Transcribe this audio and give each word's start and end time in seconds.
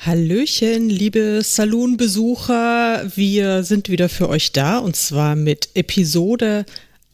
Hallöchen, 0.00 0.88
liebe 0.88 1.40
Saloonbesucher. 1.42 3.10
Wir 3.16 3.64
sind 3.64 3.88
wieder 3.88 4.08
für 4.08 4.28
euch 4.28 4.52
da 4.52 4.78
und 4.78 4.94
zwar 4.94 5.34
mit 5.34 5.70
Episode 5.74 6.66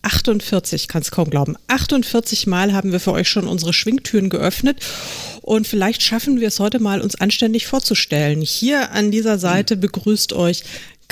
48, 0.03 0.87
kann 0.87 1.01
es 1.01 1.11
kaum 1.11 1.31
glauben. 1.31 1.57
48 1.69 2.47
Mal 2.47 2.75
haben 2.75 2.93
wir 2.93 3.01
für 3.01 3.13
euch 3.13 3.31
schon 3.31 3.49
unsere 3.49 3.73
Schwingtüren 3.73 4.29
geöffnet 4.29 4.85
und 5.41 5.67
vielleicht 5.67 6.03
schaffen 6.03 6.41
wir 6.41 6.49
es 6.49 6.61
heute 6.61 6.79
mal, 6.79 7.01
uns 7.01 7.15
anständig 7.15 7.67
vorzustellen. 7.67 8.43
Hier 8.43 8.93
an 8.93 9.11
dieser 9.11 9.39
Seite 9.39 9.79
begrüßt 9.79 10.35
euch 10.35 10.65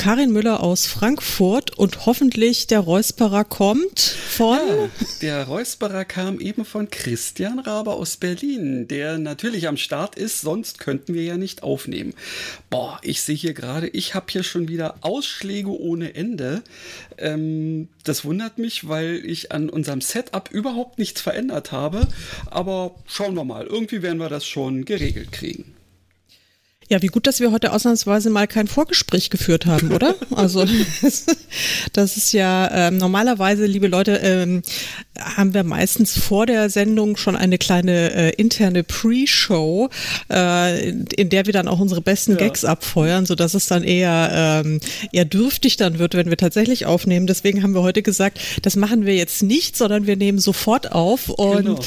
Karin 0.03 0.33
Müller 0.33 0.65
aus 0.65 0.89
Frankfurt 0.89 1.79
und 1.79 2.07
hoffentlich 2.07 2.67
der 2.67 2.81
Räusperer 2.81 3.45
kommt 3.45 4.01
von. 4.01 4.59
Ja, 4.59 4.91
der 5.21 5.45
Räusperer 5.45 6.05
kam 6.05 6.41
eben 6.41 6.65
von 6.65 6.91
Christian 6.91 7.61
Raber 7.61 7.95
aus 7.95 8.17
Berlin, 8.17 8.89
der 8.89 9.19
natürlich 9.19 9.69
am 9.69 9.77
Start 9.77 10.17
ist, 10.17 10.41
sonst 10.41 10.81
könnten 10.81 11.15
wir 11.15 11.23
ja 11.23 11.37
nicht 11.37 11.63
aufnehmen. 11.63 12.15
Boah, 12.69 12.99
ich 13.05 13.23
sehe 13.23 13.37
hier 13.37 13.55
gerade, 13.55 13.87
ich 13.87 14.17
habe 14.17 14.27
hier 14.29 14.43
schon 14.43 14.67
wieder 14.67 14.97
Ausschläge 15.03 15.71
ohne 15.71 16.17
Ende. 16.17 16.63
Ähm, 17.17 17.87
das 18.03 18.25
wundert 18.25 18.59
mich, 18.59 18.89
weil 18.89 19.25
ich 19.25 19.53
an 19.53 19.71
unserem 19.71 20.01
Setup 20.01 20.51
überhaupt 20.51 20.99
nichts 20.99 21.21
verändert 21.21 21.71
habe. 21.71 22.09
Aber 22.51 22.97
schauen 23.07 23.37
wir 23.37 23.45
mal, 23.45 23.69
irgendwie 23.69 24.03
werden 24.03 24.19
wir 24.19 24.29
das 24.29 24.45
schon 24.45 24.85
geregelt 24.85 25.31
kriegen. 25.31 25.77
Ja, 26.93 27.01
wie 27.01 27.07
gut, 27.07 27.27
dass 27.27 27.41
wir 27.41 27.53
heute 27.53 27.73
ausnahmsweise 27.73 28.29
mal 28.29 28.47
kein 28.47 28.69
Vorgespräch 28.69 29.31
geführt 29.31 29.65
haben, 29.65 29.93
oder? 29.93 30.15
Also 30.37 30.67
das 31.93 32.17
ist 32.17 32.33
ja 32.33 32.71
ähm, 32.71 32.99
normalerweise, 32.99 33.65
liebe 33.65 33.87
Leute, 33.87 34.17
ähm, 34.17 34.63
haben 35.19 35.55
wir 35.55 35.63
meistens 35.63 36.19
vor 36.19 36.47
der 36.47 36.69
Sendung 36.69 37.17
schon 37.17 37.37
eine 37.37 37.59
kleine 37.59 38.13
äh, 38.15 38.31
interne 38.31 38.83
Pre-Show, 38.83 39.89
äh, 40.31 40.91
in 40.91 41.29
der 41.29 41.47
wir 41.47 41.53
dann 41.53 41.69
auch 41.69 41.81
unsere 41.81 42.01
besten 42.01 42.33
ja. 42.33 42.39
Gags 42.39 42.65
abfeuern, 42.65 43.25
so 43.25 43.35
dass 43.35 43.55
es 43.55 43.67
dann 43.67 43.85
eher 43.85 44.63
ähm, 44.65 44.81
eher 45.13 45.25
dürftig 45.25 45.77
dann 45.77 45.99
wird, 45.99 46.15
wenn 46.15 46.29
wir 46.29 46.37
tatsächlich 46.37 46.87
aufnehmen. 46.87 47.27
Deswegen 47.27 47.63
haben 47.63 47.75
wir 47.75 47.83
heute 47.83 48.03
gesagt, 48.03 48.41
das 48.63 48.77
machen 48.77 49.07
wir 49.07 49.15
jetzt 49.15 49.43
nicht, 49.43 49.77
sondern 49.77 50.07
wir 50.07 50.17
nehmen 50.17 50.39
sofort 50.39 50.93
auf 50.93 51.29
und 51.29 51.65
genau. 51.65 51.81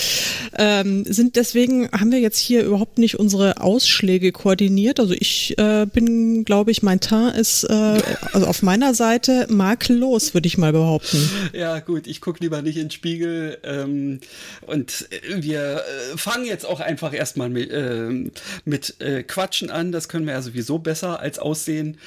ähm, 0.57 1.03
sind 1.05 1.35
deswegen 1.35 1.89
haben 1.91 2.11
wir 2.11 2.19
jetzt 2.19 2.39
hier 2.39 2.63
überhaupt 2.63 2.97
nicht 2.97 3.19
unsere 3.19 3.61
Ausschläge 3.61 4.31
koordiniert 4.31 4.94
passiert. 4.95 4.99
Also 4.99 5.13
ich 5.13 5.57
äh, 5.57 5.85
bin, 5.85 6.45
glaube 6.45 6.71
ich, 6.71 6.83
mein 6.83 6.99
Teint 6.99 7.38
ist 7.38 7.63
äh, 7.65 8.01
also 8.33 8.47
auf 8.47 8.61
meiner 8.61 8.93
Seite 8.93 9.47
makellos, 9.49 10.33
würde 10.33 10.47
ich 10.47 10.57
mal 10.57 10.71
behaupten. 10.71 11.29
Ja 11.53 11.79
gut, 11.79 12.07
ich 12.07 12.21
gucke 12.21 12.39
lieber 12.41 12.61
nicht 12.61 12.77
in 12.77 12.85
den 12.85 12.91
Spiegel 12.91 13.57
ähm, 13.63 14.19
und 14.67 15.07
wir 15.29 15.83
äh, 16.13 16.17
fangen 16.17 16.45
jetzt 16.45 16.66
auch 16.66 16.79
einfach 16.79 17.13
erstmal 17.13 17.49
mit, 17.49 17.71
äh, 17.71 18.09
mit 18.66 18.99
äh, 18.99 19.23
Quatschen 19.23 19.69
an. 19.69 19.91
Das 19.91 20.09
können 20.09 20.25
wir 20.25 20.33
ja 20.33 20.41
sowieso 20.41 20.79
besser 20.79 21.19
als 21.19 21.39
aussehen. 21.39 21.97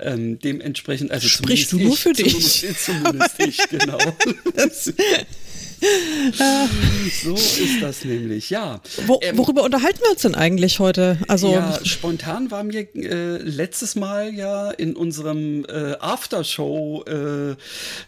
Ähm, 0.00 0.38
dementsprechend, 0.38 1.10
also 1.10 1.28
Sprichst 1.28 1.72
du 1.72 1.78
nur 1.78 1.96
für 1.96 2.12
dich? 2.12 2.64
Zumindest, 2.78 2.84
zumindest 2.84 3.40
ich, 3.40 3.68
genau. 3.68 3.98
So 7.22 7.34
ist 7.34 7.80
das 7.80 8.04
nämlich, 8.04 8.50
ja. 8.50 8.80
Wo, 9.06 9.18
ähm, 9.22 9.38
worüber 9.38 9.62
unterhalten 9.62 10.00
wir 10.02 10.10
uns 10.10 10.22
denn 10.22 10.34
eigentlich 10.34 10.78
heute? 10.78 11.18
Also 11.26 11.52
ja, 11.52 11.78
spontan 11.84 12.50
war 12.50 12.64
mir 12.64 12.86
äh, 12.94 13.38
letztes 13.38 13.96
Mal 13.96 14.34
ja 14.34 14.70
in 14.70 14.94
unserem 14.94 15.64
äh, 15.64 15.94
Aftershow 16.00 17.04
äh, 17.06 17.50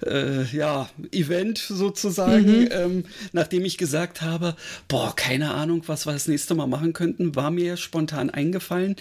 äh 0.07 0.45
ja, 0.53 0.89
Event 1.13 1.59
sozusagen, 1.59 2.63
mhm. 2.63 2.69
ähm, 2.71 3.05
nachdem 3.33 3.65
ich 3.65 3.79
gesagt 3.79 4.23
habe, 4.23 4.55
boah, 4.89 5.15
keine 5.17 5.55
Ahnung, 5.55 5.83
was 5.87 6.07
wir 6.07 6.13
das 6.13 6.29
nächste 6.29 6.55
Mal 6.55 6.67
machen 6.67 6.93
könnten, 6.93 7.35
war 7.37 7.51
mir 7.51 7.77
spontan 7.77 8.31
eingefallen, 8.31 8.97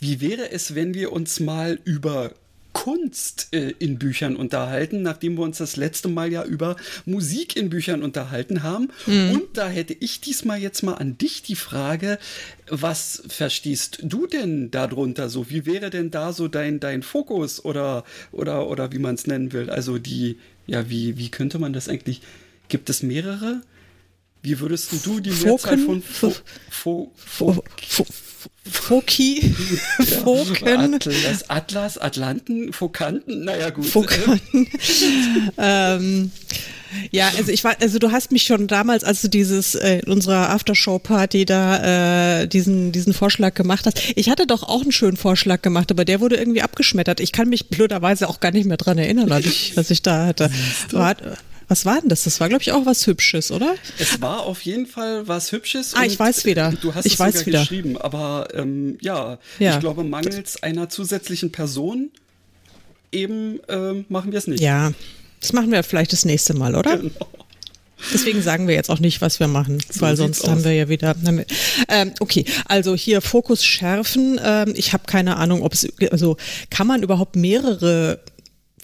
wie 0.00 0.20
wäre 0.20 0.50
es, 0.50 0.74
wenn 0.74 0.94
wir 0.94 1.12
uns 1.12 1.40
mal 1.40 1.78
über 1.84 2.32
Kunst 2.74 3.48
äh, 3.52 3.70
in 3.78 3.98
Büchern 3.98 4.36
unterhalten, 4.36 5.00
nachdem 5.00 5.38
wir 5.38 5.44
uns 5.44 5.56
das 5.56 5.76
letzte 5.76 6.08
Mal 6.08 6.30
ja 6.30 6.44
über 6.44 6.76
Musik 7.06 7.56
in 7.56 7.70
Büchern 7.70 8.02
unterhalten 8.02 8.62
haben. 8.62 8.90
Mhm. 9.06 9.30
Und 9.30 9.56
da 9.56 9.68
hätte 9.68 9.96
ich 9.98 10.20
diesmal 10.20 10.60
jetzt 10.60 10.82
mal 10.82 10.94
an 10.94 11.16
dich 11.16 11.42
die 11.42 11.56
Frage, 11.56 12.18
was 12.68 13.22
verstehst 13.28 14.00
du 14.02 14.26
denn 14.26 14.70
darunter 14.70 15.30
so? 15.30 15.48
Wie 15.48 15.64
wäre 15.64 15.88
denn 15.88 16.10
da 16.10 16.32
so 16.32 16.48
dein, 16.48 16.80
dein 16.80 17.02
Fokus 17.02 17.64
oder, 17.64 18.04
oder, 18.32 18.68
oder 18.68 18.92
wie 18.92 18.98
man 18.98 19.14
es 19.14 19.26
nennen 19.26 19.52
will? 19.52 19.70
Also 19.70 19.98
die, 19.98 20.36
ja, 20.66 20.90
wie, 20.90 21.16
wie 21.16 21.30
könnte 21.30 21.58
man 21.58 21.72
das 21.72 21.88
eigentlich, 21.88 22.20
gibt 22.68 22.90
es 22.90 23.02
mehrere? 23.02 23.62
Wie 24.42 24.60
würdest 24.60 25.06
du 25.06 25.20
die 25.20 25.30
Mehrzahl 25.30 25.78
von 25.78 26.02
Fo 26.02 26.34
Fo 26.68 27.12
Fo 27.16 27.64
Fo 27.80 28.06
Foki, 28.70 29.54
Foken. 30.22 30.94
Atlas, 30.94 31.50
Atlas, 31.50 31.98
Atlanten, 31.98 32.72
Fokanten, 32.72 33.44
naja 33.44 33.70
gut. 33.70 33.86
Fokanten. 33.86 34.68
ähm, 35.58 36.30
ja, 37.10 37.30
also 37.36 37.50
ich 37.50 37.64
war, 37.64 37.76
also 37.80 37.98
du 37.98 38.12
hast 38.12 38.32
mich 38.32 38.44
schon 38.44 38.66
damals, 38.66 39.04
als 39.04 39.20
du 39.20 39.28
dieses 39.28 39.74
äh, 39.74 39.98
in 39.98 40.12
unserer 40.12 40.50
Aftershow-Party 40.50 41.44
da 41.44 42.42
äh, 42.42 42.46
diesen 42.46 42.92
diesen 42.92 43.12
Vorschlag 43.12 43.54
gemacht 43.54 43.86
hast. 43.86 44.00
Ich 44.16 44.30
hatte 44.30 44.46
doch 44.46 44.62
auch 44.62 44.82
einen 44.82 44.92
schönen 44.92 45.16
Vorschlag 45.16 45.60
gemacht, 45.60 45.90
aber 45.90 46.04
der 46.04 46.20
wurde 46.20 46.36
irgendwie 46.36 46.62
abgeschmettert. 46.62 47.20
Ich 47.20 47.32
kann 47.32 47.48
mich 47.48 47.68
blöderweise 47.68 48.28
auch 48.28 48.40
gar 48.40 48.52
nicht 48.52 48.66
mehr 48.66 48.76
dran 48.76 48.98
erinnern, 48.98 49.28
was 49.28 49.44
ich, 49.44 49.76
was 49.76 49.90
ich 49.90 50.02
da 50.02 50.26
hatte. 50.26 50.50
War, 50.90 51.16
was 51.68 51.86
war 51.86 52.00
denn 52.00 52.08
das? 52.08 52.24
Das 52.24 52.40
war, 52.40 52.48
glaube 52.48 52.62
ich, 52.62 52.72
auch 52.72 52.86
was 52.86 53.06
Hübsches, 53.06 53.50
oder? 53.50 53.74
Es 53.98 54.20
war 54.20 54.40
auf 54.40 54.62
jeden 54.62 54.86
Fall 54.86 55.26
was 55.26 55.52
Hübsches. 55.52 55.94
Ah, 55.94 56.04
ich 56.04 56.18
weiß 56.18 56.44
wieder. 56.44 56.72
Du 56.80 56.94
hast 56.94 57.06
ich 57.06 57.14
es 57.14 57.20
weiß 57.20 57.34
sogar 57.34 57.46
wieder. 57.46 57.60
geschrieben, 57.60 57.96
aber 57.98 58.48
ähm, 58.54 58.98
ja, 59.00 59.38
ja, 59.58 59.74
ich 59.74 59.80
glaube, 59.80 60.04
mangels 60.04 60.62
einer 60.62 60.88
zusätzlichen 60.88 61.52
Person 61.52 62.10
eben 63.12 63.60
ähm, 63.68 64.04
machen 64.08 64.32
wir 64.32 64.38
es 64.38 64.46
nicht. 64.46 64.60
Ja, 64.60 64.92
das 65.40 65.52
machen 65.52 65.70
wir 65.70 65.82
vielleicht 65.82 66.12
das 66.12 66.24
nächste 66.24 66.54
Mal, 66.54 66.74
oder? 66.74 66.98
Genau. 66.98 67.28
Deswegen 68.12 68.42
sagen 68.42 68.68
wir 68.68 68.74
jetzt 68.74 68.90
auch 68.90 68.98
nicht, 68.98 69.20
was 69.20 69.40
wir 69.40 69.48
machen, 69.48 69.78
so 69.90 70.02
weil 70.02 70.16
sonst 70.16 70.46
haben 70.46 70.64
wir 70.64 70.72
ja 70.72 70.88
wieder. 70.88 71.14
Wir, 71.20 71.46
ähm, 71.88 72.12
okay, 72.20 72.44
also 72.66 72.94
hier 72.94 73.20
Fokus 73.22 73.64
schärfen. 73.64 74.38
Ähm, 74.44 74.74
ich 74.76 74.92
habe 74.92 75.04
keine 75.06 75.36
Ahnung, 75.36 75.62
ob 75.62 75.72
es 75.72 75.88
also 76.10 76.36
kann 76.70 76.86
man 76.86 77.02
überhaupt 77.02 77.36
mehrere 77.36 78.20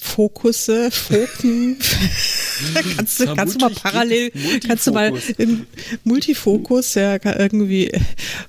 Fokusse, 0.01 0.91
Foken. 0.91 1.77
kannst, 2.97 3.21
du, 3.21 3.35
kannst 3.35 3.55
du 3.55 3.59
mal 3.61 3.71
parallel, 3.71 4.33
kannst 4.67 4.87
du 4.87 4.93
mal 4.93 5.13
im 5.37 5.67
Multifokus, 6.05 6.95
ja, 6.95 7.17
irgendwie 7.23 7.93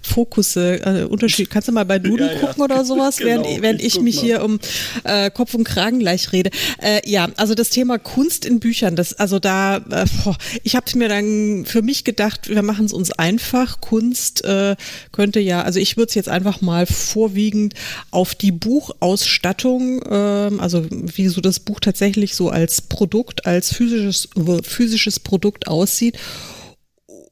Fokusse, 0.02 0.82
äh, 0.84 1.04
Unterschied, 1.04 1.50
kannst 1.50 1.68
du 1.68 1.74
mal 1.74 1.86
bei 1.86 2.00
Duden 2.00 2.28
ja, 2.28 2.40
gucken 2.40 2.60
ja. 2.60 2.64
oder 2.64 2.86
sowas, 2.86 3.18
genau, 3.20 3.44
während, 3.44 3.62
während 3.62 3.82
ich, 3.82 3.98
ich 3.98 4.02
mich 4.02 4.16
mal. 4.18 4.24
hier 4.24 4.44
um 4.44 4.60
äh, 5.04 5.30
Kopf 5.30 5.54
und 5.54 5.66
Kragen 5.66 6.00
gleich 6.00 6.32
rede. 6.32 6.52
Äh, 6.82 7.08
ja, 7.10 7.28
also 7.36 7.54
das 7.54 7.70
Thema 7.70 8.00
Kunst 8.00 8.46
in 8.46 8.60
Büchern, 8.60 8.96
das, 8.96 9.14
also 9.14 9.40
da, 9.40 9.78
äh, 9.78 10.06
boah, 10.24 10.38
ich 10.64 10.76
habe 10.76 10.86
mir 10.98 11.10
dann 11.10 11.66
für 11.66 11.82
mich 11.82 12.06
gedacht, 12.06 12.50
wir 12.50 12.62
machen 12.64 12.86
es 12.86 12.94
uns 12.94 13.12
einfach. 13.12 13.82
Kunst 13.82 14.44
äh, 14.46 14.76
könnte 15.12 15.40
ja, 15.40 15.62
also 15.64 15.80
ich 15.80 15.98
würde 15.98 16.10
es 16.10 16.16
jetzt 16.16 16.30
einfach 16.30 16.62
mal 16.62 16.86
vorwiegend 16.86 17.74
auf 18.10 18.36
die 18.36 18.52
Buchausstattung, 18.52 20.02
äh, 20.04 20.60
also 20.60 20.86
wie 20.90 21.28
so 21.28 21.41
das 21.42 21.60
Buch 21.60 21.80
tatsächlich 21.80 22.36
so 22.36 22.50
als 22.50 22.82
Produkt, 22.82 23.46
als 23.46 23.74
physisches, 23.74 24.30
physisches 24.64 25.20
Produkt 25.20 25.68
aussieht 25.68 26.18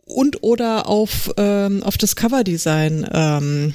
und 0.06 0.44
oder 0.44 0.88
auf, 0.88 1.32
ähm, 1.38 1.84
auf 1.84 1.98
das 1.98 2.16
Coverdesign 2.16 3.08
ähm, 3.14 3.74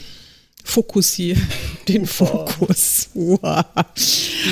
fokussiere 0.65 1.41
den 1.89 2.07
Fokus. 2.07 3.11
Wow. 3.15 3.65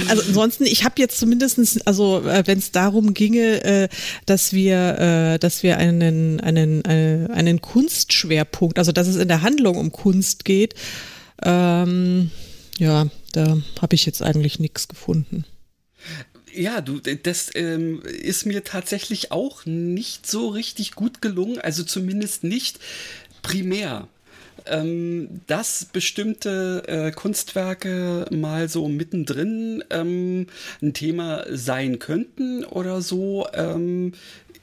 Also 0.09 0.23
ansonsten, 0.29 0.65
ich 0.65 0.85
habe 0.85 0.95
jetzt 0.99 1.19
zumindestens, 1.19 1.81
also 1.87 2.21
äh, 2.25 2.45
wenn 2.47 2.59
es 2.59 2.71
darum 2.71 3.15
ginge, 3.15 3.65
äh, 3.65 3.89
dass 4.27 4.53
wir, 4.53 4.99
äh, 4.99 5.39
dass 5.39 5.62
wir 5.62 5.79
einen, 5.79 6.39
einen, 6.41 6.85
äh, 6.85 7.29
einen 7.33 7.61
Kunstschwerpunkt, 7.61 8.79
also 8.79 8.93
dass 8.93 9.09
es 9.09 9.17
in 9.17 9.29
der 9.29 9.43
Handlung 9.43 9.77
um 9.77 9.91
Kunst 9.91 10.45
geht, 10.45 10.75
ähm, 11.43 12.31
ja, 12.79 13.06
da 13.33 13.59
habe 13.81 13.95
ich 13.95 14.06
jetzt 14.06 14.23
eigentlich 14.23 14.61
nichts 14.61 14.89
gefunden. 14.89 15.45
Ja, 16.55 16.81
du, 16.83 17.01
das 17.01 17.51
ähm, 17.55 18.03
ist 18.03 18.45
mir 18.47 18.63
tatsächlich 18.65 19.33
auch 19.33 19.65
nicht 19.65 20.27
so 20.27 20.49
richtig 20.49 20.95
gut 20.95 21.23
gelungen, 21.23 21.59
also 21.59 21.83
zumindest 21.83 22.45
nicht 22.45 22.79
primär. 23.43 24.09
ähm, 24.67 25.41
dass 25.47 25.87
bestimmte 25.87 26.85
äh, 26.87 27.11
Kunstwerke 27.13 28.27
mal 28.31 28.69
so 28.69 28.89
mittendrin 28.89 29.83
ähm, 29.91 30.47
ein 30.81 30.95
Thema 30.95 31.45
sein 31.51 31.99
könnten 31.99 32.65
oder 32.65 33.01
so. 33.03 33.47
Ähm, 33.55 34.13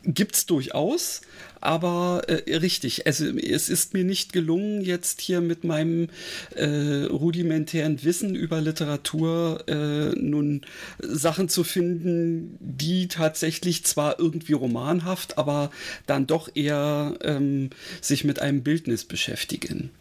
gibt 0.06 0.36
es 0.36 0.46
durchaus, 0.46 1.22
aber 1.62 2.24
äh, 2.28 2.56
richtig, 2.58 3.06
also 3.06 3.26
es 3.38 3.70
ist 3.70 3.94
mir 3.94 4.04
nicht 4.04 4.34
gelungen, 4.34 4.82
jetzt 4.82 5.22
hier 5.22 5.42
mit 5.42 5.64
meinem 5.64 6.08
äh, 6.56 7.06
rudimentären 7.10 8.04
Wissen 8.04 8.36
über 8.36 8.62
Literatur 8.62 9.64
äh, 9.68 10.16
nun 10.20 10.62
Sachen 11.00 11.50
zu 11.50 11.64
finden, 11.64 12.58
die 12.60 13.08
tatsächlich 13.08 13.84
zwar 13.86 14.20
irgendwie 14.20 14.54
romanhaft, 14.54 15.38
aber 15.38 15.72
dann 16.06 16.28
doch 16.28 16.50
eher 16.56 17.16
ähm, 17.22 17.70
sich 18.02 18.24
mit 18.24 18.42
einem 18.42 18.64
Bildnis 18.64 19.04
beschäftigen. 19.04 19.92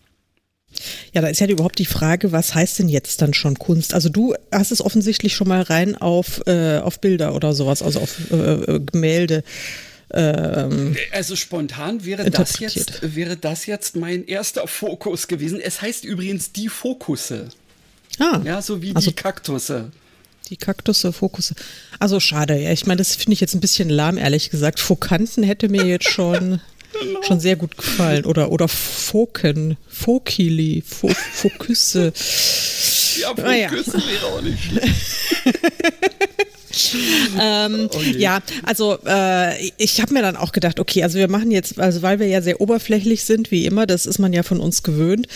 Ja, 1.14 1.22
da 1.22 1.28
ist 1.28 1.40
ja 1.40 1.48
überhaupt 1.48 1.78
die 1.78 1.86
Frage, 1.86 2.30
was 2.32 2.54
heißt 2.54 2.78
denn 2.78 2.88
jetzt 2.88 3.22
dann 3.22 3.32
schon 3.32 3.58
Kunst? 3.58 3.94
Also 3.94 4.08
du 4.10 4.34
hast 4.52 4.70
es 4.70 4.84
offensichtlich 4.84 5.34
schon 5.34 5.48
mal 5.48 5.62
rein 5.62 5.96
auf, 5.96 6.46
äh, 6.46 6.78
auf 6.78 7.00
Bilder 7.00 7.34
oder 7.34 7.54
sowas, 7.54 7.82
also 7.82 8.00
auf 8.00 8.30
äh, 8.30 8.34
äh 8.34 8.80
Gemälde 8.80 9.44
ähm, 10.12 10.96
also 11.12 11.36
spontan 11.36 12.04
wäre 12.04 12.30
das, 12.30 12.58
jetzt, 12.60 13.14
wäre 13.14 13.36
das 13.36 13.66
jetzt 13.66 13.96
mein 13.96 14.26
erster 14.26 14.66
Fokus 14.66 15.28
gewesen. 15.28 15.60
Es 15.60 15.82
heißt 15.82 16.04
übrigens 16.04 16.52
die 16.52 16.68
Fokusse. 16.68 17.48
Ah. 18.18 18.40
Ja, 18.44 18.62
so 18.62 18.82
wie 18.82 18.94
also, 18.94 19.10
die 19.10 19.16
Kaktusse. 19.16 19.90
Die 20.48 20.56
Kaktusse, 20.56 21.12
Fokusse. 21.12 21.54
Also 21.98 22.20
schade, 22.20 22.58
ja. 22.58 22.72
Ich 22.72 22.86
meine, 22.86 22.98
das 22.98 23.16
finde 23.16 23.34
ich 23.34 23.40
jetzt 23.40 23.54
ein 23.54 23.60
bisschen 23.60 23.90
lahm, 23.90 24.16
ehrlich 24.16 24.50
gesagt. 24.50 24.80
Fokanten 24.80 25.42
hätte 25.42 25.68
mir 25.68 25.84
jetzt 25.84 26.08
schon, 26.08 26.60
genau. 27.00 27.22
schon 27.26 27.40
sehr 27.40 27.56
gut 27.56 27.76
gefallen. 27.76 28.24
Oder, 28.24 28.50
oder 28.50 28.66
Foken, 28.66 29.76
Fokili, 29.88 30.82
Fo 30.86 31.08
Fokusse. 31.08 32.12
Ja, 33.20 33.28
Fokusse 33.28 33.44
ah, 33.46 33.54
ja. 33.54 33.70
wäre 33.72 34.26
auch 34.26 34.42
nicht 34.42 34.64
schlecht. 34.64 34.88
ähm, 37.40 37.88
oh 37.92 38.00
ja, 38.00 38.40
also 38.64 38.98
äh, 39.06 39.70
ich 39.76 40.00
habe 40.00 40.14
mir 40.14 40.22
dann 40.22 40.36
auch 40.36 40.52
gedacht, 40.52 40.80
okay, 40.80 41.02
also 41.02 41.18
wir 41.18 41.28
machen 41.28 41.50
jetzt, 41.50 41.78
also 41.78 42.02
weil 42.02 42.18
wir 42.18 42.26
ja 42.26 42.42
sehr 42.42 42.60
oberflächlich 42.60 43.24
sind, 43.24 43.50
wie 43.50 43.66
immer, 43.66 43.86
das 43.86 44.06
ist 44.06 44.18
man 44.18 44.32
ja 44.32 44.42
von 44.42 44.60
uns 44.60 44.82
gewöhnt, 44.82 45.26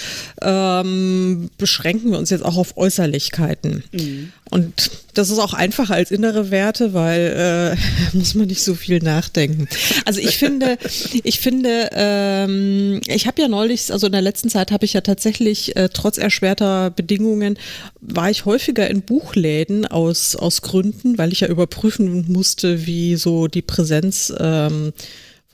ähm, 0.40 1.50
beschränken 1.58 2.10
wir 2.10 2.18
uns 2.18 2.30
jetzt 2.30 2.44
auch 2.44 2.56
auf 2.56 2.76
Äußerlichkeiten. 2.76 3.84
Mhm. 3.92 4.32
Und 4.50 4.90
das 5.14 5.30
ist 5.30 5.38
auch 5.38 5.54
einfacher 5.54 5.94
als 5.94 6.10
innere 6.10 6.50
Werte, 6.50 6.92
weil 6.92 7.76
äh, 8.12 8.16
muss 8.16 8.34
man 8.34 8.46
nicht 8.46 8.62
so 8.62 8.74
viel 8.74 8.98
nachdenken. 8.98 9.66
Also 10.04 10.20
ich 10.20 10.36
finde, 10.36 10.76
ich 11.22 11.40
finde, 11.40 11.88
ähm, 11.92 13.00
ich 13.06 13.26
habe 13.26 13.40
ja 13.40 13.48
neulich, 13.48 13.90
also 13.90 14.06
in 14.06 14.12
der 14.12 14.20
letzten 14.20 14.50
Zeit 14.50 14.70
habe 14.70 14.84
ich 14.84 14.92
ja 14.92 15.00
tatsächlich 15.00 15.74
äh, 15.76 15.88
trotz 15.90 16.18
erschwerter 16.18 16.90
Bedingungen 16.90 17.58
war 18.00 18.30
ich 18.30 18.44
häufiger 18.44 18.88
in 18.88 19.02
Buchläden 19.02 19.86
aus 19.86 20.36
aus 20.36 20.62
Gründen, 20.62 21.18
weil 21.18 21.32
ich 21.32 21.40
ja 21.40 21.48
überprüfen 21.48 22.30
musste, 22.32 22.86
wie 22.86 23.16
so 23.16 23.48
die 23.48 23.62
Präsenz 23.62 24.32
ähm, 24.38 24.92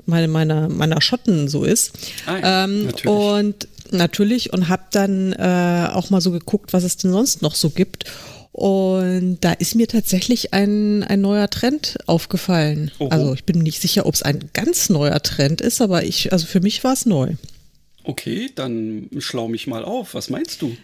meine, 0.06 0.28
meiner 0.28 0.68
meiner 0.68 1.00
Schotten 1.00 1.48
so 1.48 1.64
ist. 1.64 1.92
Ah 2.26 2.38
ja, 2.38 2.64
ähm, 2.64 2.86
natürlich. 2.86 3.06
Und 3.06 3.68
natürlich 3.90 4.52
und 4.52 4.68
habe 4.68 4.84
dann 4.90 5.32
äh, 5.32 5.88
auch 5.92 6.10
mal 6.10 6.20
so 6.20 6.30
geguckt, 6.30 6.72
was 6.72 6.84
es 6.84 6.96
denn 6.96 7.12
sonst 7.12 7.42
noch 7.42 7.54
so 7.54 7.70
gibt. 7.70 8.04
Und 8.52 9.38
da 9.42 9.52
ist 9.52 9.76
mir 9.76 9.86
tatsächlich 9.86 10.52
ein, 10.52 11.04
ein 11.04 11.20
neuer 11.20 11.48
Trend 11.48 11.96
aufgefallen. 12.06 12.90
Oho. 12.98 13.08
Also 13.10 13.34
ich 13.34 13.44
bin 13.44 13.60
nicht 13.60 13.80
sicher, 13.80 14.04
ob 14.04 14.14
es 14.14 14.24
ein 14.24 14.50
ganz 14.52 14.88
neuer 14.88 15.22
Trend 15.22 15.60
ist, 15.60 15.80
aber 15.80 16.02
ich, 16.02 16.32
also 16.32 16.44
für 16.44 16.60
mich 16.60 16.82
war 16.82 16.92
es 16.92 17.06
neu. 17.06 17.34
Okay, 18.08 18.50
dann 18.54 19.10
schlau 19.18 19.48
mich 19.48 19.66
mal 19.66 19.84
auf. 19.84 20.14
Was 20.14 20.30
meinst 20.30 20.62
du? 20.62 20.74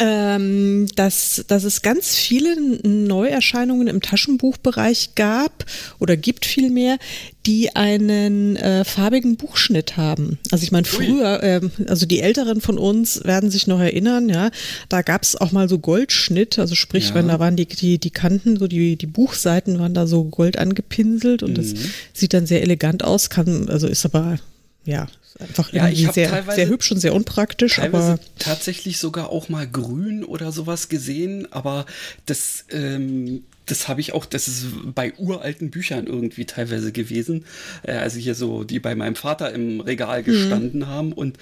ähm, 0.00 0.86
dass, 0.96 1.44
dass 1.46 1.64
es 1.64 1.82
ganz 1.82 2.14
viele 2.14 2.56
Neuerscheinungen 2.82 3.86
im 3.86 4.00
Taschenbuchbereich 4.00 5.14
gab 5.14 5.64
oder 5.98 6.16
gibt 6.16 6.46
vielmehr, 6.46 6.98
die 7.46 7.76
einen 7.76 8.56
äh, 8.56 8.84
farbigen 8.84 9.36
Buchschnitt 9.36 9.96
haben. 9.96 10.38
Also 10.50 10.64
ich 10.64 10.72
meine, 10.72 10.86
früher, 10.86 11.42
äh, 11.42 11.60
also 11.86 12.06
die 12.06 12.20
Älteren 12.20 12.60
von 12.60 12.78
uns 12.78 13.22
werden 13.24 13.50
sich 13.50 13.66
noch 13.66 13.80
erinnern, 13.80 14.28
ja, 14.28 14.50
da 14.88 15.02
gab 15.02 15.22
es 15.22 15.36
auch 15.36 15.52
mal 15.52 15.68
so 15.68 15.78
Goldschnitt, 15.78 16.58
also 16.58 16.74
sprich, 16.74 17.10
ja. 17.10 17.14
wenn 17.14 17.28
da 17.28 17.38
waren 17.38 17.56
die, 17.56 17.66
die, 17.66 17.98
die 17.98 18.10
Kanten, 18.10 18.58
so 18.58 18.66
die, 18.66 18.96
die 18.96 19.06
Buchseiten 19.06 19.78
waren 19.78 19.94
da 19.94 20.06
so 20.06 20.24
gold 20.24 20.58
angepinselt 20.58 21.42
und 21.42 21.50
mhm. 21.50 21.54
das 21.54 21.74
sieht 22.12 22.32
dann 22.32 22.46
sehr 22.46 22.62
elegant 22.62 23.04
aus, 23.04 23.30
kann, 23.30 23.68
also 23.68 23.86
ist 23.86 24.04
aber 24.04 24.38
ja, 24.86 25.06
einfach 25.38 25.72
ja, 25.72 25.88
irgendwie 25.88 26.12
sehr, 26.12 26.44
sehr 26.54 26.68
hübsch 26.68 26.92
und 26.92 26.98
sehr 26.98 27.14
unpraktisch. 27.14 27.78
aber 27.78 28.18
tatsächlich 28.38 28.98
sogar 28.98 29.30
auch 29.30 29.48
mal 29.48 29.66
grün 29.66 30.24
oder 30.24 30.52
sowas 30.52 30.88
gesehen, 30.88 31.50
aber 31.52 31.86
das, 32.26 32.64
ähm, 32.70 33.42
das 33.66 33.88
habe 33.88 34.00
ich 34.00 34.12
auch, 34.12 34.26
das 34.26 34.46
ist 34.46 34.66
bei 34.94 35.12
uralten 35.16 35.70
Büchern 35.70 36.06
irgendwie 36.06 36.44
teilweise 36.44 36.92
gewesen. 36.92 37.44
Äh, 37.82 37.94
also 37.94 38.18
hier 38.18 38.34
so, 38.34 38.64
die 38.64 38.78
bei 38.78 38.94
meinem 38.94 39.16
Vater 39.16 39.52
im 39.52 39.80
Regal 39.80 40.20
mhm. 40.20 40.24
gestanden 40.24 40.80
mhm. 40.80 40.86
haben 40.86 41.12
und 41.12 41.38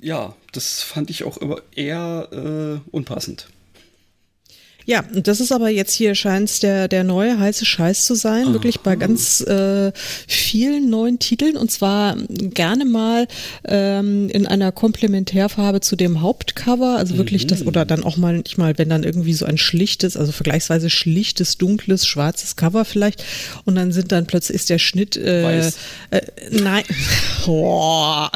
ja, 0.00 0.34
das 0.52 0.82
fand 0.82 1.10
ich 1.10 1.24
auch 1.24 1.38
eher 1.74 2.28
äh, 2.32 2.90
unpassend. 2.90 3.48
Ja, 4.86 5.04
und 5.12 5.26
das 5.26 5.40
ist 5.40 5.50
aber 5.50 5.68
jetzt 5.68 5.92
hier 5.92 6.14
scheint 6.14 6.62
der, 6.62 6.86
der 6.86 7.02
neue 7.02 7.38
heiße 7.38 7.64
Scheiß 7.64 8.06
zu 8.06 8.14
sein, 8.14 8.46
Aha. 8.46 8.52
wirklich 8.52 8.80
bei 8.80 8.94
ganz 8.94 9.40
äh, 9.40 9.90
vielen 10.28 10.88
neuen 10.88 11.18
Titeln 11.18 11.56
und 11.56 11.72
zwar 11.72 12.16
gerne 12.28 12.84
mal 12.84 13.26
ähm, 13.64 14.28
in 14.28 14.46
einer 14.46 14.70
Komplementärfarbe 14.70 15.80
zu 15.80 15.96
dem 15.96 16.22
Hauptcover, 16.22 16.96
also 16.96 17.18
wirklich 17.18 17.44
mhm. 17.44 17.48
das, 17.48 17.66
oder 17.66 17.84
dann 17.84 18.04
auch 18.04 18.16
mal, 18.16 18.38
nicht 18.38 18.58
mal, 18.58 18.78
wenn 18.78 18.88
dann 18.88 19.02
irgendwie 19.02 19.34
so 19.34 19.44
ein 19.44 19.58
schlichtes, 19.58 20.16
also 20.16 20.30
vergleichsweise 20.30 20.88
schlichtes, 20.88 21.58
dunkles, 21.58 22.06
schwarzes 22.06 22.54
Cover 22.54 22.84
vielleicht 22.84 23.24
und 23.64 23.74
dann 23.74 23.90
sind 23.90 24.12
dann 24.12 24.26
plötzlich 24.26 24.54
ist 24.54 24.70
der 24.70 24.78
Schnitt 24.78 25.16
äh, 25.16 25.42
Weiß. 25.42 25.76
Äh, 26.10 26.20
nein. 26.50 26.84
Boah. 27.44 28.30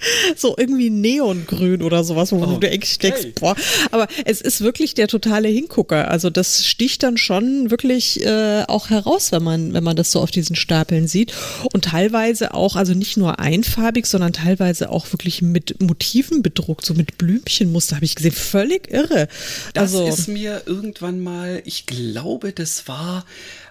so 0.36 0.54
irgendwie 0.56 0.90
Neongrün 0.90 1.82
oder 1.82 2.04
sowas, 2.04 2.32
wo 2.32 2.36
oh, 2.36 2.58
du 2.58 2.68
echt 2.68 3.02
denkst, 3.02 3.22
hey. 3.22 3.32
boah. 3.38 3.56
Aber 3.90 4.06
es 4.24 4.40
ist 4.40 4.60
wirklich 4.60 4.94
der 4.94 5.08
totale 5.08 5.48
Hingucker. 5.48 6.10
Also 6.10 6.30
das 6.30 6.66
sticht 6.66 7.02
dann 7.02 7.16
schon 7.16 7.70
wirklich 7.70 8.24
äh, 8.24 8.64
auch 8.68 8.90
heraus, 8.90 9.32
wenn 9.32 9.42
man, 9.42 9.74
wenn 9.74 9.84
man 9.84 9.96
das 9.96 10.10
so 10.12 10.20
auf 10.20 10.30
diesen 10.30 10.56
Stapeln 10.56 11.08
sieht. 11.08 11.32
Und 11.72 11.84
teilweise 11.84 12.54
auch, 12.54 12.76
also 12.76 12.94
nicht 12.94 13.16
nur 13.16 13.38
einfarbig, 13.38 14.06
sondern 14.06 14.32
teilweise 14.32 14.90
auch 14.90 15.12
wirklich 15.12 15.42
mit 15.42 15.80
Motiven 15.82 16.42
bedruckt, 16.42 16.84
so 16.84 16.94
mit 16.94 17.18
Blümchenmuster, 17.18 17.96
habe 17.96 18.04
ich 18.04 18.14
gesehen. 18.14 18.32
Völlig 18.32 18.90
irre. 18.90 19.28
Das 19.74 19.94
also, 19.94 20.06
ist 20.06 20.28
mir 20.28 20.62
irgendwann 20.66 21.20
mal, 21.20 21.62
ich 21.64 21.86
glaube, 21.86 22.52
das 22.52 22.88
war 22.88 23.24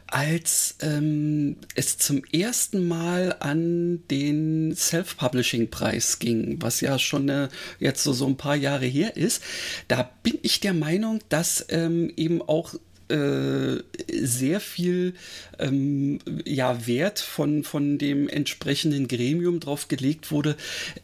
als 0.07 0.75
ähm, 0.81 1.57
es 1.75 1.97
zum 1.97 2.23
ersten 2.31 2.87
Mal 2.87 3.35
an 3.39 4.03
den 4.09 4.75
Self-Publishing-Preis 4.75 6.19
ging, 6.19 6.61
was 6.61 6.81
ja 6.81 6.97
schon 6.97 7.29
äh, 7.29 7.49
jetzt 7.79 8.03
so, 8.03 8.13
so 8.13 8.25
ein 8.25 8.37
paar 8.37 8.55
Jahre 8.55 8.85
her 8.85 9.17
ist, 9.17 9.43
da 9.87 10.09
bin 10.23 10.39
ich 10.41 10.59
der 10.59 10.73
Meinung, 10.73 11.19
dass 11.29 11.65
ähm, 11.69 12.11
eben 12.15 12.41
auch 12.41 12.73
äh, 13.09 13.83
sehr 14.11 14.59
viel 14.59 15.13
ähm, 15.59 16.19
ja, 16.45 16.85
Wert 16.87 17.19
von, 17.19 17.63
von 17.63 17.97
dem 17.97 18.27
entsprechenden 18.27 19.07
Gremium 19.07 19.59
drauf 19.59 19.87
gelegt 19.87 20.31
wurde, 20.31 20.55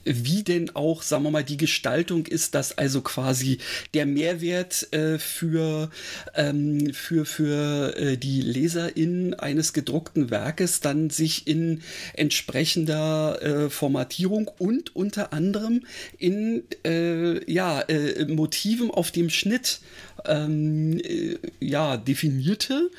wie 0.03 0.43
denn 0.43 0.75
auch, 0.75 1.01
sagen 1.01 1.23
wir 1.23 1.31
mal, 1.31 1.43
die 1.43 1.57
Gestaltung 1.57 2.25
ist, 2.25 2.55
dass 2.55 2.77
also 2.77 3.01
quasi 3.01 3.59
der 3.93 4.05
Mehrwert 4.05 4.91
äh, 4.93 5.17
für, 5.17 5.89
ähm, 6.35 6.93
für, 6.93 7.25
für 7.25 7.95
äh, 7.97 8.17
die 8.17 8.41
LeserInnen 8.41 9.33
eines 9.35 9.73
gedruckten 9.73 10.29
Werkes 10.29 10.81
dann 10.81 11.09
sich 11.09 11.47
in 11.47 11.81
entsprechender 12.15 13.41
äh, 13.41 13.69
Formatierung 13.69 14.51
und 14.57 14.95
unter 14.95 15.33
anderem 15.33 15.85
in 16.17 16.63
äh, 16.85 17.51
ja, 17.51 17.83
Motiven 18.27 18.91
auf 18.91 19.11
dem 19.11 19.29
Schnitt 19.29 19.79
ähm, 20.25 20.99
äh, 20.99 21.37
ja, 21.59 21.97
definierte. 21.97 22.89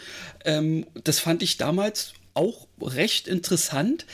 Ähm, 0.45 0.87
das 1.05 1.19
fand 1.19 1.43
ich 1.43 1.57
damals 1.57 2.15
auch 2.35 2.67
recht 2.81 3.29
interessant. 3.29 4.07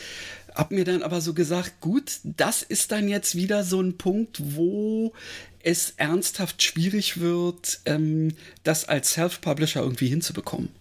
Hab 0.55 0.73
mir 0.73 0.85
dann 0.85 1.03
aber 1.03 1.21
so 1.21 1.33
gesagt, 1.35 1.81
gut, 1.81 2.19
das 2.25 2.63
ist 2.63 2.93
dann 2.93 3.09
jetzt 3.09 3.35
wieder 3.35 3.65
so 3.65 3.81
ein 3.81 3.97
Punkt, 3.97 4.39
wo 4.57 5.13
es 5.63 5.95
ernsthaft 5.97 6.63
schwierig 6.63 7.21
wird, 7.21 7.81
ähm, 7.85 8.35
das 8.65 8.87
als 8.87 9.13
Self-Publisher 9.13 9.83
irgendwie 9.83 10.09
hinzubekommen 10.09 10.80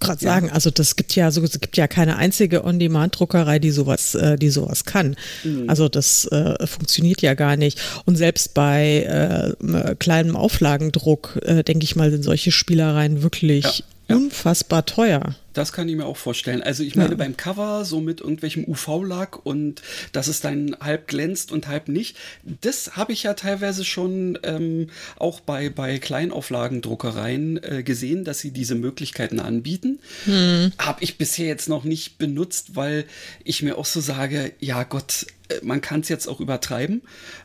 gerade 0.00 0.24
ja. 0.24 0.34
sagen, 0.34 0.50
also 0.50 0.70
das 0.70 0.96
gibt 0.96 1.14
ja, 1.14 1.30
so 1.30 1.42
es 1.42 1.60
gibt 1.60 1.76
ja 1.76 1.86
keine 1.86 2.16
einzige 2.16 2.64
On-Demand-Druckerei, 2.64 3.58
die 3.58 3.70
sowas, 3.70 4.14
äh, 4.14 4.36
die 4.36 4.50
sowas 4.50 4.84
kann. 4.84 5.16
Mhm. 5.44 5.68
Also 5.68 5.88
das 5.88 6.26
äh, 6.26 6.66
funktioniert 6.66 7.22
ja 7.22 7.34
gar 7.34 7.56
nicht. 7.56 7.80
Und 8.04 8.16
selbst 8.16 8.54
bei 8.54 9.54
äh, 9.62 9.94
kleinem 9.96 10.36
Auflagendruck, 10.36 11.38
äh, 11.42 11.62
denke 11.62 11.84
ich 11.84 11.96
mal, 11.96 12.10
sind 12.10 12.22
solche 12.22 12.52
Spielereien 12.52 13.22
wirklich 13.22 13.84
ja 14.08 14.16
unfassbar 14.16 14.86
teuer. 14.86 15.34
Das 15.52 15.72
kann 15.72 15.88
ich 15.88 15.96
mir 15.96 16.04
auch 16.04 16.18
vorstellen. 16.18 16.62
Also 16.62 16.82
ich 16.82 16.96
meine, 16.96 17.10
ja. 17.10 17.16
beim 17.16 17.36
Cover 17.36 17.86
so 17.86 18.00
mit 18.02 18.20
irgendwelchem 18.20 18.64
UV-Lack 18.64 19.44
und 19.46 19.80
dass 20.12 20.28
es 20.28 20.42
dann 20.42 20.76
halb 20.80 21.08
glänzt 21.08 21.50
und 21.50 21.66
halb 21.66 21.88
nicht, 21.88 22.16
das 22.60 22.96
habe 22.96 23.14
ich 23.14 23.22
ja 23.22 23.32
teilweise 23.32 23.84
schon 23.84 24.38
ähm, 24.42 24.90
auch 25.18 25.40
bei, 25.40 25.70
bei 25.70 25.98
Kleinauflagendruckereien 25.98 27.62
äh, 27.62 27.82
gesehen, 27.82 28.24
dass 28.24 28.40
sie 28.40 28.50
diese 28.50 28.74
Möglichkeiten 28.74 29.40
anbieten. 29.40 29.98
Hm. 30.26 30.72
Habe 30.78 31.02
ich 31.02 31.16
bisher 31.16 31.46
jetzt 31.46 31.70
noch 31.70 31.84
nicht 31.84 32.18
benutzt, 32.18 32.76
weil 32.76 33.06
ich 33.42 33.62
mir 33.62 33.78
auch 33.78 33.86
so 33.86 34.00
sage, 34.00 34.52
ja 34.60 34.84
Gott, 34.84 35.26
äh, 35.48 35.60
man 35.62 35.80
kann 35.80 36.00
es 36.00 36.10
jetzt 36.10 36.26
auch 36.26 36.40
übertreiben. 36.40 37.00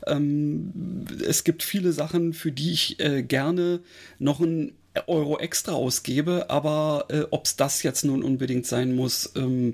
Ähm, 0.05 1.05
es 1.25 1.45
gibt 1.45 1.63
viele 1.63 1.93
Sachen, 1.93 2.33
für 2.33 2.51
die 2.51 2.73
ich 2.73 2.99
äh, 2.99 3.23
gerne 3.23 3.79
noch 4.19 4.41
ein 4.41 4.73
Euro 5.07 5.39
extra 5.39 5.71
ausgebe, 5.71 6.49
aber 6.49 7.05
äh, 7.09 7.21
ob 7.31 7.45
es 7.45 7.55
das 7.55 7.81
jetzt 7.81 8.03
nun 8.03 8.23
unbedingt 8.23 8.67
sein 8.67 8.93
muss, 8.93 9.31
ähm, 9.35 9.73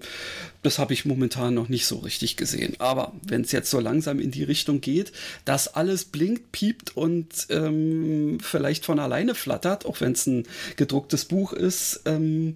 das 0.61 0.77
habe 0.77 0.93
ich 0.93 1.05
momentan 1.05 1.55
noch 1.55 1.69
nicht 1.69 1.87
so 1.87 1.97
richtig 1.97 2.37
gesehen. 2.37 2.75
Aber 2.77 3.13
wenn 3.23 3.41
es 3.41 3.51
jetzt 3.51 3.71
so 3.71 3.79
langsam 3.79 4.19
in 4.19 4.29
die 4.29 4.43
Richtung 4.43 4.79
geht, 4.79 5.11
dass 5.43 5.73
alles 5.73 6.05
blinkt, 6.05 6.51
piept 6.51 6.95
und 6.95 7.47
ähm, 7.49 8.37
vielleicht 8.41 8.85
von 8.85 8.99
alleine 8.99 9.33
flattert, 9.33 9.85
auch 9.87 10.01
wenn 10.01 10.11
es 10.11 10.27
ein 10.27 10.47
gedrucktes 10.75 11.25
Buch 11.25 11.51
ist, 11.51 12.01
ähm, 12.05 12.55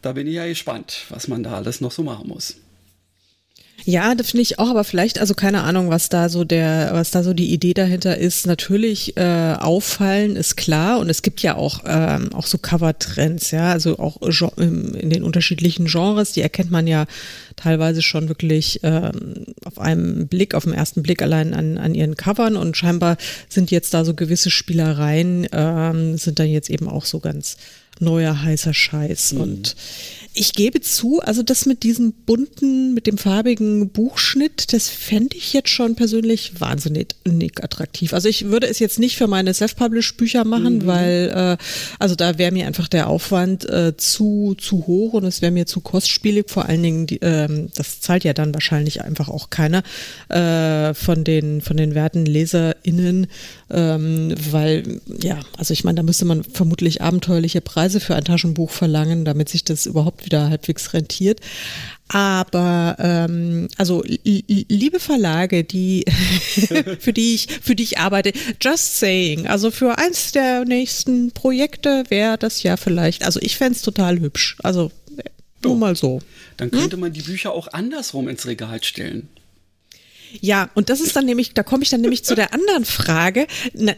da 0.00 0.12
bin 0.12 0.28
ich 0.28 0.34
ja 0.34 0.46
gespannt, 0.46 1.06
was 1.08 1.26
man 1.26 1.42
da 1.42 1.54
alles 1.54 1.80
noch 1.80 1.92
so 1.92 2.04
machen 2.04 2.28
muss. 2.28 2.56
Ja, 3.84 4.14
das 4.14 4.30
finde 4.30 4.42
ich 4.42 4.58
auch, 4.58 4.68
aber 4.68 4.84
vielleicht, 4.84 5.18
also 5.18 5.34
keine 5.34 5.62
Ahnung, 5.62 5.90
was 5.90 6.08
da 6.08 6.28
so 6.28 6.44
der, 6.44 6.90
was 6.92 7.10
da 7.10 7.22
so 7.22 7.32
die 7.32 7.52
Idee 7.52 7.74
dahinter 7.74 8.16
ist. 8.18 8.46
Natürlich 8.46 9.16
äh, 9.16 9.54
auffallen 9.58 10.36
ist 10.36 10.56
klar 10.56 10.98
und 10.98 11.08
es 11.08 11.22
gibt 11.22 11.40
ja 11.40 11.56
auch 11.56 11.80
ähm, 11.86 12.32
auch 12.34 12.46
so 12.46 12.58
Cover-Trends, 12.58 13.50
ja, 13.50 13.72
also 13.72 13.98
auch 13.98 14.18
in 14.56 15.10
den 15.10 15.22
unterschiedlichen 15.22 15.86
Genres, 15.86 16.32
die 16.32 16.42
erkennt 16.42 16.70
man 16.70 16.86
ja 16.86 17.06
teilweise 17.56 18.02
schon 18.02 18.28
wirklich 18.28 18.80
ähm, 18.82 19.46
auf 19.64 19.78
einem 19.78 20.28
Blick, 20.28 20.54
auf 20.54 20.64
den 20.64 20.74
ersten 20.74 21.02
Blick 21.02 21.22
allein 21.22 21.54
an, 21.54 21.78
an 21.78 21.94
ihren 21.94 22.16
Covern 22.16 22.56
und 22.56 22.76
scheinbar 22.76 23.16
sind 23.48 23.70
jetzt 23.70 23.94
da 23.94 24.04
so 24.04 24.14
gewisse 24.14 24.50
Spielereien, 24.50 25.46
ähm, 25.52 26.18
sind 26.18 26.38
dann 26.38 26.48
jetzt 26.48 26.70
eben 26.70 26.88
auch 26.88 27.04
so 27.04 27.20
ganz 27.20 27.56
neuer 28.00 28.42
heißer 28.42 28.74
Scheiß 28.74 29.34
mhm. 29.34 29.40
und 29.40 29.76
ich 30.32 30.52
gebe 30.52 30.80
zu, 30.80 31.20
also 31.20 31.42
das 31.42 31.66
mit 31.66 31.82
diesem 31.82 32.12
bunten, 32.12 32.94
mit 32.94 33.08
dem 33.08 33.18
farbigen 33.18 33.90
Buchschnitt, 33.90 34.72
das 34.72 34.88
fände 34.88 35.36
ich 35.36 35.52
jetzt 35.52 35.70
schon 35.70 35.96
persönlich 35.96 36.60
wahnsinnig 36.60 37.16
attraktiv. 37.60 38.14
Also 38.14 38.28
ich 38.28 38.44
würde 38.44 38.68
es 38.68 38.78
jetzt 38.78 39.00
nicht 39.00 39.16
für 39.16 39.26
meine 39.26 39.52
Self-Published-Bücher 39.52 40.44
machen, 40.44 40.78
mhm. 40.78 40.86
weil 40.86 41.32
äh, 41.34 41.64
also 41.98 42.14
da 42.14 42.38
wäre 42.38 42.52
mir 42.52 42.68
einfach 42.68 42.86
der 42.86 43.08
Aufwand 43.08 43.68
äh, 43.68 43.96
zu 43.96 44.54
zu 44.56 44.86
hoch 44.86 45.14
und 45.14 45.24
es 45.24 45.42
wäre 45.42 45.50
mir 45.50 45.66
zu 45.66 45.80
kostspielig. 45.80 46.48
Vor 46.48 46.66
allen 46.66 46.82
Dingen, 46.84 47.06
die, 47.08 47.18
ähm, 47.22 47.70
das 47.74 48.00
zahlt 48.00 48.22
ja 48.22 48.32
dann 48.32 48.54
wahrscheinlich 48.54 49.02
einfach 49.02 49.28
auch 49.28 49.50
keiner 49.50 49.82
äh, 50.28 50.94
von 50.94 51.24
den 51.24 51.60
von 51.60 51.76
den 51.76 51.96
werten 51.96 52.24
LeserInnen, 52.24 53.26
ähm, 53.68 54.34
weil 54.52 55.00
ja, 55.20 55.40
also 55.58 55.72
ich 55.72 55.82
meine, 55.82 55.96
da 55.96 56.02
müsste 56.04 56.24
man 56.24 56.44
vermutlich 56.44 57.02
abenteuerliche 57.02 57.60
Preise 57.60 57.89
für 57.98 58.14
ein 58.14 58.24
Taschenbuch 58.24 58.70
verlangen, 58.70 59.24
damit 59.24 59.48
sich 59.48 59.64
das 59.64 59.86
überhaupt 59.86 60.24
wieder 60.24 60.50
halbwegs 60.50 60.92
rentiert. 60.92 61.40
Aber 62.06 62.96
ähm, 62.98 63.68
also 63.76 64.04
liebe 64.04 65.00
Verlage, 65.00 65.64
die 65.64 66.04
für 67.00 67.12
die 67.12 67.34
ich 67.34 67.48
für 67.62 67.74
die 67.74 67.82
ich 67.82 67.98
arbeite, 67.98 68.32
just 68.60 68.98
saying, 68.98 69.48
also 69.48 69.72
für 69.72 69.98
eins 69.98 70.30
der 70.30 70.64
nächsten 70.64 71.32
Projekte 71.32 72.04
wäre 72.08 72.38
das 72.38 72.62
ja 72.62 72.76
vielleicht, 72.76 73.24
also 73.24 73.40
ich 73.42 73.56
fände 73.56 73.76
es 73.76 73.82
total 73.82 74.20
hübsch. 74.20 74.56
Also 74.62 74.92
nur 75.62 75.76
mal 75.76 75.96
so. 75.96 76.20
Dann 76.56 76.70
könnte 76.70 76.94
hm? 76.94 77.00
man 77.00 77.12
die 77.12 77.22
Bücher 77.22 77.52
auch 77.52 77.68
andersrum 77.72 78.28
ins 78.28 78.46
Regal 78.46 78.82
stellen. 78.82 79.28
Ja, 80.40 80.70
und 80.74 80.90
das 80.90 81.00
ist 81.00 81.16
dann 81.16 81.26
nämlich, 81.26 81.54
da 81.54 81.62
komme 81.62 81.82
ich 81.82 81.90
dann 81.90 82.00
nämlich 82.00 82.24
zu 82.24 82.34
der 82.34 82.54
anderen 82.54 82.84
Frage, 82.84 83.46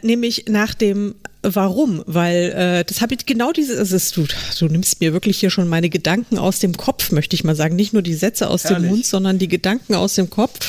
nämlich 0.02 0.46
nach 0.49 0.75
dem 0.75 1.14
Warum? 1.42 2.04
Weil 2.06 2.52
äh, 2.52 2.84
das 2.84 3.00
habe 3.00 3.14
ich 3.14 3.26
genau 3.26 3.50
diese, 3.50 3.76
also 3.76 3.99
du, 4.14 4.28
du 4.61 4.66
nimmst 4.66 5.00
mir 5.00 5.12
wirklich 5.12 5.38
hier 5.38 5.50
schon 5.50 5.66
meine 5.68 5.88
Gedanken 5.88 6.38
aus 6.38 6.61
dem 6.61 6.76
Kopf, 6.76 7.11
möchte 7.11 7.34
ich 7.34 7.42
mal 7.42 7.56
sagen. 7.56 7.75
Nicht 7.75 7.92
nur 7.92 8.02
die 8.02 8.14
Sätze 8.14 8.49
aus 8.49 8.64
Herrlich. 8.64 8.82
dem 8.82 8.90
Mund, 8.90 9.06
sondern 9.06 9.38
die 9.38 9.49
Gedanken 9.49 9.96
aus 9.96 10.14
dem 10.14 10.30
Kopf. 10.30 10.61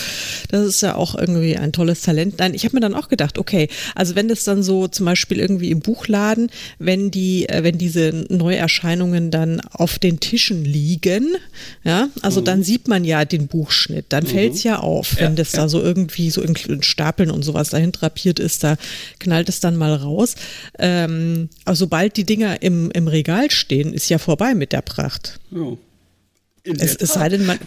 Das 0.49 0.65
ist 0.65 0.81
ja 0.81 0.95
auch 0.95 1.13
irgendwie 1.13 1.57
ein 1.57 1.73
tolles 1.73 2.01
Talent. 2.01 2.39
Nein, 2.39 2.55
ich 2.55 2.65
habe 2.65 2.75
mir 2.75 2.79
dann 2.79 2.95
auch 2.95 3.07
gedacht, 3.07 3.37
okay, 3.37 3.69
also 3.93 4.15
wenn 4.15 4.27
das 4.27 4.45
dann 4.45 4.63
so 4.63 4.87
zum 4.87 5.05
Beispiel 5.05 5.39
irgendwie 5.39 5.69
im 5.69 5.79
Buchladen, 5.79 6.49
wenn 6.79 7.11
die, 7.11 7.47
äh, 7.49 7.63
wenn 7.63 7.77
diese 7.77 8.25
Neuerscheinungen 8.29 9.29
dann 9.29 9.61
auf 9.61 9.99
den 9.99 10.19
Tischen 10.19 10.65
liegen, 10.65 11.35
ja, 11.83 12.09
also 12.21 12.41
mhm. 12.41 12.45
dann 12.45 12.63
sieht 12.63 12.87
man 12.87 13.05
ja 13.05 13.25
den 13.25 13.47
Buchschnitt, 13.47 14.07
dann 14.09 14.23
mhm. 14.23 14.29
fällt 14.29 14.53
es 14.55 14.63
ja 14.63 14.79
auf, 14.79 15.17
wenn 15.17 15.33
ja, 15.33 15.35
das 15.35 15.51
ja. 15.51 15.61
da 15.61 15.69
so 15.69 15.81
irgendwie 15.81 16.31
so 16.31 16.41
in 16.41 16.81
Stapeln 16.81 17.29
und 17.29 17.43
sowas 17.43 17.69
dahin 17.69 17.91
drapiert 17.91 18.39
ist, 18.39 18.63
da 18.63 18.77
knallt 19.19 19.49
es 19.49 19.59
dann 19.59 19.75
mal 19.75 19.93
raus 19.93 20.33
ähm, 20.79 21.49
also 21.65 21.85
sobald 21.85 22.17
die 22.17 22.25
Dinger 22.25 22.61
im, 22.61 22.91
im 22.91 23.07
Regal 23.07 23.51
stehen, 23.51 23.93
ist 23.93 24.09
ja 24.09 24.17
vorbei 24.17 24.55
mit 24.55 24.71
der 24.71 24.81
Pracht. 24.81 25.39
Ja. 25.51 25.77
Es, 26.65 26.95
es 26.95 27.13
sei 27.13 27.27
denn, 27.27 27.45
man. 27.45 27.59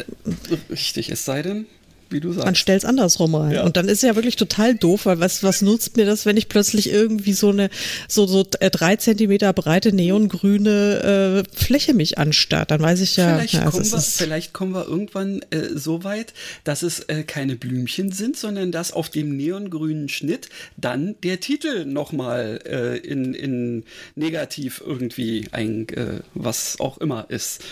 Richtig, 0.71 1.11
es 1.11 1.25
sei 1.25 1.43
denn, 1.43 1.67
wie 2.11 2.21
du 2.21 2.33
sagst. 2.33 2.45
Man 2.45 2.55
stellt 2.55 2.83
es 2.83 2.85
andersrum 2.85 3.35
rein. 3.35 3.53
Ja. 3.53 3.65
Und 3.65 3.77
dann 3.77 3.87
ist 3.87 3.99
es 3.99 4.03
ja 4.03 4.15
wirklich 4.15 4.37
total 4.37 4.75
doof, 4.75 5.07
weil 5.07 5.21
was, 5.21 5.43
was 5.43 5.63
nutzt 5.63 5.97
mir 5.97 6.07
das, 6.07 6.27
wenn 6.27 6.37
ich 6.37 6.49
plötzlich 6.49 6.91
irgendwie 6.91 7.33
so 7.33 7.51
eine 7.51 7.71
so, 8.09 8.27
so 8.27 8.47
äh, 8.61 8.71
drei 8.71 8.97
Zentimeter 8.97 9.53
breite 9.53 9.93
neongrüne 9.93 11.45
äh, 11.47 11.57
Fläche 11.57 11.95
mich 11.95 12.19
anstarrt? 12.19 12.71
Dann 12.71 12.81
weiß 12.81 13.01
ich 13.01 13.17
ja. 13.17 13.35
Vielleicht, 13.35 13.55
ja, 13.55 13.71
kommen, 13.71 13.91
wir, 13.91 14.01
vielleicht 14.01 14.53
kommen 14.53 14.75
wir 14.75 14.87
irgendwann 14.87 15.43
äh, 15.51 15.71
so 15.75 16.05
weit, 16.05 16.33
dass 16.65 16.83
es 16.83 17.01
äh, 17.01 17.23
keine 17.23 17.57
Blümchen 17.57 18.13
sind, 18.13 18.37
sondern 18.37 18.73
dass 18.73 18.93
auf 18.93 19.11
dem 19.11 19.37
neongrünen 19.37 20.09
Schnitt 20.09 20.49
dann 20.77 21.17
der 21.23 21.41
Titel 21.41 21.85
nochmal 21.85 22.61
äh, 22.67 22.99
in, 22.99 23.35
in 23.35 23.85
negativ 24.15 24.83
irgendwie 24.85 25.47
ein, 25.53 25.89
äh, 25.91 26.21
was 26.35 26.81
auch 26.81 26.99
immer 26.99 27.27
ist. 27.29 27.63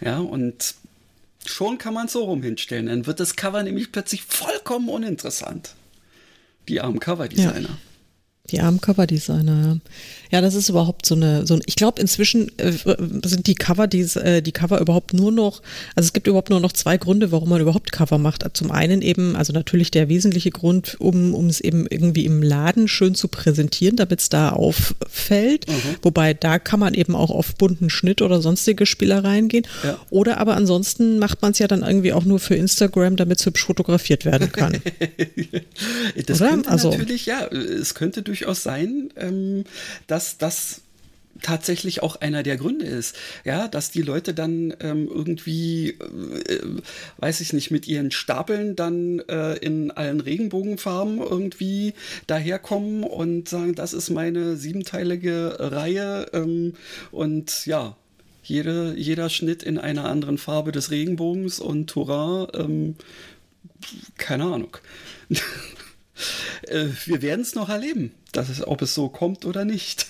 Ja, 0.00 0.18
und 0.18 0.74
Schon 1.48 1.78
kann 1.78 1.94
man 1.94 2.06
es 2.06 2.12
so 2.12 2.24
rum 2.24 2.42
hinstellen. 2.42 2.86
Dann 2.86 3.06
wird 3.06 3.20
das 3.20 3.34
Cover 3.34 3.62
nämlich 3.62 3.90
plötzlich 3.90 4.22
vollkommen 4.22 4.88
uninteressant. 4.88 5.74
Die 6.68 6.80
armen 6.80 7.00
Coverdesigner. 7.00 7.60
Ja. 7.60 7.78
Die 8.50 8.60
armen 8.60 8.80
Coverdesigner, 8.80 9.66
ja. 9.66 9.76
Ja, 10.30 10.40
das 10.40 10.54
ist 10.54 10.68
überhaupt 10.68 11.06
so 11.06 11.14
eine, 11.14 11.46
so 11.46 11.54
ein, 11.54 11.60
ich 11.66 11.76
glaube 11.76 12.00
inzwischen 12.00 12.50
äh, 12.58 12.72
sind 13.24 13.46
die 13.46 13.54
Cover, 13.54 13.86
die, 13.86 14.00
äh, 14.00 14.42
die 14.42 14.52
Cover 14.52 14.80
überhaupt 14.80 15.14
nur 15.14 15.32
noch, 15.32 15.62
also 15.94 16.06
es 16.06 16.12
gibt 16.12 16.26
überhaupt 16.26 16.50
nur 16.50 16.60
noch 16.60 16.72
zwei 16.72 16.96
Gründe, 16.96 17.32
warum 17.32 17.48
man 17.48 17.60
überhaupt 17.60 17.92
Cover 17.92 18.18
macht. 18.18 18.44
Zum 18.54 18.70
einen 18.70 19.02
eben, 19.02 19.36
also 19.36 19.52
natürlich 19.52 19.90
der 19.90 20.08
wesentliche 20.08 20.50
Grund, 20.50 20.96
um, 21.00 21.34
um 21.34 21.46
es 21.46 21.60
eben 21.60 21.86
irgendwie 21.88 22.24
im 22.24 22.42
Laden 22.42 22.88
schön 22.88 23.14
zu 23.14 23.28
präsentieren, 23.28 23.96
damit 23.96 24.20
es 24.20 24.28
da 24.28 24.50
auffällt. 24.50 25.68
Mhm. 25.68 25.96
Wobei 26.02 26.34
da 26.34 26.58
kann 26.58 26.80
man 26.80 26.94
eben 26.94 27.14
auch 27.14 27.30
auf 27.30 27.54
bunten 27.54 27.90
Schnitt 27.90 28.22
oder 28.22 28.40
sonstige 28.40 28.86
Spielereien 28.86 29.48
gehen. 29.48 29.66
Ja. 29.84 29.98
Oder 30.10 30.38
aber 30.38 30.56
ansonsten 30.56 31.18
macht 31.18 31.42
man 31.42 31.52
es 31.52 31.58
ja 31.58 31.68
dann 31.68 31.82
irgendwie 31.82 32.12
auch 32.12 32.24
nur 32.24 32.38
für 32.38 32.54
Instagram, 32.54 33.16
damit 33.16 33.40
es 33.40 33.46
hübsch 33.46 33.64
fotografiert 33.64 34.24
werden 34.24 34.52
kann. 34.52 34.80
das 36.26 36.40
oder? 36.40 36.50
könnte 36.50 36.70
also, 36.70 36.90
natürlich, 36.90 37.26
ja, 37.26 37.46
es 37.46 37.94
könnte 37.94 38.22
durchaus 38.22 38.62
sein, 38.62 39.10
ähm, 39.16 39.64
dass 40.06 40.17
dass 40.18 40.36
das 40.36 40.80
tatsächlich 41.42 42.02
auch 42.02 42.16
einer 42.16 42.42
der 42.42 42.56
Gründe 42.56 42.84
ist, 42.84 43.14
ja, 43.44 43.68
dass 43.68 43.92
die 43.92 44.02
Leute 44.02 44.34
dann 44.34 44.74
ähm, 44.80 45.06
irgendwie, 45.08 45.90
äh, 45.90 46.60
weiß 47.18 47.40
ich 47.40 47.52
nicht, 47.52 47.70
mit 47.70 47.86
ihren 47.86 48.10
Stapeln 48.10 48.74
dann 48.74 49.20
äh, 49.28 49.54
in 49.58 49.92
allen 49.92 50.18
Regenbogenfarben 50.18 51.18
irgendwie 51.18 51.94
daherkommen 52.26 53.04
und 53.04 53.48
sagen, 53.48 53.76
das 53.76 53.92
ist 53.92 54.10
meine 54.10 54.56
siebenteilige 54.56 55.56
Reihe 55.60 56.26
ähm, 56.32 56.74
und 57.12 57.64
ja, 57.66 57.96
jede, 58.42 58.94
jeder 58.96 59.30
Schnitt 59.30 59.62
in 59.62 59.78
einer 59.78 60.06
anderen 60.06 60.38
Farbe 60.38 60.72
des 60.72 60.90
Regenbogens 60.90 61.60
und 61.60 61.94
hurra, 61.94 62.48
ähm, 62.54 62.96
keine 64.16 64.44
Ahnung. 64.44 64.76
äh, 66.62 66.86
wir 67.04 67.22
werden 67.22 67.42
es 67.42 67.54
noch 67.54 67.68
erleben, 67.68 68.12
dass 68.32 68.48
es, 68.48 68.66
ob 68.66 68.82
es 68.82 68.94
so 68.94 69.08
kommt 69.08 69.44
oder 69.44 69.64
nicht. 69.64 70.06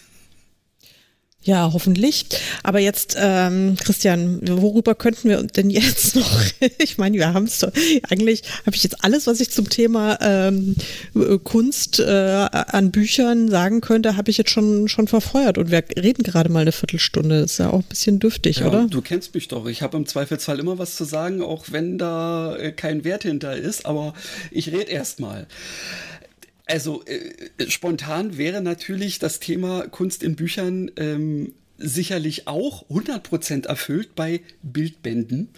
Ja, 1.45 1.71
hoffentlich. 1.73 2.27
Aber 2.65 2.81
jetzt, 2.81 3.17
ähm, 3.19 3.77
Christian, 3.81 4.41
worüber 4.47 4.95
könnten 4.95 5.29
wir 5.29 5.43
denn 5.45 5.71
jetzt 5.71 6.17
noch? 6.17 6.41
ich 6.79 6.99
meine, 6.99 7.17
wir 7.17 7.33
haben 7.33 7.45
es 7.45 7.61
doch. 7.61 7.73
Eigentlich 8.11 8.43
habe 8.67 8.75
ich 8.75 8.83
jetzt 8.83 9.05
alles, 9.05 9.27
was 9.27 9.41
ich 9.41 9.51
zum 9.51 9.71
Thema 9.71 10.19
ähm, 10.21 10.75
Kunst 11.45 12.01
äh, 12.01 12.49
an 12.51 12.91
Büchern 12.91 13.49
sagen 13.49 13.81
könnte, 13.81 14.17
habe 14.17 14.31
ich 14.31 14.37
jetzt 14.37 14.51
schon 14.51 14.89
schon 14.89 15.07
verfeuert. 15.07 15.59
Und 15.59 15.71
wir 15.71 15.85
reden 15.97 16.25
gerade 16.25 16.51
mal 16.51 16.61
eine 16.61 16.73
Viertelstunde. 16.73 17.43
Das 17.43 17.53
ist 17.53 17.59
ja 17.59 17.71
auch 17.71 17.81
ein 17.81 17.89
bisschen 17.89 18.19
dürftig, 18.19 18.59
ja, 18.59 18.67
oder? 18.67 18.87
Du 18.89 19.01
kennst 19.01 19.35
mich 19.35 19.47
doch. 19.47 19.67
Ich 19.67 19.81
habe 19.81 19.97
im 19.97 20.07
Zweifelsfall 20.07 20.59
immer 20.59 20.79
was 20.79 20.97
zu 20.97 21.05
sagen, 21.05 21.41
auch 21.41 21.67
wenn 21.71 21.99
da 21.99 22.57
äh, 22.57 22.73
kein 22.73 23.05
Wert 23.05 23.23
hinter 23.23 23.57
ist. 23.57 23.87
Aber 23.87 24.13
ich 24.51 24.73
rede 24.73 24.91
erst 24.91 25.21
mal. 25.21 25.47
Also 26.69 27.03
äh, 27.07 27.69
spontan 27.69 28.37
wäre 28.37 28.61
natürlich 28.61 29.19
das 29.19 29.41
Thema 29.41 29.89
Kunst 29.89 30.23
in 30.23 30.37
Büchern 30.37 30.91
ähm, 30.97 31.55
sicherlich 31.79 32.47
auch 32.47 32.89
100% 32.91 33.67
erfüllt 33.67 34.15
bei 34.15 34.43
Bildbänden. 34.63 35.49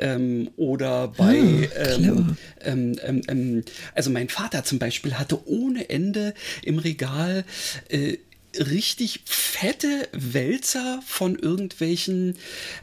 Ähm, 0.00 0.50
oder 0.56 1.08
bei, 1.08 1.68
ah, 1.76 1.94
ähm, 1.96 2.36
ähm, 2.60 2.96
ähm, 3.02 3.22
ähm, 3.26 3.64
also 3.94 4.10
mein 4.10 4.28
Vater 4.28 4.62
zum 4.62 4.78
Beispiel 4.78 5.14
hatte 5.14 5.46
ohne 5.48 5.90
Ende 5.90 6.34
im 6.62 6.78
Regal 6.78 7.44
äh, 7.88 8.18
richtig 8.56 9.20
fette 9.26 10.08
Wälzer 10.12 11.00
von 11.06 11.36
irgendwelchen 11.38 12.36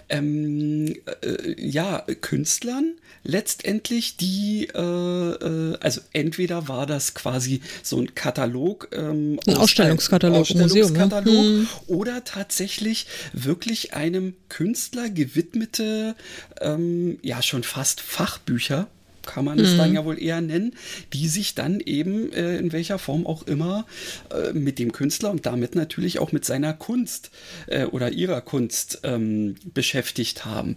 ähm, 0.10 0.96
äh, 1.22 1.56
ja, 1.58 2.06
Künstlern 2.22 2.96
letztendlich, 3.24 4.18
die, 4.18 4.70
äh, 4.74 4.80
äh, 4.80 5.78
also 5.80 6.02
entweder 6.14 6.68
war 6.68 6.86
das 6.86 7.16
quasi 7.16 7.62
so 7.84 8.00
ein 8.00 8.14
Katalog, 8.16 8.90
ähm, 8.94 9.40
ein 9.48 9.58
Ausstellungskatalog, 9.58 10.42
Ausstellungskatalog 10.42 11.26
Museum, 11.26 11.62
ne? 11.62 11.68
oder 11.88 12.24
tatsächlich 12.24 13.08
wirklich 13.34 13.94
einem 13.94 14.36
Künstler 14.50 15.10
gewidmete, 15.10 16.16
ähm, 16.62 17.18
ja 17.22 17.42
schon 17.42 17.64
fast 17.64 18.00
Fachbücher 18.00 18.88
kann 19.26 19.46
man 19.46 19.60
es 19.60 19.74
mhm. 19.74 19.78
dann 19.78 19.94
ja 19.94 20.06
wohl 20.06 20.22
eher 20.22 20.42
nennen, 20.42 20.76
die 21.14 21.28
sich 21.28 21.56
dann 21.56 21.80
eben 21.80 22.32
äh, 22.34 22.58
in 22.58 22.72
welcher 22.72 23.00
Form 23.00 23.26
auch 23.26 23.44
immer 23.44 23.86
äh, 24.32 24.54
mit 24.54 24.80
dem 24.80 24.92
Künstler 24.92 25.32
und 25.32 25.46
damit 25.46 25.76
natürlich 25.76 26.20
auch 26.20 26.32
mit 26.32 26.46
seiner 26.46 26.74
Kunst 26.74 27.32
äh, 27.68 27.86
oder 27.86 28.12
ihrer 28.12 28.42
Kunst 28.42 29.00
ähm, 29.04 29.56
beschäftigt 29.74 30.46
haben. 30.46 30.76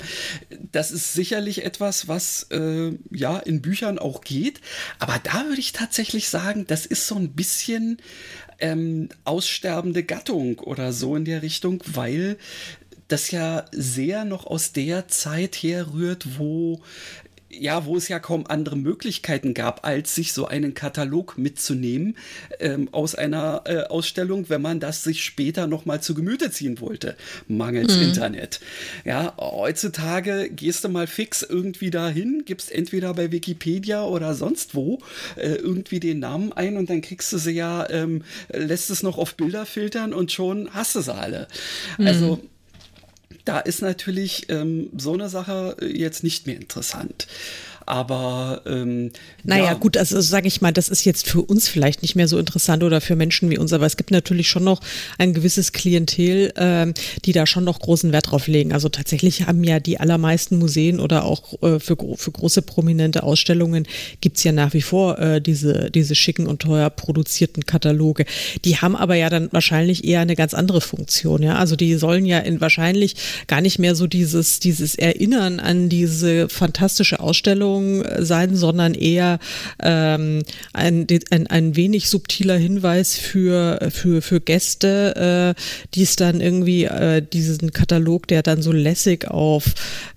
Das 0.72 0.90
ist 0.90 1.14
sicherlich 1.14 1.64
etwas, 1.64 2.08
was 2.08 2.44
äh, 2.50 2.92
ja 3.10 3.38
in 3.38 3.62
Büchern 3.62 3.98
auch 3.98 4.22
geht, 4.22 4.60
aber 4.98 5.20
da 5.22 5.44
würde 5.46 5.60
ich 5.60 5.72
tatsächlich 5.72 6.28
sagen, 6.28 6.66
das 6.66 6.86
ist 6.86 7.06
so 7.06 7.16
ein 7.16 7.32
bisschen 7.32 7.98
ähm, 8.58 9.08
aussterbende 9.24 10.02
Gattung 10.02 10.58
oder 10.58 10.92
so 10.92 11.16
in 11.16 11.24
der 11.24 11.42
Richtung, 11.42 11.82
weil 11.86 12.36
das 13.08 13.30
ja 13.30 13.64
sehr 13.72 14.24
noch 14.24 14.46
aus 14.46 14.72
der 14.72 15.08
Zeit 15.08 15.56
herrührt, 15.56 16.38
wo 16.38 16.82
ja, 17.50 17.86
wo 17.86 17.96
es 17.96 18.08
ja 18.08 18.18
kaum 18.18 18.46
andere 18.46 18.76
Möglichkeiten 18.76 19.54
gab, 19.54 19.86
als 19.86 20.14
sich 20.14 20.32
so 20.32 20.46
einen 20.46 20.74
Katalog 20.74 21.38
mitzunehmen 21.38 22.16
ähm, 22.60 22.88
aus 22.92 23.14
einer 23.14 23.62
äh, 23.64 23.84
Ausstellung, 23.84 24.48
wenn 24.48 24.60
man 24.60 24.80
das 24.80 25.02
sich 25.02 25.24
später 25.24 25.66
nochmal 25.66 26.02
zu 26.02 26.14
Gemüte 26.14 26.50
ziehen 26.50 26.80
wollte, 26.80 27.16
mangels 27.46 27.96
mhm. 27.96 28.02
Internet. 28.02 28.60
Ja, 29.04 29.34
heutzutage 29.38 30.50
gehst 30.50 30.84
du 30.84 30.88
mal 30.88 31.06
fix 31.06 31.42
irgendwie 31.42 31.90
dahin, 31.90 32.42
gibst 32.44 32.70
entweder 32.70 33.14
bei 33.14 33.32
Wikipedia 33.32 34.04
oder 34.04 34.34
sonst 34.34 34.74
wo 34.74 34.98
äh, 35.36 35.54
irgendwie 35.54 36.00
den 36.00 36.18
Namen 36.18 36.52
ein 36.52 36.76
und 36.76 36.90
dann 36.90 37.00
kriegst 37.00 37.32
du 37.32 37.38
sie 37.38 37.52
ja, 37.52 37.88
ähm, 37.88 38.24
lässt 38.52 38.90
es 38.90 39.02
noch 39.02 39.16
auf 39.16 39.36
Bilder 39.36 39.64
filtern 39.64 40.12
und 40.12 40.32
schon 40.32 40.68
hast 40.74 40.94
du 40.94 41.00
sie 41.00 41.14
alle. 41.14 41.48
Mhm. 41.96 42.06
Also 42.06 42.40
da 43.48 43.58
ist 43.60 43.80
natürlich 43.80 44.50
ähm, 44.50 44.90
so 44.94 45.14
eine 45.14 45.30
Sache 45.30 45.76
äh, 45.80 45.86
jetzt 45.86 46.22
nicht 46.22 46.46
mehr 46.46 46.56
interessant. 46.56 47.26
Aber 47.88 48.60
ähm, 48.66 49.12
naja, 49.44 49.64
ja. 49.64 49.74
gut, 49.74 49.96
also 49.96 50.20
sage 50.20 50.46
ich 50.46 50.60
mal, 50.60 50.72
das 50.72 50.90
ist 50.90 51.06
jetzt 51.06 51.26
für 51.26 51.40
uns 51.40 51.68
vielleicht 51.68 52.02
nicht 52.02 52.16
mehr 52.16 52.28
so 52.28 52.38
interessant 52.38 52.82
oder 52.82 53.00
für 53.00 53.16
Menschen 53.16 53.48
wie 53.48 53.56
uns, 53.56 53.72
aber 53.72 53.86
es 53.86 53.96
gibt 53.96 54.10
natürlich 54.10 54.48
schon 54.48 54.64
noch 54.64 54.80
ein 55.16 55.32
gewisses 55.32 55.72
Klientel, 55.72 56.52
ähm, 56.56 56.92
die 57.24 57.32
da 57.32 57.46
schon 57.46 57.64
noch 57.64 57.78
großen 57.80 58.12
Wert 58.12 58.30
drauf 58.30 58.46
legen. 58.46 58.74
Also 58.74 58.90
tatsächlich 58.90 59.46
haben 59.46 59.64
ja 59.64 59.80
die 59.80 59.98
allermeisten 59.98 60.58
Museen 60.58 61.00
oder 61.00 61.24
auch 61.24 61.62
äh, 61.62 61.80
für, 61.80 61.96
für 62.16 62.30
große 62.30 62.60
prominente 62.60 63.22
Ausstellungen 63.22 63.86
gibt's 64.20 64.44
ja 64.44 64.52
nach 64.52 64.74
wie 64.74 64.82
vor 64.82 65.18
äh, 65.18 65.40
diese, 65.40 65.90
diese 65.90 66.14
schicken 66.14 66.46
und 66.46 66.60
teuer 66.60 66.90
produzierten 66.90 67.64
Kataloge. 67.64 68.26
Die 68.66 68.76
haben 68.76 68.96
aber 68.96 69.14
ja 69.14 69.30
dann 69.30 69.48
wahrscheinlich 69.50 70.04
eher 70.04 70.20
eine 70.20 70.36
ganz 70.36 70.52
andere 70.52 70.82
Funktion. 70.82 71.42
Ja, 71.42 71.56
also 71.56 71.74
die 71.74 71.94
sollen 71.94 72.26
ja 72.26 72.38
in 72.40 72.60
wahrscheinlich 72.60 73.16
gar 73.46 73.62
nicht 73.62 73.78
mehr 73.78 73.94
so 73.94 74.06
dieses, 74.06 74.60
dieses 74.60 74.94
Erinnern 74.94 75.58
an 75.58 75.88
diese 75.88 76.50
fantastische 76.50 77.20
Ausstellung 77.20 77.77
Werbung 77.78 78.04
sein, 78.18 78.56
sondern 78.56 78.94
eher 78.94 79.38
ähm, 79.82 80.42
ein, 80.72 81.06
ein, 81.30 81.46
ein 81.46 81.76
wenig 81.76 82.08
subtiler 82.08 82.56
Hinweis 82.56 83.16
für, 83.16 83.88
für, 83.90 84.22
für 84.22 84.40
Gäste, 84.40 85.54
äh, 85.56 85.60
die 85.94 86.02
es 86.02 86.16
dann 86.16 86.40
irgendwie, 86.40 86.84
äh, 86.84 87.22
diesen 87.22 87.72
Katalog, 87.72 88.26
der 88.28 88.42
dann 88.42 88.62
so 88.62 88.72
lässig 88.72 89.28
auf, 89.28 89.64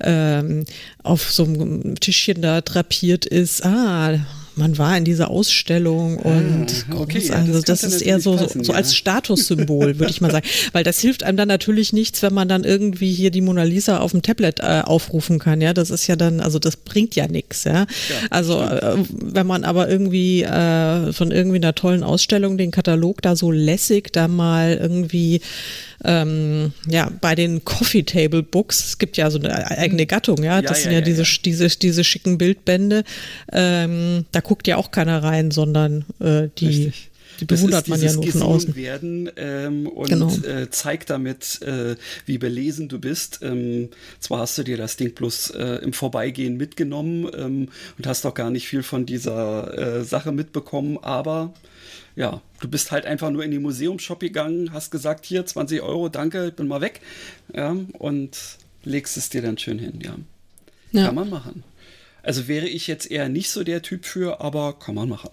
ähm, 0.02 0.66
auf 1.04 1.32
so 1.32 1.44
einem 1.44 1.96
Tischchen 2.00 2.42
da 2.42 2.62
drapiert 2.62 3.26
ist. 3.26 3.66
Ah, 3.66 4.20
man 4.62 4.78
war 4.78 4.96
in 4.96 5.04
dieser 5.04 5.32
Ausstellung 5.32 6.20
ah, 6.20 6.30
und 6.30 6.68
ah, 6.92 7.00
okay, 7.00 7.20
groß, 7.20 7.32
also 7.32 7.54
ja, 7.54 7.62
das, 7.62 7.82
das 7.82 7.84
ist 7.84 8.02
eher 8.02 8.20
so, 8.20 8.36
passen, 8.36 8.60
so, 8.60 8.66
so 8.66 8.74
als 8.74 8.96
Statussymbol, 8.96 9.98
würde 10.00 10.12
ich 10.12 10.22
mal 10.22 10.30
sagen. 10.30 10.48
Weil 10.72 10.84
das 10.84 11.00
hilft 11.00 11.24
einem 11.24 11.36
dann 11.36 11.48
natürlich 11.48 11.94
nichts, 11.94 12.22
wenn 12.22 12.34
man 12.34 12.48
dann 12.48 12.64
irgendwie 12.64 13.12
hier 13.12 13.32
die 13.32 13.42
Mona 13.42 13.64
Lisa 13.64 13.98
auf 13.98 14.12
dem 14.12 14.22
Tablet 14.22 14.60
äh, 14.60 14.84
aufrufen 14.86 15.40
kann. 15.40 15.62
Ja, 15.62 15.74
das 15.74 15.90
ist 15.90 16.06
ja 16.06 16.16
dann, 16.16 16.40
also 16.40 16.60
das 16.60 16.78
bringt 16.78 17.16
ja 17.16 17.28
nichts. 17.28 17.64
Ja? 17.64 17.74
ja, 17.74 17.88
also 18.30 18.62
äh, 18.62 18.98
wenn 19.10 19.48
man 19.48 19.64
aber 19.64 19.90
irgendwie 19.90 20.44
äh, 20.44 21.12
von 21.12 21.32
irgendwie 21.32 21.58
einer 21.58 21.74
tollen 21.74 22.04
Ausstellung 22.04 22.58
den 22.58 22.70
Katalog 22.70 23.24
da 23.24 23.36
so 23.36 23.52
lässig 23.52 24.14
da 24.14 24.28
mal 24.28 24.78
irgendwie 24.80 25.42
ähm, 26.04 26.74
ja, 26.88 27.12
bei 27.22 27.36
den 27.36 27.64
Coffee 27.64 28.04
Table 28.04 28.44
Books, 28.44 28.86
es 28.86 28.98
gibt 28.98 29.18
ja 29.18 29.30
so 29.30 29.40
eine 29.40 29.72
eigene 29.78 30.06
Gattung, 30.06 30.44
ja, 30.44 30.62
das 30.62 30.80
ja, 30.80 30.84
sind 30.84 30.92
ja, 30.94 31.00
ja, 31.00 31.06
diese, 31.06 31.24
diese, 31.24 31.68
diese 31.70 32.04
schicken 32.04 32.38
Bildbände, 32.38 33.04
ähm, 33.52 34.26
da 34.32 34.40
guckt 34.40 34.68
ja 34.68 34.78
auch 34.78 34.92
keiner 34.92 35.24
rein, 35.24 35.52
sondern 35.52 36.06
äh, 36.20 36.50
die, 36.58 36.66
Richtig. 36.66 37.12
Die 37.42 37.46
bewundert 37.46 37.88
man 37.88 38.00
ja 38.00 38.14
nur 38.14 38.28
von 38.28 38.42
außen. 38.44 38.76
werden 38.76 39.32
ähm, 39.36 39.88
und 39.88 40.10
genau. 40.10 40.32
äh, 40.46 40.70
zeigt 40.70 41.10
damit, 41.10 41.60
äh, 41.64 41.96
wie 42.28 42.38
belesen 42.38 42.88
du 42.88 43.00
bist. 43.00 43.40
Ähm, 43.42 43.90
zwar 44.20 44.42
hast 44.42 44.60
du 44.60 44.64
dir 44.64 44.78
das 44.78 44.96
Ding 44.96 45.16
bloß 45.16 45.52
äh, 45.52 45.80
im 45.82 45.92
Vorbeigehen 45.92 46.56
mitgenommen 46.56 47.28
ähm, 47.36 47.70
und 47.98 48.06
hast 48.06 48.26
doch 48.26 48.36
gar 48.36 48.52
nicht 48.52 48.68
viel 48.68 48.84
von 48.84 49.08
dieser 49.08 49.76
äh, 49.76 50.04
Sache 50.04 50.32
mitbekommen, 50.32 51.00
aber 51.02 51.52
ja, 52.16 52.42
du 52.60 52.68
bist 52.68 52.92
halt 52.92 53.06
einfach 53.06 53.30
nur 53.30 53.44
in 53.44 53.52
den 53.52 53.62
Museumsshop 53.62 54.20
gegangen, 54.20 54.74
hast 54.74 54.92
gesagt, 54.92 55.26
hier 55.26 55.46
20 55.46 55.82
Euro, 55.82 56.10
danke, 56.10 56.48
ich 56.48 56.54
bin 56.54 56.68
mal 56.68 56.82
weg. 56.82 57.02
Ja, 57.54 57.76
und 57.94 58.38
legst 58.84 59.18
es 59.18 59.30
dir 59.30 59.42
dann 59.42 59.58
schön 59.58 59.80
hin, 59.80 60.00
ja. 60.02 60.16
ja. 60.92 61.08
Kann 61.08 61.16
man 61.16 61.30
machen. 61.30 61.64
Also 62.24 62.48
wäre 62.48 62.68
ich 62.68 62.88
jetzt 62.88 63.10
eher 63.10 63.30
nicht 63.30 63.50
so 63.50 63.64
der 63.64 63.82
Typ 63.82 64.06
für, 64.06 64.42
aber 64.42 64.78
kann 64.78 64.96
man 64.96 65.10
machen. 65.10 65.32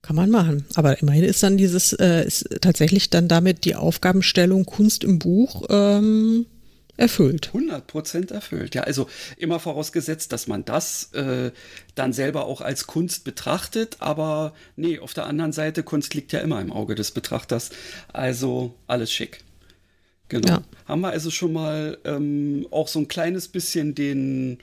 Kann 0.00 0.16
man 0.16 0.30
machen. 0.30 0.64
Aber 0.74 1.00
immerhin 1.00 1.24
ist 1.24 1.42
dann 1.42 1.56
dieses, 1.56 1.92
äh, 1.92 2.24
ist 2.24 2.48
tatsächlich 2.60 3.10
dann 3.10 3.28
damit 3.28 3.64
die 3.64 3.74
Aufgabenstellung 3.74 4.64
Kunst 4.64 5.04
im 5.04 5.18
Buch 5.18 5.64
ähm, 5.68 6.46
erfüllt. 6.96 7.50
100% 7.52 8.32
erfüllt. 8.32 8.74
Ja, 8.74 8.82
also 8.82 9.08
immer 9.36 9.60
vorausgesetzt, 9.60 10.32
dass 10.32 10.46
man 10.46 10.64
das 10.64 11.12
äh, 11.14 11.50
dann 11.98 12.12
selber 12.12 12.46
auch 12.46 12.60
als 12.60 12.86
Kunst 12.86 13.24
betrachtet. 13.24 13.96
Aber 14.00 14.54
nee, 14.76 14.98
auf 14.98 15.14
der 15.14 15.26
anderen 15.26 15.52
Seite, 15.52 15.82
Kunst 15.82 16.14
liegt 16.14 16.32
ja 16.32 16.40
immer 16.40 16.60
im 16.60 16.72
Auge 16.72 16.94
des 16.94 17.10
Betrachters. 17.10 17.70
Also 18.12 18.74
alles 18.86 19.12
schick. 19.12 19.44
Genau. 20.28 20.48
Ja. 20.48 20.62
Haben 20.86 21.00
wir 21.00 21.08
also 21.08 21.30
schon 21.30 21.52
mal 21.52 21.98
ähm, 22.04 22.66
auch 22.70 22.88
so 22.88 22.98
ein 22.98 23.08
kleines 23.08 23.48
bisschen 23.48 23.94
den 23.94 24.58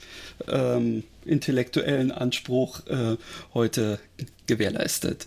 ähm, 0.48 1.04
intellektuellen 1.26 2.12
Anspruch 2.12 2.86
äh, 2.88 3.17
heute 3.54 4.00
gewährleistet. 4.47 5.25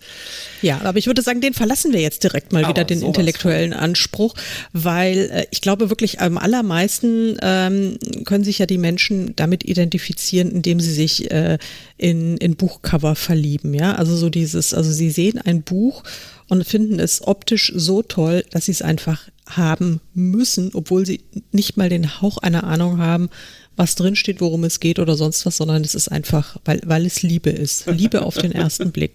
Ja, 0.61 0.81
aber 0.83 0.97
ich 0.97 1.07
würde 1.07 1.21
sagen, 1.21 1.41
den 1.41 1.53
verlassen 1.53 1.93
wir 1.93 2.01
jetzt 2.01 2.23
direkt 2.23 2.51
mal 2.51 2.63
aber 2.63 2.73
wieder, 2.73 2.83
den 2.85 3.01
intellektuellen 3.01 3.73
von. 3.73 3.81
Anspruch, 3.81 4.35
weil 4.73 5.29
äh, 5.31 5.45
ich 5.51 5.61
glaube 5.61 5.89
wirklich 5.89 6.19
am 6.21 6.37
allermeisten 6.37 7.37
ähm, 7.41 7.97
können 8.25 8.43
sich 8.43 8.59
ja 8.59 8.65
die 8.65 8.77
Menschen 8.77 9.35
damit 9.35 9.63
identifizieren, 9.65 10.51
indem 10.51 10.79
sie 10.79 10.93
sich 10.93 11.31
äh, 11.31 11.57
in, 11.97 12.37
in 12.37 12.55
Buchcover 12.55 13.15
verlieben. 13.15 13.73
Ja, 13.73 13.95
also 13.95 14.15
so 14.15 14.29
dieses, 14.29 14.73
also 14.73 14.91
sie 14.91 15.11
sehen 15.11 15.39
ein 15.39 15.63
Buch 15.63 16.03
und 16.47 16.65
finden 16.65 16.99
es 16.99 17.25
optisch 17.25 17.71
so 17.75 18.01
toll, 18.01 18.43
dass 18.51 18.65
sie 18.65 18.71
es 18.71 18.81
einfach 18.81 19.29
haben 19.47 20.01
müssen, 20.13 20.71
obwohl 20.73 21.05
sie 21.05 21.21
nicht 21.51 21.77
mal 21.77 21.89
den 21.89 22.21
Hauch 22.21 22.37
einer 22.37 22.63
Ahnung 22.63 22.99
haben, 22.99 23.29
was 23.75 23.95
drinsteht, 23.95 24.41
worum 24.41 24.65
es 24.65 24.81
geht 24.81 24.99
oder 24.99 25.15
sonst 25.15 25.45
was, 25.45 25.57
sondern 25.57 25.83
es 25.83 25.95
ist 25.95 26.09
einfach, 26.09 26.57
weil, 26.65 26.81
weil 26.85 27.05
es 27.05 27.21
Liebe 27.21 27.49
ist. 27.49 27.85
Liebe 27.87 28.23
auf 28.23 28.35
den 28.35 28.51
ersten 28.51 28.91
Blick. 28.93 29.08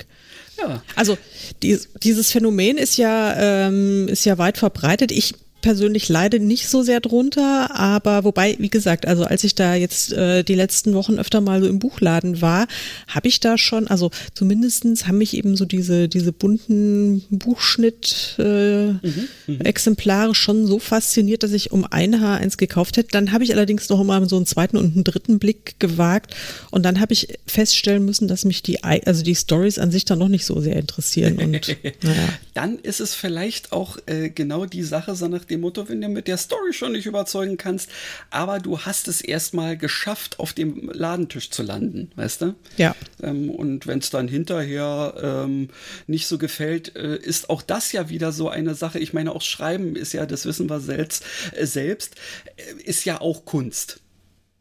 Ja. 0.59 0.83
Also 0.95 1.19
die, 1.63 1.79
dieses 2.03 2.31
Phänomen 2.31 2.79
ist 2.79 2.97
ja, 2.97 3.67
ähm, 3.67 4.09
ist 4.09 4.25
ja 4.25 4.39
weit 4.39 4.59
verbreitet. 4.59 5.11
Ich 5.11 5.35
persönlich 5.65 6.09
leide 6.11 6.39
nicht 6.41 6.69
so 6.69 6.83
sehr 6.83 7.01
drunter, 7.01 7.75
aber 7.75 8.25
wobei, 8.25 8.55
wie 8.59 8.69
gesagt, 8.69 9.07
also 9.07 9.25
als 9.25 9.45
ich 9.45 9.55
da 9.55 9.75
jetzt 9.75 10.13
äh, 10.13 10.45
die 10.45 10.55
letzten 10.55 10.93
Wochen 10.93 11.19
öfter 11.19 11.41
mal 11.41 11.63
so 11.63 11.67
im 11.67 11.79
Buchladen 11.79 12.43
war, 12.43 12.67
habe 13.09 13.29
ich 13.29 13.41
da 13.41 13.57
schon, 13.57 13.89
also 13.89 14.11
zumindestens 14.35 15.07
haben 15.07 15.17
mich 15.17 15.35
eben 15.35 15.57
so 15.57 15.65
diese, 15.65 16.07
diese 16.07 16.33
bunten 16.33 17.25
Buchschnitt-Exemplare 17.31 20.27
äh, 20.27 20.29
mhm, 20.29 20.35
schon 20.35 20.67
so 20.67 20.79
fasziniert, 20.79 21.43
dass 21.43 21.53
ich 21.53 21.73
um 21.73 21.87
ein 21.91 22.21
Haar 22.21 22.41
eins 22.41 22.59
gekauft 22.59 22.99
hätte. 22.99 23.13
Dann 23.13 23.33
habe 23.33 23.45
ich 23.45 23.55
allerdings 23.55 23.89
noch 23.89 24.05
mal 24.05 24.29
so 24.29 24.37
einen 24.37 24.45
zweiten 24.45 24.77
und 24.77 24.95
einen 24.95 25.05
dritten 25.05 25.39
Blick 25.39 25.81
gewagt 25.81 26.37
und 26.73 26.83
dann 26.83 27.01
habe 27.01 27.15
ich 27.15 27.39
feststellen 27.47 28.05
müssen, 28.05 28.29
dass 28.29 28.45
mich 28.45 28.63
die, 28.63 28.85
also 28.85 29.23
die 29.23 29.35
Stories 29.35 29.79
an 29.79 29.91
sich 29.91 30.05
dann 30.05 30.19
noch 30.19 30.29
nicht 30.29 30.45
so 30.45 30.61
sehr 30.61 30.77
interessieren. 30.77 31.39
Und, 31.39 31.75
naja. 32.03 32.29
Dann 32.53 32.79
ist 32.81 33.01
es 33.01 33.15
vielleicht 33.15 33.73
auch 33.73 33.97
äh, 34.05 34.29
genau 34.29 34.67
die 34.67 34.83
Sache, 34.83 35.15
so 35.15 35.27
nach 35.27 35.47
dem 35.55 35.61
Motto, 35.61 35.89
wenn 35.89 36.01
du 36.01 36.09
mit 36.09 36.29
der 36.29 36.37
Story 36.37 36.73
schon 36.73 36.93
nicht 36.93 37.07
überzeugen 37.07 37.57
kannst, 37.57 37.91
aber 38.31 38.59
du 38.59 38.81
hast 38.81 39.09
es 39.09 39.21
erstmal 39.21 39.77
geschafft, 39.77 40.39
auf 40.39 40.53
dem 40.53 40.91
Ladentisch 40.93 41.51
zu 41.51 41.63
landen, 41.63 42.11
weißt 42.17 42.43
du? 42.43 42.55
Ja. 42.77 42.95
Ähm, 43.23 43.51
und 43.51 43.87
wenn 43.87 44.01
es 44.01 44.11
dann 44.11 44.29
hinterher 44.29 45.15
ähm, 45.45 45.69
nicht 46.07 46.27
so 46.27 46.39
gefällt, 46.39 46.97
äh, 46.97 47.17
ist 47.17 47.51
auch 47.51 47.63
das 47.63 47.93
ja 47.93 48.09
wieder 48.09 48.33
so 48.33 48.49
eine 48.49 48.75
Sache. 48.75 48.99
Ich 48.99 49.13
meine, 49.13 49.33
auch 49.33 49.43
Schreiben 49.43 49.97
ist 49.97 50.13
ja, 50.13 50.27
das 50.27 50.45
wissen 50.47 50.69
wir 50.69 50.81
selbst, 50.81 51.25
äh, 51.53 51.67
selbst 51.67 52.17
äh, 52.57 52.83
ist 52.85 53.05
ja 53.05 53.21
auch 53.21 53.45
Kunst. 53.45 54.01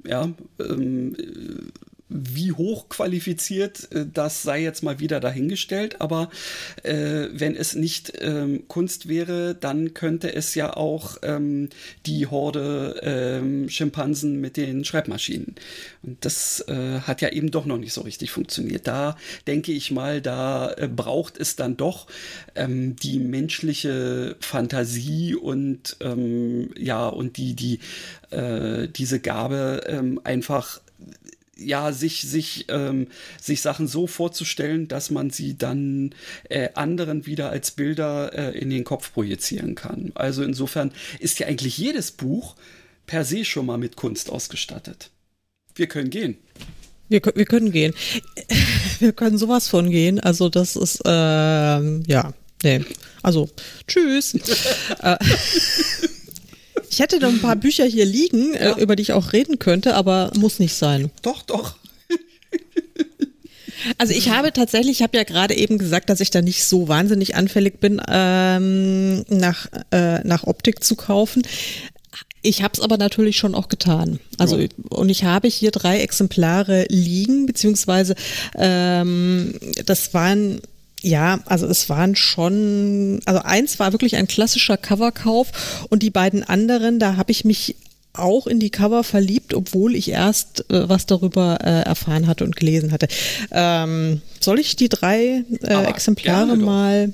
Ja, 0.06 0.34
ähm, 0.60 1.16
wie 2.14 2.52
hoch 2.52 2.90
qualifiziert, 2.90 3.92
äh, 3.92 4.06
das 4.12 4.44
sei 4.44 4.62
jetzt 4.62 4.84
mal 4.84 5.00
wieder 5.00 5.20
dahingestellt. 5.20 6.00
Aber 6.00 6.30
äh, 6.84 7.28
wenn 7.32 7.56
es 7.56 7.76
nicht 7.76 8.14
ähm, 8.22 8.68
Kunst 8.68 9.08
wäre, 9.08 9.56
dann 9.56 9.94
könnte 9.94 10.34
es 10.34 10.56
ja 10.56 10.76
auch 10.76 11.18
ähm, 11.24 11.70
die 12.06 12.28
Horde 12.28 13.00
ähm, 13.04 13.70
Schimpansen 13.70 14.40
mit 14.40 14.58
den 14.58 14.86
Schreibmaschinen. 14.86 15.56
Und 16.04 16.24
das 16.24 16.64
äh, 16.68 17.00
hat 17.02 17.22
ja 17.22 17.30
eben 17.30 17.52
doch 17.52 17.66
noch 17.66 17.78
nicht 17.78 17.94
so 17.94 18.02
richtig 18.02 18.32
funktioniert. 18.32 18.88
Da 18.88 19.18
denke 19.48 19.72
ich 19.72 19.92
mal, 19.92 20.22
da 20.22 20.72
äh, 20.74 20.88
braucht 20.88 21.38
es 21.38 21.56
dann 21.56 21.78
doch 21.78 22.08
ähm, 22.56 22.96
die 22.96 23.20
menschliche 23.20 24.36
Fantasie 24.40 25.36
und 25.36 25.98
ähm, 26.02 26.70
ja 26.78 27.08
und 27.08 27.38
die 27.38 27.56
die 27.56 27.80
äh, 28.30 28.88
diese 28.88 29.20
Gabe 29.20 29.84
ähm, 29.88 30.20
einfach 30.24 30.82
ja, 31.58 31.92
sich, 31.92 32.22
sich, 32.22 32.66
ähm, 32.70 33.08
sich 33.42 33.62
Sachen 33.62 33.88
so 33.88 34.08
vorzustellen, 34.08 34.88
dass 34.88 35.12
man 35.12 35.30
sie 35.30 35.58
dann 35.58 36.16
äh, 36.50 36.70
anderen 36.74 37.26
wieder 37.26 37.50
als 37.50 37.72
Bilder 37.72 38.34
äh, 38.34 38.58
in 38.58 38.70
den 38.70 38.84
Kopf 38.84 39.14
projizieren 39.14 39.76
kann. 39.76 40.12
Also 40.16 40.44
insofern 40.44 40.92
ist 41.20 41.40
ja 41.40 41.48
eigentlich 41.48 41.78
jedes 41.78 42.12
Buch 42.12 42.56
per 43.06 43.26
se 43.26 43.46
schon 43.46 43.66
mal 43.66 43.78
mit 43.78 43.96
Kunst 43.96 44.30
ausgestattet. 44.30 45.12
Wir 45.76 45.88
können 45.88 46.10
gehen. 46.10 46.38
Wir, 47.10 47.22
wir 47.36 47.46
können 47.46 47.72
gehen. 47.72 47.94
Wir 49.00 49.12
können 49.12 49.38
sowas 49.38 49.68
von 49.68 49.90
gehen. 49.90 50.20
Also 50.20 50.48
das 50.48 50.78
ist, 50.78 51.02
ähm, 51.06 52.04
ja, 52.08 52.34
nee. 52.64 52.86
Also, 53.22 53.50
tschüss. 53.86 54.34
Ich 56.94 57.00
hätte 57.00 57.20
noch 57.20 57.30
ein 57.30 57.42
paar 57.42 57.56
Bücher 57.56 57.86
hier 57.86 58.06
liegen, 58.06 58.54
äh, 58.54 58.66
ja. 58.66 58.78
über 58.78 58.96
die 58.96 59.02
ich 59.02 59.14
auch 59.14 59.34
reden 59.34 59.58
könnte, 59.58 59.96
aber 59.96 60.32
muss 60.38 60.60
nicht 60.60 60.76
sein. 60.76 61.10
Doch, 61.24 61.42
doch. 61.42 61.76
Also 63.98 64.14
ich 64.14 64.30
habe 64.30 64.54
tatsächlich, 64.54 65.00
ich 65.00 65.04
habe 65.04 65.18
ja 65.18 65.24
gerade 65.24 65.56
eben 65.56 65.78
gesagt, 65.78 66.10
dass 66.10 66.22
ich 66.22 66.30
da 66.30 66.42
nicht 66.42 66.64
so 66.64 66.88
wahnsinnig 66.88 67.36
anfällig 67.36 67.82
bin, 67.82 68.02
ähm, 68.08 69.26
nach, 69.28 69.68
äh, 69.92 70.26
nach 70.26 70.46
Optik 70.46 70.84
zu 70.84 70.96
kaufen. 70.96 71.42
Ich 72.44 72.64
habe 72.64 72.74
es 72.76 72.80
aber 72.80 72.98
natürlich 72.98 73.36
schon 73.36 73.56
auch 73.56 73.68
getan. 73.68 74.20
Also 74.38 74.58
ja. 74.58 74.70
und 74.90 75.10
ich 75.10 75.26
habe 75.26 75.50
hier 75.50 75.72
drei 75.72 76.00
Exemplare 76.00 76.86
liegen, 76.88 77.46
beziehungsweise 77.46 78.16
ähm, 78.56 79.60
das 79.86 80.14
waren 80.14 80.62
ja, 81.04 81.40
also 81.46 81.68
es 81.68 81.90
waren 81.90 82.16
schon, 82.16 83.20
also 83.26 83.42
eins 83.42 83.78
war 83.78 83.92
wirklich 83.92 84.16
ein 84.16 84.28
klassischer 84.28 84.78
Coverkauf 84.78 85.86
und 85.90 86.02
die 86.02 86.10
beiden 86.10 86.44
anderen, 86.44 86.98
da 86.98 87.18
habe 87.18 87.32
ich 87.32 87.44
mich 87.44 87.76
auch 88.14 88.48
in 88.48 88.60
die 88.60 88.70
Cover 88.70 89.04
verliebt, 89.04 89.54
obwohl 89.54 89.96
ich 89.96 90.10
erst 90.10 90.70
äh, 90.70 90.88
was 90.88 91.06
darüber 91.06 91.60
äh, 91.62 91.82
erfahren 91.82 92.28
hatte 92.28 92.46
und 92.46 92.56
gelesen 92.56 92.92
hatte. 92.92 93.08
Ähm, 93.52 94.22
soll 94.40 94.60
ich 94.60 94.76
die 94.76 94.88
drei 94.88 95.44
äh, 95.64 95.84
Exemplare 95.86 96.56
mal 96.56 97.12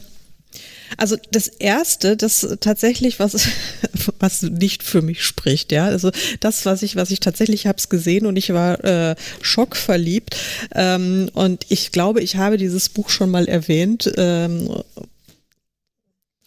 also 0.98 1.18
das 1.32 1.48
erste, 1.48 2.18
das 2.18 2.58
tatsächlich 2.60 3.20
was 3.20 3.48
was 4.20 4.42
nicht 4.42 4.84
für 4.84 5.02
mich 5.02 5.24
spricht, 5.24 5.72
ja. 5.72 5.86
Also 5.86 6.12
das, 6.40 6.66
was 6.66 6.84
ich 6.84 6.96
was 6.96 7.12
ich 7.12 7.20
tatsächlich 7.20 7.68
habe 7.68 7.78
es 7.78 7.90
gesehen 7.90 8.26
und 8.26 8.36
ich 8.38 8.54
war 8.54 8.84
äh, 8.84 9.16
schockverliebt 9.42 10.36
ähm, 10.76 11.30
und 11.34 11.66
ich 11.70 11.92
glaube, 11.92 12.22
ich 12.22 12.36
habe 12.36 12.58
dieses 12.58 12.90
Buch 12.90 13.10
schon 13.10 13.32
mal 13.32 13.48
erwähnt. 13.48 14.12
Ähm, 14.18 14.70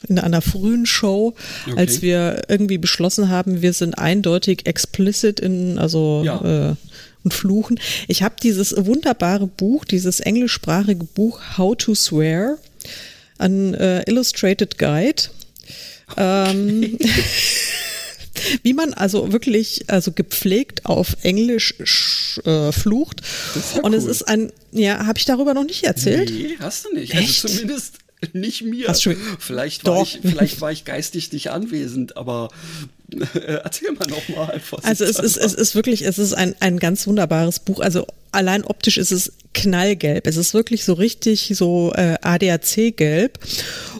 in 0.08 0.18
einer 0.18 0.42
frühen 0.42 0.84
Show, 0.84 1.34
okay. 1.64 1.78
als 1.78 2.02
wir 2.02 2.42
irgendwie 2.48 2.78
beschlossen 2.78 3.28
haben, 3.28 3.62
wir 3.62 3.72
sind 3.72 3.94
eindeutig 3.94 4.66
explicit 4.66 5.38
in, 5.38 5.78
also 5.78 6.22
ja. 6.24 6.70
äh, 6.70 6.74
und 7.24 7.34
Fluchen. 7.34 7.78
Ich 8.08 8.22
habe 8.22 8.34
dieses 8.42 8.74
wunderbare 8.76 9.46
Buch, 9.46 9.84
dieses 9.84 10.20
englischsprachige 10.20 11.04
Buch 11.04 11.40
How 11.56 11.76
to 11.76 11.94
Swear 11.94 12.58
an 13.38 13.74
äh, 13.74 14.02
Illustrated 14.08 14.78
Guide. 14.78 15.22
Ähm, 16.16 16.98
wie 18.62 18.72
man 18.72 18.94
also 18.94 19.32
wirklich 19.32 19.84
also 19.88 20.12
gepflegt 20.12 20.86
auf 20.86 21.16
Englisch 21.22 21.74
äh, 22.44 22.72
flucht. 22.72 23.20
Ja 23.74 23.82
und 23.82 23.92
cool. 23.92 23.98
es 23.98 24.04
ist 24.04 24.22
ein, 24.28 24.52
ja, 24.72 25.06
habe 25.06 25.18
ich 25.18 25.24
darüber 25.24 25.54
noch 25.54 25.64
nicht 25.64 25.84
erzählt? 25.84 26.30
Nee, 26.30 26.56
hast 26.58 26.86
du 26.86 26.94
nicht. 26.94 27.14
Also 27.14 27.24
Echt? 27.24 27.44
Also 27.44 27.56
zumindest 27.56 27.98
nicht 28.32 28.62
mir. 28.62 28.88
Hast 28.88 29.04
du, 29.04 29.16
vielleicht, 29.38 29.84
war 29.84 30.02
ich, 30.02 30.20
vielleicht 30.22 30.60
war 30.60 30.70
ich 30.70 30.84
geistig 30.84 31.32
nicht 31.32 31.50
anwesend, 31.50 32.16
aber 32.16 32.50
äh, 33.10 33.58
erzähl 33.64 33.92
mal 33.92 34.06
nochmal. 34.08 34.60
Also 34.82 35.04
es 35.04 35.18
ist, 35.18 35.36
es 35.36 35.54
ist 35.54 35.74
wirklich, 35.74 36.02
es 36.02 36.18
ist 36.18 36.32
ein, 36.32 36.54
ein 36.60 36.78
ganz 36.78 37.06
wunderbares 37.06 37.60
Buch. 37.60 37.80
Also 37.80 38.06
allein 38.30 38.64
optisch 38.64 38.96
ist 38.96 39.12
es 39.12 39.32
knallgelb. 39.54 40.26
Es 40.26 40.36
ist 40.36 40.54
wirklich 40.54 40.84
so 40.84 40.94
richtig 40.94 41.52
so 41.54 41.92
äh, 41.94 42.16
ADAC-gelb 42.22 43.38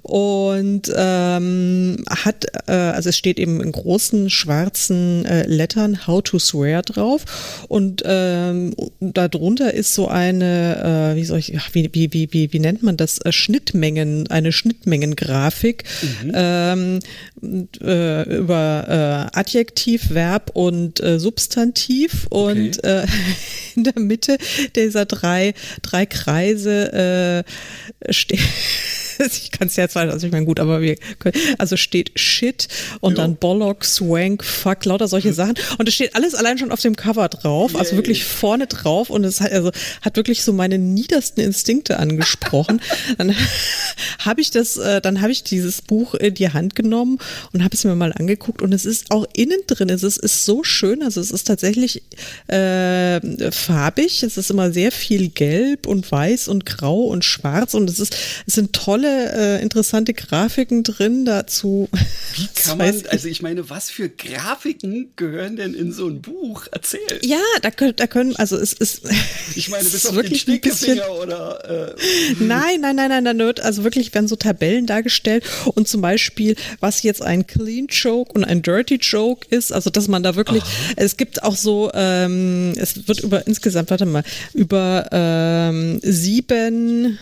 und 0.03 0.93
ähm, 0.97 2.05
hat, 2.09 2.47
äh, 2.67 2.73
also 2.73 3.11
es 3.11 3.17
steht 3.17 3.39
eben 3.39 3.61
in 3.61 3.73
großen 3.73 4.31
schwarzen 4.31 5.25
äh, 5.25 5.47
Lettern 5.47 6.07
How 6.07 6.23
to 6.23 6.39
Swear 6.39 6.83
drauf 6.83 7.25
und 7.69 8.03
ähm, 8.05 8.75
darunter 9.01 9.73
ist 9.75 9.95
so 9.95 10.09
eine, 10.09 11.13
äh, 11.13 11.17
wie 11.17 11.25
soll 11.25 11.39
ich, 11.39 11.57
ach, 11.57 11.71
wie, 11.73 11.89
wie, 11.93 12.13
wie, 12.13 12.33
wie, 12.33 12.53
wie 12.53 12.59
nennt 12.59 12.83
man 12.83 12.97
das, 12.97 13.19
äh, 13.19 13.33
Schnittmengen, 13.33 14.29
eine 14.29 14.53
Schnittmengengrafik 14.53 15.85
mhm. 16.25 16.33
ähm, 16.35 16.99
äh, 17.81 18.37
über 18.37 19.31
äh, 19.33 19.39
Adjektiv, 19.39 20.11
Verb 20.11 20.51
und 20.55 21.01
äh, 21.01 21.19
Substantiv 21.19 22.27
und 22.31 22.79
okay. 22.79 23.03
äh, 23.03 23.07
in 23.77 23.85
der 23.85 23.99
Mitte 23.99 24.39
dieser 24.77 25.07
drei, 25.07 25.42
drei 25.83 26.07
Kreise 26.07 27.45
äh, 28.07 28.13
steht 28.13 28.41
ich 29.27 29.51
kann 29.51 29.69
es 29.69 29.77
ja 29.77 29.85
jetzt 29.85 29.97
also 29.97 30.27
ich 30.27 30.33
meine, 30.33 30.47
gut, 30.47 30.61
aber 30.61 30.81
wir 30.81 30.97
können, 31.19 31.37
also 31.59 31.77
steht 31.77 32.13
Shit 32.19 32.69
und 33.01 33.13
jo. 33.13 33.17
dann 33.19 33.37
Bollock, 33.37 33.85
Swank, 33.85 34.45
Fuck, 34.45 34.85
lauter 34.85 35.09
solche 35.09 35.33
Sachen. 35.33 35.55
Und 35.79 35.89
es 35.89 35.95
steht 35.95 36.15
alles 36.15 36.35
allein 36.35 36.59
schon 36.59 36.73
auf 36.73 36.81
dem 36.81 36.97
Cover 36.97 37.29
drauf, 37.29 37.77
also 37.77 37.97
wirklich 37.97 38.25
vorne 38.25 38.67
drauf 38.67 39.11
und 39.11 39.25
es 39.25 39.41
hat, 39.41 39.53
also, 39.53 39.71
hat 40.03 40.17
wirklich 40.17 40.43
so 40.43 40.53
meine 40.53 40.79
niedersten 40.79 41.41
Instinkte 41.41 41.99
angesprochen. 41.99 42.81
dann 43.19 43.35
habe 44.19 44.41
ich 44.41 44.51
das, 44.51 44.77
äh, 44.77 45.01
dann 45.01 45.21
habe 45.21 45.33
ich 45.33 45.43
dieses 45.43 45.83
Buch 45.83 46.15
in 46.15 46.35
die 46.35 46.51
Hand 46.51 46.75
genommen 46.75 47.19
und 47.53 47.63
habe 47.65 47.75
es 47.75 47.85
mir 47.85 47.95
mal 47.95 48.13
angeguckt 48.13 48.63
und 48.63 48.73
es 48.73 48.85
ist 48.85 49.11
auch 49.11 49.27
innen 49.35 49.61
drin, 49.67 49.89
es 49.89 50.03
ist, 50.03 50.19
ist 50.19 50.45
so 50.45 50.65
schön, 50.65 51.03
also 51.03 51.21
es 51.21 51.31
ist 51.31 51.45
tatsächlich 51.45 52.03
äh, 52.49 53.21
farbig, 53.51 54.23
es 54.23 54.37
ist 54.37 54.51
immer 54.51 54.73
sehr 54.73 54.93
viel 54.93 55.29
gelb 55.29 55.87
und 55.87 56.11
weiß 56.11 56.49
und 56.49 56.67
grau 56.67 57.03
und 57.03 57.25
schwarz 57.25 57.75
und 57.75 57.89
es 57.89 58.01
ist, 58.01 58.17
es 58.47 58.55
sind 58.55 58.73
tolle 58.73 59.12
äh, 59.13 59.63
interessante 59.63 60.15
Grafiken 60.15 60.83
drin 60.83 61.25
dazu. 61.25 61.89
Wie 62.35 62.49
kann 62.63 62.79
man, 62.79 63.03
also 63.09 63.29
ich 63.29 63.43
meine, 63.43 63.69
was 63.71 63.91
für 63.91 64.09
Grafiken 64.09 65.13
gehören 65.17 65.57
denn 65.57 65.75
in 65.75 65.93
so 65.93 66.09
ein 66.09 66.23
Buch? 66.23 66.67
Erzähl. 66.73 67.01
Ja, 67.23 67.41
da 67.63 67.71
können, 67.71 67.95
da 67.97 68.07
können 68.07 68.37
also 68.37 68.57
es 68.57 68.73
ist. 68.73 69.03
Ich 69.55 69.69
meine, 69.69 69.85
bis 69.85 70.07
auf 70.07 70.15
wirklich 70.15 70.47
den 70.47 70.57
Stickefinger 70.57 71.11
oder. 71.21 71.91
Äh, 71.91 71.95
nein, 72.41 72.81
nein, 72.81 72.97
nein, 72.97 73.09
nein, 73.11 73.25
da 73.25 73.37
wird 73.37 73.61
also 73.61 73.85
wirklich 73.85 74.15
werden 74.15 74.29
so 74.29 74.37
Tabellen 74.37 74.87
dargestellt 74.87 75.45
und 75.75 75.89
zum 75.89 76.01
Beispiel, 76.01 76.57
was 76.81 77.03
jetzt 77.03 77.23
ein 77.23 77.47
Clean 77.47 77.87
Joke 77.89 78.33
und 78.33 78.45
ein 78.45 78.63
Dirty 78.63 78.97
Joke 78.97 79.47
ist, 79.51 79.73
also 79.73 79.91
dass 79.91 80.09
man 80.09 80.23
da 80.23 80.37
wirklich, 80.37 80.63
Aha. 80.63 80.93
es 80.97 81.17
gibt 81.17 81.43
auch 81.43 81.57
so, 81.57 81.91
ähm, 81.93 82.73
es 82.77 83.07
wird 83.09 83.21
über 83.21 83.47
insgesamt, 83.47 83.91
warte 83.91 84.07
mal, 84.07 84.25
über 84.55 85.09
ähm, 85.13 86.01
sieben 86.03 87.19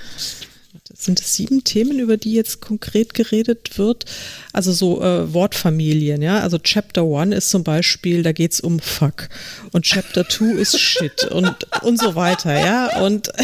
sind 1.04 1.20
es 1.20 1.34
sieben 1.34 1.64
Themen, 1.64 1.98
über 1.98 2.16
die 2.16 2.34
jetzt 2.34 2.60
konkret 2.60 3.14
geredet 3.14 3.78
wird? 3.78 4.04
Also 4.52 4.72
so 4.72 5.02
äh, 5.02 5.32
Wortfamilien, 5.32 6.22
ja. 6.22 6.40
Also 6.40 6.58
Chapter 6.58 7.04
One 7.04 7.34
ist 7.34 7.50
zum 7.50 7.64
Beispiel, 7.64 8.22
da 8.22 8.32
geht's 8.32 8.60
um 8.60 8.80
Fuck. 8.80 9.28
Und 9.72 9.84
Chapter 9.84 10.26
Two 10.26 10.56
ist 10.56 10.78
Shit 10.78 11.24
und, 11.24 11.54
und 11.82 11.98
so 11.98 12.14
weiter, 12.14 12.58
ja. 12.58 13.02
Und 13.02 13.28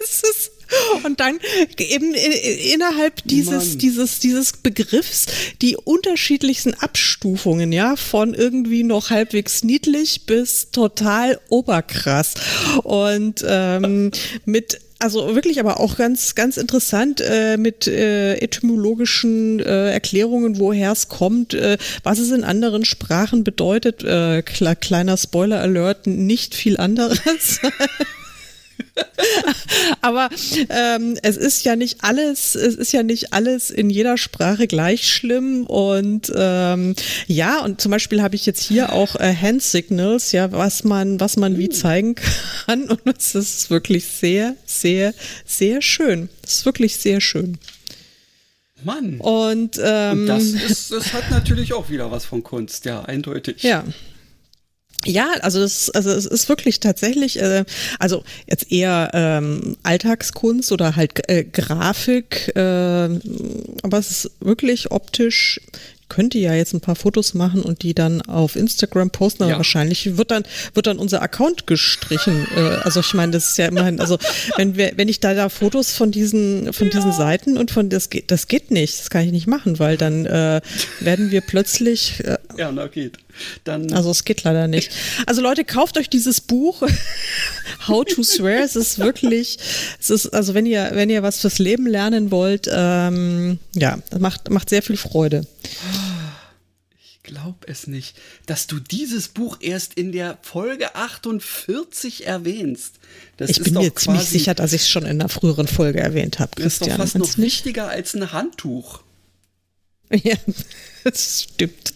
es 0.00 0.22
ist 0.22 0.50
und 1.04 1.20
dann 1.20 1.38
eben 1.78 2.14
innerhalb 2.14 3.22
dieses, 3.24 3.78
dieses, 3.78 4.18
dieses 4.20 4.52
Begriffs 4.52 5.26
die 5.62 5.76
unterschiedlichsten 5.76 6.74
Abstufungen, 6.74 7.72
ja, 7.72 7.96
von 7.96 8.34
irgendwie 8.34 8.82
noch 8.82 9.10
halbwegs 9.10 9.64
niedlich 9.64 10.26
bis 10.26 10.70
total 10.70 11.38
oberkrass. 11.48 12.34
Und 12.82 13.44
ähm, 13.46 14.10
mit 14.44 14.80
also 14.98 15.34
wirklich 15.34 15.60
aber 15.60 15.80
auch 15.80 15.96
ganz, 15.96 16.34
ganz 16.34 16.56
interessant 16.56 17.20
äh, 17.20 17.56
mit 17.56 17.86
äh, 17.86 18.36
etymologischen 18.36 19.60
äh, 19.60 19.90
Erklärungen, 19.90 20.58
woher 20.58 20.92
es 20.92 21.08
kommt, 21.08 21.54
äh, 21.54 21.78
was 22.02 22.18
es 22.18 22.30
in 22.30 22.44
anderen 22.44 22.84
Sprachen 22.84 23.44
bedeutet. 23.44 24.02
Äh, 24.02 24.42
kleiner 24.42 25.16
Spoiler-Alert, 25.16 26.06
nicht 26.06 26.54
viel 26.54 26.76
anderes. 26.78 27.60
Aber 30.00 30.28
ähm, 30.68 31.16
es 31.22 31.36
ist 31.36 31.64
ja 31.64 31.76
nicht 31.76 31.98
alles, 32.02 32.54
es 32.54 32.74
ist 32.74 32.92
ja 32.92 33.02
nicht 33.02 33.32
alles 33.32 33.70
in 33.70 33.90
jeder 33.90 34.16
Sprache 34.16 34.66
gleich 34.66 35.10
schlimm. 35.10 35.66
Und 35.66 36.32
ähm, 36.34 36.94
ja, 37.26 37.60
und 37.60 37.80
zum 37.80 37.90
Beispiel 37.90 38.22
habe 38.22 38.36
ich 38.36 38.46
jetzt 38.46 38.62
hier 38.62 38.92
auch 38.92 39.16
äh, 39.16 39.34
Hand 39.34 39.62
Signals, 39.62 40.32
ja, 40.32 40.52
was 40.52 40.84
man, 40.84 41.20
was 41.20 41.36
man 41.36 41.58
wie 41.58 41.68
zeigen 41.68 42.14
kann. 42.14 42.84
Und 43.04 43.16
es 43.18 43.34
ist 43.34 43.70
wirklich 43.70 44.06
sehr, 44.06 44.56
sehr, 44.64 45.14
sehr 45.44 45.82
schön. 45.82 46.28
Es 46.42 46.56
ist 46.56 46.66
wirklich 46.66 46.96
sehr 46.96 47.20
schön. 47.20 47.58
Mann. 48.84 49.18
Und, 49.18 49.80
ähm, 49.82 50.20
und 50.20 50.26
das, 50.26 50.44
ist, 50.44 50.92
das 50.92 51.12
hat 51.12 51.30
natürlich 51.30 51.72
auch 51.72 51.88
wieder 51.90 52.10
was 52.10 52.24
von 52.24 52.42
Kunst, 52.42 52.84
ja, 52.84 53.02
eindeutig. 53.02 53.62
Ja. 53.62 53.84
Ja, 55.06 55.28
also 55.42 55.60
das, 55.60 55.90
also 55.90 56.10
es 56.10 56.26
ist 56.26 56.48
wirklich 56.48 56.80
tatsächlich, 56.80 57.40
äh, 57.40 57.64
also 57.98 58.24
jetzt 58.46 58.70
eher 58.72 59.10
ähm, 59.12 59.76
Alltagskunst 59.82 60.72
oder 60.72 60.96
halt 60.96 61.28
äh, 61.28 61.44
Grafik, 61.44 62.52
äh, 62.56 62.60
aber 62.60 63.98
es 63.98 64.10
ist 64.10 64.30
wirklich 64.40 64.90
optisch 64.90 65.60
könnte 66.08 66.38
ja 66.38 66.54
jetzt 66.54 66.72
ein 66.74 66.80
paar 66.80 66.96
Fotos 66.96 67.34
machen 67.34 67.62
und 67.62 67.82
die 67.82 67.94
dann 67.94 68.22
auf 68.22 68.56
Instagram 68.56 69.10
posten, 69.10 69.42
aber 69.42 69.52
ja. 69.52 69.56
wahrscheinlich 69.56 70.16
wird 70.16 70.30
dann, 70.30 70.44
wird 70.74 70.86
dann 70.86 70.98
unser 70.98 71.22
Account 71.22 71.66
gestrichen. 71.66 72.46
Äh, 72.56 72.60
also 72.82 73.00
ich 73.00 73.14
meine, 73.14 73.32
das 73.32 73.50
ist 73.50 73.58
ja 73.58 73.66
immerhin, 73.66 74.00
also 74.00 74.18
wenn 74.56 74.76
wir, 74.76 74.92
wenn 74.96 75.08
ich 75.08 75.20
da 75.20 75.34
da 75.34 75.48
Fotos 75.48 75.92
von 75.92 76.10
diesen, 76.12 76.72
von 76.72 76.90
diesen 76.90 77.10
ja. 77.10 77.16
Seiten 77.16 77.56
und 77.56 77.70
von 77.70 77.88
das 77.88 78.10
geht, 78.10 78.30
das 78.30 78.48
geht 78.48 78.70
nicht, 78.70 79.00
das 79.00 79.10
kann 79.10 79.24
ich 79.24 79.32
nicht 79.32 79.46
machen, 79.46 79.78
weil 79.78 79.96
dann 79.96 80.26
äh, 80.26 80.60
werden 81.00 81.30
wir 81.30 81.40
plötzlich. 81.40 82.22
Äh, 82.24 82.36
ja, 82.58 82.70
na 82.70 82.86
geht. 82.86 83.18
Dann 83.64 83.92
also 83.92 84.10
es 84.10 84.24
geht 84.24 84.42
leider 84.44 84.68
nicht. 84.68 84.90
Also 85.26 85.42
Leute, 85.42 85.64
kauft 85.64 85.98
euch 85.98 86.08
dieses 86.08 86.40
Buch 86.40 86.82
How 87.88 88.04
to 88.04 88.22
Swear. 88.22 88.64
Es 88.64 88.76
ist 88.76 88.98
wirklich, 88.98 89.58
es 90.00 90.10
ist 90.10 90.28
also 90.28 90.54
wenn 90.54 90.66
ihr 90.66 90.90
wenn 90.92 91.10
ihr 91.10 91.22
was 91.22 91.40
fürs 91.40 91.58
Leben 91.58 91.86
lernen 91.86 92.30
wollt, 92.30 92.68
ähm, 92.70 93.58
ja, 93.74 93.98
das 94.10 94.20
macht 94.20 94.50
macht 94.50 94.68
sehr 94.70 94.82
viel 94.82 94.96
Freude. 94.96 95.46
Ich 97.02 97.22
glaube 97.22 97.66
es 97.66 97.86
nicht, 97.86 98.16
dass 98.46 98.66
du 98.66 98.78
dieses 98.78 99.28
Buch 99.28 99.56
erst 99.60 99.94
in 99.94 100.12
der 100.12 100.38
Folge 100.42 100.94
48 100.94 102.26
erwähnst. 102.26 102.96
Das 103.38 103.50
ich 103.50 103.62
bin 103.62 103.74
mir 103.74 103.94
ziemlich 103.94 104.28
sicher, 104.28 104.54
dass 104.54 104.74
ich 104.74 104.82
es 104.82 104.88
schon 104.90 105.04
in 105.04 105.20
einer 105.20 105.30
früheren 105.30 105.66
Folge 105.66 106.00
erwähnt 106.00 106.38
habe. 106.38 106.50
Das 106.56 106.74
ist 106.74 106.82
doch 106.82 106.96
fast 106.96 107.16
noch 107.16 107.38
wichtiger 107.38 107.88
als 107.88 108.14
ein 108.14 108.32
Handtuch. 108.32 109.00
Ja, 110.22 110.36
das 111.02 111.42
stimmt. 111.42 111.94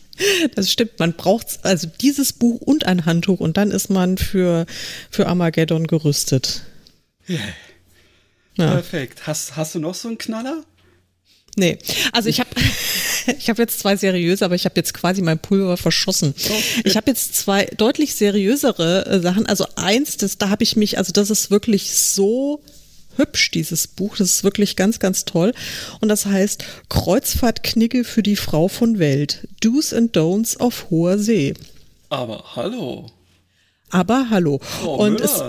Das 0.55 0.71
stimmt. 0.71 0.99
Man 0.99 1.13
braucht 1.15 1.61
also 1.63 1.89
dieses 2.01 2.33
Buch 2.33 2.61
und 2.61 2.85
ein 2.85 3.07
Handtuch 3.07 3.41
und 3.41 3.57
dann 3.57 3.71
ist 3.71 3.91
man 3.91 4.19
für, 4.19 4.67
für 5.11 5.27
Armageddon 5.27 5.87
gerüstet. 5.87 6.63
Yeah. 7.29 7.41
Ja. 8.57 8.73
Perfekt. 8.73 9.27
Hast, 9.27 9.57
hast 9.57 9.75
du 9.75 9.79
noch 9.79 9.95
so 9.95 10.09
einen 10.09 10.19
Knaller? 10.19 10.65
Nee, 11.57 11.79
also 12.13 12.29
ich 12.29 12.41
habe 12.41 12.51
ich 13.39 13.51
hab 13.51 13.59
jetzt 13.59 13.81
zwei 13.81 13.97
seriöse, 13.97 14.45
aber 14.45 14.55
ich 14.55 14.65
habe 14.65 14.75
jetzt 14.77 14.95
quasi 14.95 15.23
mein 15.23 15.39
Pulver 15.39 15.77
verschossen. 15.77 16.35
Okay. 16.37 16.63
Ich 16.85 16.97
habe 16.97 17.11
jetzt 17.11 17.35
zwei 17.35 17.67
deutlich 17.77 18.15
seriösere 18.15 19.07
äh, 19.07 19.21
Sachen. 19.21 19.47
Also 19.47 19.67
eins, 19.77 20.17
das, 20.17 20.39
da 20.39 20.51
habe 20.51 20.63
ich 20.63 20.77
mich, 20.77 20.99
also 20.99 21.13
das 21.13 21.31
ist 21.31 21.51
wirklich 21.51 21.95
so 21.95 22.63
hübsch, 23.19 23.51
dieses 23.51 23.87
Buch. 23.87 24.17
Das 24.17 24.33
ist 24.33 24.45
wirklich 24.45 24.77
ganz, 24.77 24.99
ganz 24.99 25.25
toll. 25.25 25.53
Und 26.01 26.09
das 26.09 26.27
heißt 26.27 26.65
Kreuzfahrtknigge 26.89 28.05
für 28.05 28.23
die 28.23 28.37
Frau 28.37 28.69
von 28.69 28.99
Welt. 28.99 29.47
Do's 29.61 29.93
and 29.93 30.17
Don'ts 30.17 30.59
auf 30.59 30.87
hoher 30.91 31.19
See. 31.19 31.55
Aber 32.09 32.57
hallo. 32.57 33.07
Aber 33.91 34.29
hallo. 34.31 34.61
Frau 34.63 34.97
und 34.97 35.21
es, 35.21 35.43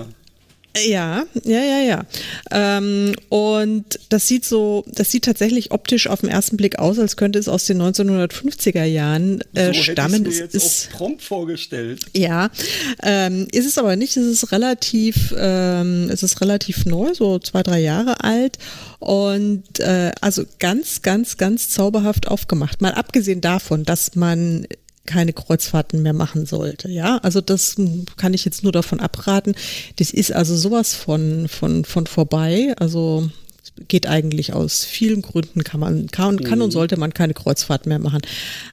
ja, 0.78 1.24
ja, 1.44 1.64
ja, 1.64 1.80
ja. 1.82 2.06
Ähm, 2.52 3.14
und 3.30 4.00
das 4.10 4.28
sieht 4.28 4.46
so, 4.46 4.86
das 4.88 5.10
sieht 5.12 5.26
tatsächlich 5.26 5.72
optisch 5.72 6.08
auf 6.08 6.22
den 6.22 6.30
ersten 6.30 6.58
Blick 6.58 6.78
aus, 6.80 7.00
als 7.00 7.18
könnte 7.18 7.40
es 7.40 7.48
aus 7.48 7.66
den 7.66 7.82
1950er 7.82 8.84
Jahren 8.84 9.42
äh, 9.54 9.74
so 9.74 9.74
stammen. 9.74 10.14
Hätte 10.14 10.30
ich 10.30 10.36
mir 10.36 10.44
jetzt 10.44 10.56
ist, 10.56 10.90
auch 10.94 10.98
prompt 10.98 11.24
vorgestellt. 11.24 12.06
Ja, 12.16 12.50
ähm, 13.04 13.48
ist 13.52 13.66
es 13.66 13.78
aber 13.78 13.96
nicht. 13.96 14.16
Es 14.16 14.28
ist 14.28 14.52
relativ, 14.52 15.34
ähm, 15.38 16.10
es 16.12 16.24
ist 16.24 16.40
relativ 16.42 16.86
neu, 16.86 17.14
so 17.14 17.40
zwei, 17.40 17.64
drei 17.64 17.80
Jahre 17.80 18.24
alt 18.24 18.58
und 19.00 19.80
äh, 19.80 20.12
also 20.22 20.44
ganz, 20.60 21.02
ganz, 21.02 21.38
ganz 21.38 21.70
zauberhaft 21.70 22.28
aufgemacht. 22.28 22.82
Mal 22.82 22.94
abgesehen 22.94 23.42
davon, 23.42 23.86
dass 23.86 24.16
man 24.16 24.68
keine 25.10 25.34
Kreuzfahrten 25.34 26.04
mehr 26.04 26.14
machen 26.14 26.46
sollte. 26.46 26.90
Ja, 26.90 27.18
also 27.18 27.42
das 27.42 27.76
kann 28.16 28.36
ich 28.36 28.46
jetzt 28.46 28.64
nur 28.64 28.72
davon 28.72 29.00
abraten. 29.00 29.56
Das 29.96 30.12
ist 30.12 30.32
also 30.32 30.56
sowas 30.56 30.94
von, 30.94 31.48
von, 31.48 31.84
von 31.84 32.06
vorbei. 32.06 32.76
Also 32.78 33.30
geht 33.88 34.08
eigentlich 34.08 34.54
aus 34.54 34.84
vielen 34.84 35.22
Gründen 35.22 35.64
kann 35.64 35.80
man 35.80 36.08
kann, 36.08 36.40
kann 36.42 36.62
und 36.62 36.70
mhm. 36.70 36.74
sollte 36.74 36.98
man 36.98 37.14
keine 37.14 37.34
Kreuzfahrt 37.34 37.86
mehr 37.86 38.00
machen. 38.00 38.22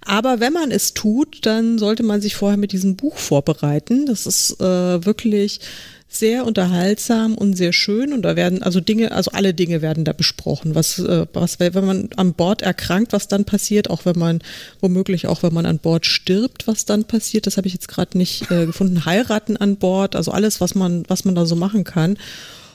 Aber 0.04 0.40
wenn 0.40 0.52
man 0.52 0.70
es 0.70 0.94
tut, 0.94 1.46
dann 1.46 1.78
sollte 1.78 2.02
man 2.02 2.20
sich 2.20 2.36
vorher 2.36 2.58
mit 2.58 2.72
diesem 2.72 2.96
Buch 2.96 3.16
vorbereiten. 3.16 4.06
Das 4.06 4.26
ist 4.26 4.60
äh, 4.60 5.04
wirklich 5.04 5.60
sehr 6.08 6.46
unterhaltsam 6.46 7.34
und 7.34 7.54
sehr 7.54 7.72
schön 7.72 8.12
und 8.12 8.22
da 8.22 8.36
werden 8.36 8.62
also 8.62 8.80
Dinge, 8.80 9.12
also 9.12 9.32
alle 9.32 9.54
Dinge 9.54 9.82
werden 9.82 10.04
da 10.04 10.12
besprochen, 10.12 10.74
was, 10.74 10.98
äh, 10.98 11.26
was 11.32 11.58
wenn 11.58 11.84
man 11.84 12.08
an 12.16 12.32
Bord 12.32 12.62
erkrankt, 12.62 13.12
was 13.12 13.28
dann 13.28 13.44
passiert, 13.44 13.90
auch 13.90 14.04
wenn 14.04 14.18
man 14.18 14.40
womöglich 14.80 15.26
auch 15.26 15.42
wenn 15.42 15.52
man 15.52 15.66
an 15.66 15.78
Bord 15.78 16.06
stirbt, 16.06 16.66
was 16.66 16.84
dann 16.84 17.04
passiert, 17.04 17.46
das 17.46 17.56
habe 17.56 17.66
ich 17.66 17.74
jetzt 17.74 17.88
gerade 17.88 18.16
nicht 18.16 18.50
äh, 18.50 18.66
gefunden, 18.66 19.04
heiraten 19.04 19.56
an 19.56 19.76
Bord, 19.76 20.16
also 20.16 20.30
alles, 20.30 20.60
was 20.60 20.74
man, 20.74 21.04
was 21.08 21.24
man 21.24 21.34
da 21.34 21.44
so 21.44 21.56
machen 21.56 21.84
kann. 21.84 22.16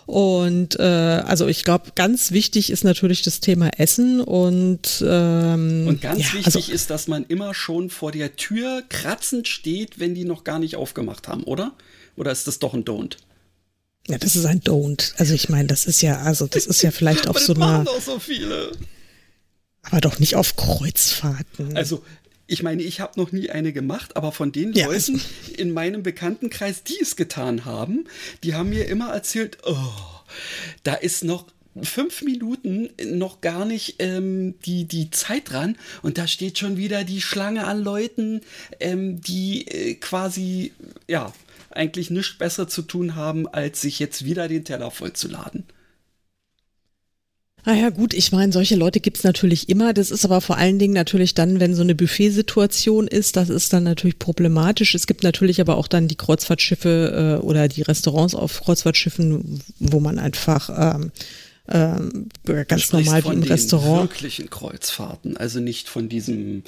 Und 0.05 0.77
äh, 0.77 0.83
also 0.83 1.47
ich 1.47 1.63
glaube, 1.63 1.91
ganz 1.95 2.31
wichtig 2.31 2.69
ist 2.69 2.83
natürlich 2.83 3.21
das 3.21 3.39
Thema 3.39 3.69
Essen 3.77 4.19
und 4.19 5.01
ähm, 5.07 5.85
und 5.87 6.01
ganz 6.01 6.19
ja, 6.19 6.33
wichtig 6.33 6.45
also, 6.47 6.71
ist, 6.71 6.89
dass 6.89 7.07
man 7.07 7.23
immer 7.29 7.53
schon 7.53 7.89
vor 7.89 8.11
der 8.11 8.35
Tür 8.35 8.83
kratzend 8.89 9.47
steht, 9.47 9.99
wenn 9.99 10.13
die 10.13 10.25
noch 10.25 10.43
gar 10.43 10.59
nicht 10.59 10.75
aufgemacht 10.75 11.29
haben, 11.29 11.43
oder? 11.43 11.71
Oder 12.21 12.31
ist 12.31 12.45
das 12.45 12.59
doch 12.59 12.75
ein 12.75 12.85
Don't? 12.85 13.17
Ja, 14.07 14.19
das 14.19 14.35
ist 14.35 14.45
ein 14.45 14.61
Don't. 14.61 15.13
Also 15.17 15.33
ich 15.33 15.49
meine, 15.49 15.67
das 15.67 15.87
ist 15.87 16.03
ja, 16.03 16.21
also 16.21 16.45
das 16.45 16.67
ist 16.67 16.83
ja 16.83 16.91
vielleicht 16.91 17.27
auf 17.27 17.39
so 17.39 17.55
einer. 17.55 17.83
doch 17.83 17.99
so 17.99 18.19
viele. 18.19 18.73
Aber 19.81 20.01
doch 20.01 20.19
nicht 20.19 20.35
auf 20.35 20.55
Kreuzfahrten. 20.55 21.75
Also 21.75 22.03
ich 22.45 22.61
meine, 22.61 22.83
ich 22.83 22.99
habe 22.99 23.19
noch 23.19 23.31
nie 23.31 23.49
eine 23.49 23.73
gemacht, 23.73 24.17
aber 24.17 24.31
von 24.31 24.51
den 24.51 24.71
ja, 24.73 24.85
Leuten 24.85 25.15
also 25.15 25.19
in 25.57 25.73
meinem 25.73 26.03
Bekanntenkreis, 26.03 26.83
die 26.83 26.99
es 27.01 27.15
getan 27.15 27.65
haben, 27.65 28.05
die 28.43 28.53
haben 28.53 28.69
mir 28.69 28.85
immer 28.85 29.11
erzählt, 29.11 29.57
oh, 29.63 29.75
da 30.83 30.93
ist 30.93 31.23
noch 31.23 31.47
fünf 31.81 32.21
Minuten 32.21 32.89
noch 33.03 33.41
gar 33.41 33.65
nicht 33.65 33.95
ähm, 33.97 34.59
die, 34.63 34.85
die 34.85 35.09
Zeit 35.09 35.49
dran 35.49 35.75
und 36.03 36.19
da 36.19 36.27
steht 36.27 36.59
schon 36.59 36.77
wieder 36.77 37.03
die 37.03 37.21
Schlange 37.21 37.65
an 37.65 37.81
Leuten, 37.81 38.41
ähm, 38.79 39.21
die 39.21 39.67
äh, 39.67 39.95
quasi, 39.95 40.71
ja, 41.07 41.33
eigentlich 41.73 42.09
nichts 42.09 42.37
besser 42.37 42.67
zu 42.67 42.81
tun 42.81 43.15
haben, 43.15 43.47
als 43.47 43.81
sich 43.81 43.99
jetzt 43.99 44.25
wieder 44.25 44.47
den 44.47 44.65
Teller 44.65 44.91
vollzuladen. 44.91 45.65
Naja, 47.63 47.89
gut, 47.89 48.15
ich 48.15 48.31
meine, 48.31 48.51
solche 48.51 48.75
Leute 48.75 48.99
gibt's 48.99 49.23
natürlich 49.23 49.69
immer. 49.69 49.93
Das 49.93 50.09
ist 50.09 50.25
aber 50.25 50.41
vor 50.41 50.57
allen 50.57 50.79
Dingen 50.79 50.93
natürlich 50.93 51.35
dann, 51.35 51.59
wenn 51.59 51.75
so 51.75 51.83
eine 51.83 51.93
Buffetsituation 51.93 53.07
ist, 53.07 53.35
das 53.35 53.49
ist 53.49 53.71
dann 53.71 53.83
natürlich 53.83 54.17
problematisch. 54.17 54.95
Es 54.95 55.05
gibt 55.05 55.21
natürlich 55.23 55.61
aber 55.61 55.77
auch 55.77 55.87
dann 55.87 56.07
die 56.07 56.15
Kreuzfahrtschiffe 56.15 57.39
äh, 57.39 57.45
oder 57.45 57.67
die 57.67 57.83
Restaurants 57.83 58.33
auf 58.33 58.61
Kreuzfahrtschiffen, 58.61 59.61
wo 59.77 59.99
man 59.99 60.17
einfach 60.17 60.95
ähm, 60.95 61.11
ähm, 61.69 62.29
ganz 62.67 62.91
normal 62.93 63.23
wie 63.25 63.33
im 63.33 63.43
Restaurant. 63.43 64.09
Wirklichen 64.09 64.49
Kreuzfahrten, 64.49 65.37
also 65.37 65.59
nicht 65.59 65.87
von 65.87 66.09
diesem 66.09 66.63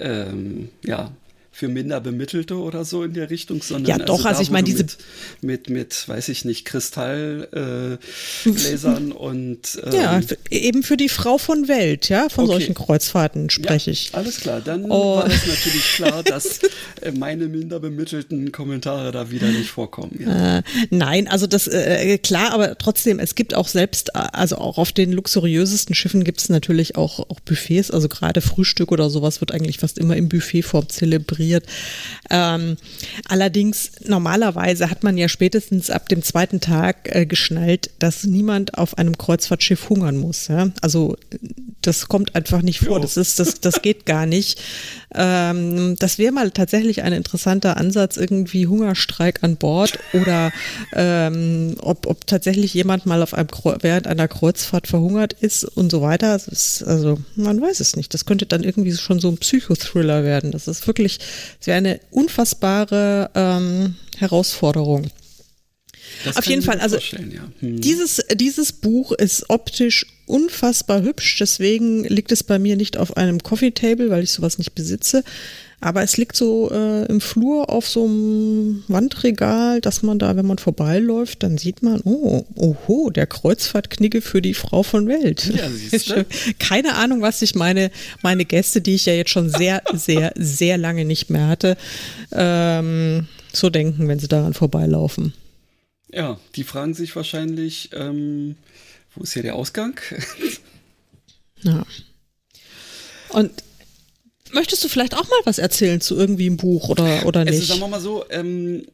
ähm, 0.00 0.70
ja 0.84 1.12
für 1.54 1.68
minder 1.68 2.00
Bemittelte 2.00 2.56
oder 2.56 2.86
so 2.86 3.04
in 3.04 3.12
der 3.12 3.28
Richtung, 3.28 3.62
sondern 3.62 3.98
ja 3.98 3.98
doch, 3.98 4.24
also, 4.24 4.28
also 4.28 4.42
ich 4.42 4.50
meine 4.50 4.64
diese 4.64 4.84
mit, 4.84 4.96
mit, 5.42 5.68
mit 5.68 6.08
weiß 6.08 6.30
ich 6.30 6.46
nicht 6.46 6.64
Kristallgläsern 6.64 9.10
äh, 9.10 9.14
und 9.14 9.78
ähm, 9.84 9.92
ja 9.92 10.18
eben 10.48 10.82
für 10.82 10.96
die 10.96 11.10
Frau 11.10 11.36
von 11.36 11.68
Welt, 11.68 12.08
ja 12.08 12.30
von 12.30 12.44
okay. 12.44 12.54
solchen 12.54 12.74
Kreuzfahrten 12.74 13.50
spreche 13.50 13.90
ja, 13.90 13.92
ich. 13.92 14.08
Alles 14.12 14.40
klar, 14.40 14.62
dann 14.62 14.90
oh. 14.90 15.16
war 15.16 15.26
es 15.26 15.46
natürlich 15.46 15.84
klar, 15.94 16.22
dass 16.24 16.60
äh, 17.02 17.12
meine 17.12 17.48
minder 17.48 17.80
bemittelten 17.80 18.50
Kommentare 18.50 19.12
da 19.12 19.30
wieder 19.30 19.48
nicht 19.48 19.68
vorkommen. 19.68 20.18
Ja. 20.20 20.58
Äh, 20.58 20.62
nein, 20.88 21.28
also 21.28 21.46
das 21.46 21.68
äh, 21.68 22.16
klar, 22.16 22.52
aber 22.52 22.78
trotzdem 22.78 23.18
es 23.18 23.34
gibt 23.34 23.54
auch 23.54 23.68
selbst 23.68 24.16
also 24.16 24.56
auch 24.56 24.78
auf 24.78 24.92
den 24.92 25.12
luxuriösesten 25.12 25.94
Schiffen 25.94 26.24
gibt 26.24 26.40
es 26.40 26.48
natürlich 26.48 26.96
auch 26.96 27.28
auch 27.28 27.40
Buffets, 27.40 27.90
also 27.90 28.08
gerade 28.08 28.40
Frühstück 28.40 28.90
oder 28.90 29.10
sowas 29.10 29.42
wird 29.42 29.52
eigentlich 29.52 29.80
fast 29.80 29.98
immer 29.98 30.16
im 30.16 30.30
Buffetform 30.30 30.88
zelebriert 30.88 31.41
inspiriert. 31.42 31.66
Ähm, 32.30 32.76
allerdings, 33.28 33.92
normalerweise 34.06 34.90
hat 34.90 35.02
man 35.02 35.18
ja 35.18 35.28
spätestens 35.28 35.90
ab 35.90 36.08
dem 36.08 36.22
zweiten 36.22 36.60
Tag 36.60 37.14
äh, 37.14 37.26
geschnallt, 37.26 37.90
dass 37.98 38.24
niemand 38.24 38.78
auf 38.78 38.98
einem 38.98 39.18
Kreuzfahrtschiff 39.18 39.88
hungern 39.88 40.16
muss. 40.16 40.48
Ja? 40.48 40.70
Also 40.80 41.16
das 41.82 42.08
kommt 42.08 42.34
einfach 42.34 42.62
nicht 42.62 42.80
vor. 42.80 43.00
Das 43.00 43.16
ist, 43.16 43.38
das, 43.38 43.60
das 43.60 43.82
geht 43.82 44.06
gar 44.06 44.26
nicht. 44.26 44.60
Ähm, 45.14 45.96
das 45.98 46.16
wäre 46.16 46.32
mal 46.32 46.50
tatsächlich 46.52 47.02
ein 47.02 47.12
interessanter 47.12 47.76
Ansatz, 47.76 48.16
irgendwie 48.16 48.66
Hungerstreik 48.66 49.42
an 49.42 49.56
Bord 49.56 49.98
oder 50.14 50.52
ähm, 50.94 51.74
ob, 51.82 52.06
ob 52.06 52.26
tatsächlich 52.26 52.72
jemand 52.72 53.04
mal 53.04 53.22
auf 53.22 53.34
einem 53.34 53.48
während 53.82 54.06
einer 54.06 54.26
Kreuzfahrt 54.26 54.86
verhungert 54.86 55.34
ist 55.34 55.64
und 55.64 55.90
so 55.90 56.00
weiter. 56.00 56.36
Ist, 56.36 56.82
also 56.84 57.18
man 57.36 57.60
weiß 57.60 57.80
es 57.80 57.94
nicht. 57.94 58.14
Das 58.14 58.24
könnte 58.24 58.46
dann 58.46 58.64
irgendwie 58.64 58.92
schon 58.92 59.20
so 59.20 59.28
ein 59.28 59.36
Psychothriller 59.36 60.24
werden. 60.24 60.50
Das 60.50 60.66
ist 60.66 60.86
wirklich, 60.86 61.18
es 61.60 61.66
wäre 61.66 61.76
eine 61.76 62.00
unfassbare 62.10 63.30
ähm, 63.34 63.96
Herausforderung. 64.16 65.10
Das 66.24 66.36
Auf 66.36 66.46
jeden 66.46 66.62
Fall, 66.62 66.78
also 66.78 66.96
ja. 66.96 67.18
hm. 67.60 67.80
dieses, 67.80 68.22
dieses 68.34 68.72
Buch 68.72 69.12
ist 69.12 69.48
optisch 69.48 70.06
unfassbar 70.26 71.02
hübsch, 71.02 71.38
deswegen 71.38 72.04
liegt 72.04 72.32
es 72.32 72.42
bei 72.44 72.58
mir 72.58 72.76
nicht 72.76 72.96
auf 72.96 73.16
einem 73.16 73.42
Coffee 73.42 73.72
Table, 73.72 74.10
weil 74.10 74.22
ich 74.22 74.30
sowas 74.30 74.58
nicht 74.58 74.74
besitze. 74.74 75.24
Aber 75.84 76.04
es 76.04 76.16
liegt 76.16 76.36
so 76.36 76.70
äh, 76.70 77.06
im 77.06 77.20
Flur 77.20 77.68
auf 77.68 77.88
so 77.88 78.04
einem 78.04 78.84
Wandregal, 78.86 79.80
dass 79.80 80.04
man 80.04 80.20
da, 80.20 80.36
wenn 80.36 80.46
man 80.46 80.58
vorbeiläuft, 80.58 81.42
dann 81.42 81.58
sieht 81.58 81.82
man, 81.82 82.00
oh, 82.04 82.44
oho, 82.54 83.10
der 83.10 83.26
Kreuzfahrtknigge 83.26 84.20
für 84.20 84.40
die 84.40 84.54
Frau 84.54 84.84
von 84.84 85.08
Welt. 85.08 85.52
Ja, 85.52 86.24
Keine 86.60 86.94
Ahnung, 86.94 87.20
was 87.20 87.40
sich 87.40 87.56
meine, 87.56 87.90
meine 88.22 88.44
Gäste, 88.44 88.80
die 88.80 88.94
ich 88.94 89.06
ja 89.06 89.12
jetzt 89.12 89.30
schon 89.30 89.50
sehr, 89.50 89.82
sehr, 89.92 90.32
sehr 90.36 90.78
lange 90.78 91.04
nicht 91.04 91.30
mehr 91.30 91.48
hatte, 91.48 91.76
ähm, 92.30 93.26
so 93.52 93.68
denken, 93.68 94.06
wenn 94.06 94.20
sie 94.20 94.28
daran 94.28 94.54
vorbeilaufen. 94.54 95.34
Ja, 96.12 96.38
die 96.56 96.64
fragen 96.64 96.94
sich 96.94 97.16
wahrscheinlich, 97.16 97.90
ähm, 97.94 98.56
wo 99.14 99.22
ist 99.22 99.32
hier 99.32 99.42
der 99.42 99.56
Ausgang? 99.56 99.98
ja. 101.62 101.84
Und 103.30 103.50
möchtest 104.52 104.84
du 104.84 104.88
vielleicht 104.88 105.14
auch 105.14 105.28
mal 105.28 105.40
was 105.44 105.58
erzählen 105.58 106.00
zu 106.00 106.16
irgendwie 106.16 106.46
einem 106.46 106.58
Buch 106.58 106.90
oder, 106.90 107.24
oder 107.26 107.40
also 107.40 107.50
nicht? 107.50 107.60
Also 107.60 107.66
sagen 107.66 107.80
wir 107.80 107.88
mal 107.88 108.00
so, 108.00 108.24
ähm, 108.28 108.86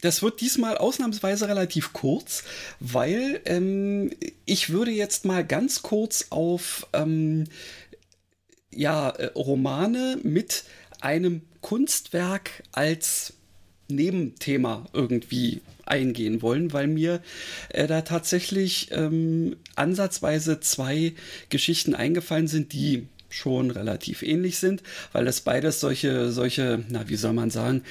das 0.00 0.22
wird 0.22 0.40
diesmal 0.40 0.76
ausnahmsweise 0.76 1.48
relativ 1.48 1.92
kurz, 1.92 2.44
weil 2.78 3.40
ähm, 3.46 4.10
ich 4.44 4.70
würde 4.70 4.90
jetzt 4.90 5.24
mal 5.24 5.44
ganz 5.44 5.82
kurz 5.82 6.26
auf 6.30 6.86
ähm, 6.92 7.44
ja, 8.70 9.10
äh, 9.10 9.26
Romane 9.34 10.18
mit 10.22 10.64
einem 11.00 11.42
Kunstwerk 11.62 12.62
als 12.72 13.32
Nebenthema 13.88 14.86
irgendwie 14.92 15.62
eingehen 15.86 16.42
wollen, 16.42 16.72
weil 16.72 16.86
mir 16.86 17.20
äh, 17.70 17.86
da 17.86 18.02
tatsächlich 18.02 18.88
ähm, 18.92 19.56
ansatzweise 19.76 20.60
zwei 20.60 21.14
Geschichten 21.50 21.94
eingefallen 21.94 22.48
sind, 22.48 22.72
die 22.72 23.08
schon 23.34 23.70
relativ 23.70 24.22
ähnlich 24.22 24.58
sind, 24.58 24.82
weil 25.12 25.26
es 25.26 25.40
beides 25.40 25.80
solche, 25.80 26.30
solche, 26.30 26.84
na, 26.88 27.08
wie 27.08 27.16
soll 27.16 27.32
man 27.32 27.50
sagen, 27.50 27.82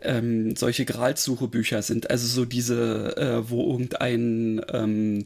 ähm, 0.00 0.54
solche 0.56 0.84
Gralsuche-Bücher 0.84 1.82
sind. 1.82 2.10
Also 2.10 2.26
so 2.26 2.44
diese, 2.44 3.16
äh, 3.16 3.50
wo 3.50 3.72
irgendein 3.72 4.64
ähm, 4.72 5.24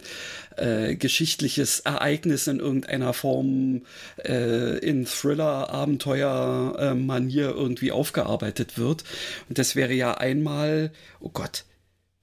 äh, 0.56 0.96
geschichtliches 0.96 1.80
Ereignis 1.80 2.46
in 2.46 2.58
irgendeiner 2.58 3.12
Form 3.12 3.82
äh, 4.24 4.78
in 4.78 5.04
Thriller, 5.04 5.70
Abenteuer, 5.70 6.76
äh, 6.78 6.94
irgendwie 7.36 7.92
aufgearbeitet 7.92 8.78
wird. 8.78 9.04
Und 9.48 9.58
das 9.58 9.76
wäre 9.76 9.92
ja 9.92 10.14
einmal, 10.14 10.90
oh 11.20 11.30
Gott, 11.30 11.64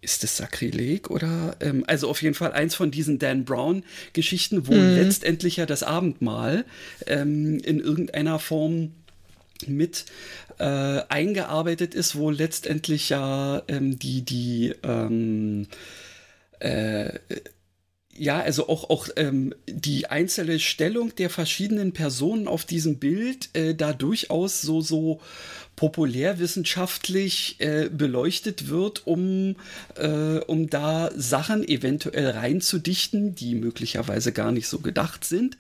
ist 0.03 0.23
das 0.23 0.37
Sakrileg 0.37 1.09
oder 1.09 1.55
ähm, 1.59 1.83
also 1.87 2.09
auf 2.09 2.21
jeden 2.21 2.35
Fall 2.35 2.51
eins 2.51 2.75
von 2.75 2.91
diesen 2.91 3.19
Dan 3.19 3.45
Brown 3.45 3.83
Geschichten, 4.13 4.67
wo 4.67 4.73
mhm. 4.73 4.95
letztendlich 4.95 5.57
ja 5.57 5.65
das 5.65 5.83
Abendmahl 5.83 6.65
ähm, 7.07 7.59
in 7.59 7.79
irgendeiner 7.79 8.39
Form 8.39 8.91
mit 9.65 10.05
äh, 10.59 10.63
eingearbeitet 11.09 11.95
ist, 11.95 12.15
wo 12.15 12.29
letztendlich 12.29 13.09
ja 13.09 13.63
ähm, 13.67 13.97
die 13.97 14.23
die 14.23 14.73
ähm, 14.83 15.67
äh, 16.59 17.19
ja, 18.15 18.39
also 18.39 18.69
auch, 18.69 18.89
auch 18.89 19.07
ähm, 19.15 19.55
die 19.67 20.07
einzelne 20.07 20.59
Stellung 20.59 21.15
der 21.15 21.29
verschiedenen 21.29 21.93
Personen 21.93 22.47
auf 22.47 22.63
diesem 22.65 22.97
Bild 22.97 23.49
äh, 23.53 23.73
da 23.73 23.93
durchaus 23.93 24.61
so, 24.61 24.81
so 24.81 25.19
populärwissenschaftlich 25.75 27.55
äh, 27.59 27.89
beleuchtet 27.89 28.69
wird, 28.69 29.07
um, 29.07 29.55
äh, 29.95 30.38
um 30.39 30.69
da 30.69 31.09
Sachen 31.15 31.67
eventuell 31.67 32.29
reinzudichten, 32.29 33.36
die 33.36 33.55
möglicherweise 33.55 34.31
gar 34.31 34.51
nicht 34.51 34.67
so 34.67 34.79
gedacht 34.79 35.25
sind, 35.25 35.57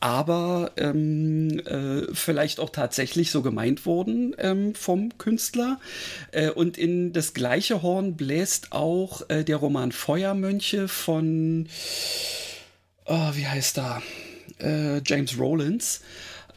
aber 0.00 0.72
ähm, 0.76 1.60
äh, 1.66 2.14
vielleicht 2.14 2.60
auch 2.60 2.70
tatsächlich 2.70 3.30
so 3.30 3.42
gemeint 3.42 3.84
wurden 3.84 4.34
ähm, 4.38 4.74
vom 4.74 5.16
Künstler. 5.18 5.80
Äh, 6.30 6.50
und 6.50 6.78
in 6.78 7.12
das 7.12 7.34
gleiche 7.34 7.82
Horn 7.82 8.16
bläst 8.16 8.72
auch 8.72 9.28
äh, 9.28 9.44
der 9.44 9.56
Roman 9.56 9.92
Feuermönche 9.92 10.88
von, 10.88 11.68
oh, 13.06 13.30
wie 13.34 13.46
heißt 13.46 13.76
da? 13.76 14.02
Äh, 14.60 15.02
James 15.04 15.38
Rowlands. 15.38 16.00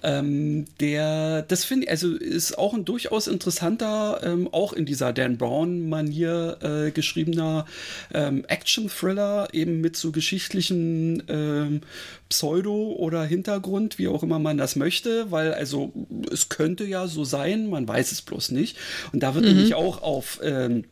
Ähm, 0.04 0.66
der, 0.80 1.44
das 1.44 1.64
finde 1.64 1.86
ich, 1.86 1.92
also 1.92 2.16
ist 2.16 2.58
auch 2.58 2.74
ein 2.74 2.86
durchaus 2.86 3.28
interessanter, 3.28 4.22
ähm, 4.24 4.50
auch 4.52 4.74
in 4.74 4.86
dieser 4.86 5.14
Dan 5.14 5.38
Brown-Manier 5.38 6.58
äh, 6.62 6.92
geschriebener 6.92 7.66
ähm, 8.14 8.44
Action-Thriller, 8.48 9.50
eben 9.54 9.82
mit 9.82 9.96
so 9.96 10.12
geschichtlichen 10.12 11.24
ähm, 11.28 11.82
Pseudo- 12.30 12.96
oder 12.98 13.24
Hintergrund, 13.24 13.98
wie 13.98 14.08
auch 14.08 14.24
immer 14.24 14.40
man 14.40 14.58
das 14.58 14.76
möchte, 14.76 15.32
weil 15.32 15.54
also 15.54 15.92
es 16.32 16.50
könnte 16.50 16.86
ja 16.86 17.08
so 17.08 17.24
sein, 17.24 17.70
man 17.70 17.88
weiß 17.88 18.12
es 18.12 18.22
bloß 18.22 18.52
nicht. 18.52 18.78
Und 19.12 19.22
da 19.22 19.36
wird 19.36 19.46
mhm. 19.46 19.52
nämlich 19.52 19.76
auch 19.76 20.02
auf 20.02 20.40
ähm, 20.44 20.86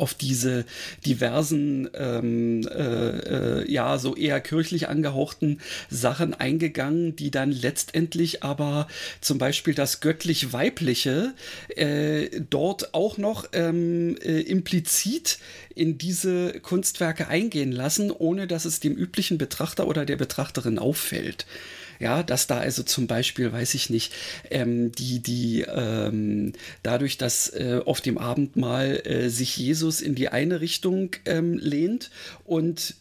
auf 0.00 0.14
diese 0.14 0.64
diversen, 1.04 1.88
ähm, 1.94 2.66
äh, 2.66 3.60
äh, 3.60 3.70
ja, 3.70 3.98
so 3.98 4.16
eher 4.16 4.40
kirchlich 4.40 4.88
angehauchten 4.88 5.60
Sachen 5.88 6.34
eingegangen, 6.34 7.16
die 7.16 7.30
dann 7.30 7.52
letztendlich 7.52 8.42
aber 8.42 8.88
zum 9.20 9.38
Beispiel 9.38 9.74
das 9.74 10.00
göttlich-weibliche 10.00 11.34
äh, 11.76 12.28
dort 12.48 12.94
auch 12.94 13.18
noch 13.18 13.46
ähm, 13.52 14.16
äh, 14.22 14.40
implizit 14.40 15.38
in 15.74 15.98
diese 15.98 16.60
Kunstwerke 16.60 17.28
eingehen 17.28 17.72
lassen, 17.72 18.10
ohne 18.10 18.46
dass 18.46 18.64
es 18.64 18.80
dem 18.80 18.94
üblichen 18.94 19.38
Betrachter 19.38 19.86
oder 19.86 20.04
der 20.04 20.16
Betrachterin 20.16 20.78
auffällt. 20.78 21.46
Ja, 22.00 22.22
dass 22.22 22.46
da 22.46 22.56
also 22.56 22.82
zum 22.82 23.06
Beispiel, 23.06 23.52
weiß 23.52 23.74
ich 23.74 23.90
nicht, 23.90 24.14
ähm, 24.50 24.90
die, 24.90 25.22
die, 25.22 25.66
ähm, 25.68 26.54
dadurch, 26.82 27.18
dass 27.18 27.50
äh, 27.50 27.82
auf 27.84 28.00
dem 28.00 28.16
Abendmahl 28.16 29.02
äh, 29.04 29.28
sich 29.28 29.58
Jesus 29.58 30.00
in 30.00 30.14
die 30.14 30.30
eine 30.30 30.62
Richtung 30.62 31.10
ähm, 31.26 31.58
lehnt 31.58 32.10
und 32.44 32.94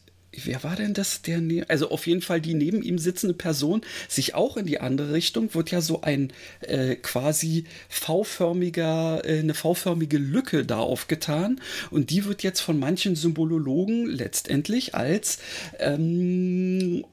wer 0.45 0.63
war 0.63 0.75
denn 0.75 0.93
das, 0.93 1.21
der, 1.21 1.39
ne 1.39 1.63
also 1.69 1.91
auf 1.91 2.07
jeden 2.07 2.21
Fall 2.21 2.41
die 2.41 2.53
neben 2.53 2.81
ihm 2.81 2.99
sitzende 2.99 3.33
Person 3.33 3.81
sich 4.09 4.35
auch 4.35 4.57
in 4.57 4.65
die 4.65 4.81
andere 4.81 5.13
Richtung, 5.13 5.53
wird 5.53 5.71
ja 5.71 5.79
so 5.79 6.01
ein 6.01 6.33
äh, 6.59 6.95
quasi 6.95 7.63
V-förmiger, 7.87 9.23
äh, 9.23 9.39
eine 9.39 9.53
V-förmige 9.53 10.17
Lücke 10.17 10.65
da 10.65 10.79
aufgetan 10.79 11.61
und 11.89 12.09
die 12.09 12.25
wird 12.25 12.43
jetzt 12.43 12.59
von 12.59 12.77
manchen 12.77 13.15
Symbolologen 13.15 14.07
letztendlich 14.07 14.93
als 14.93 15.39
ähm, 15.79 17.05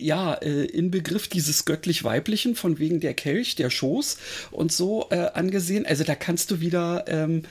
ja, 0.00 0.34
äh, 0.34 0.64
Inbegriff 0.64 1.28
dieses 1.28 1.64
göttlich-weiblichen, 1.64 2.54
von 2.54 2.78
wegen 2.78 3.00
der 3.00 3.14
Kelch, 3.14 3.56
der 3.56 3.70
Schoß 3.70 4.18
und 4.50 4.72
so 4.72 5.06
äh, 5.10 5.16
angesehen. 5.34 5.86
Also 5.86 6.04
da 6.04 6.14
kannst 6.14 6.50
du 6.50 6.60
wieder 6.60 7.04
ähm, 7.08 7.42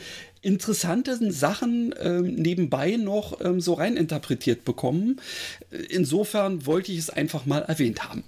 interessante 0.42 1.18
Sachen 1.32 1.94
ähm, 2.00 2.36
nebenbei 2.36 2.98
noch 2.98 3.42
ähm, 3.42 3.60
so 3.60 3.74
reininterpretiert 3.74 4.66
bekommen. 4.66 5.20
Insofern 5.90 6.66
wollte 6.66 6.92
ich 6.92 7.00
es 7.00 7.10
einfach 7.10 7.46
mal 7.46 7.64
erwähnt 7.64 8.04
haben. 8.04 8.24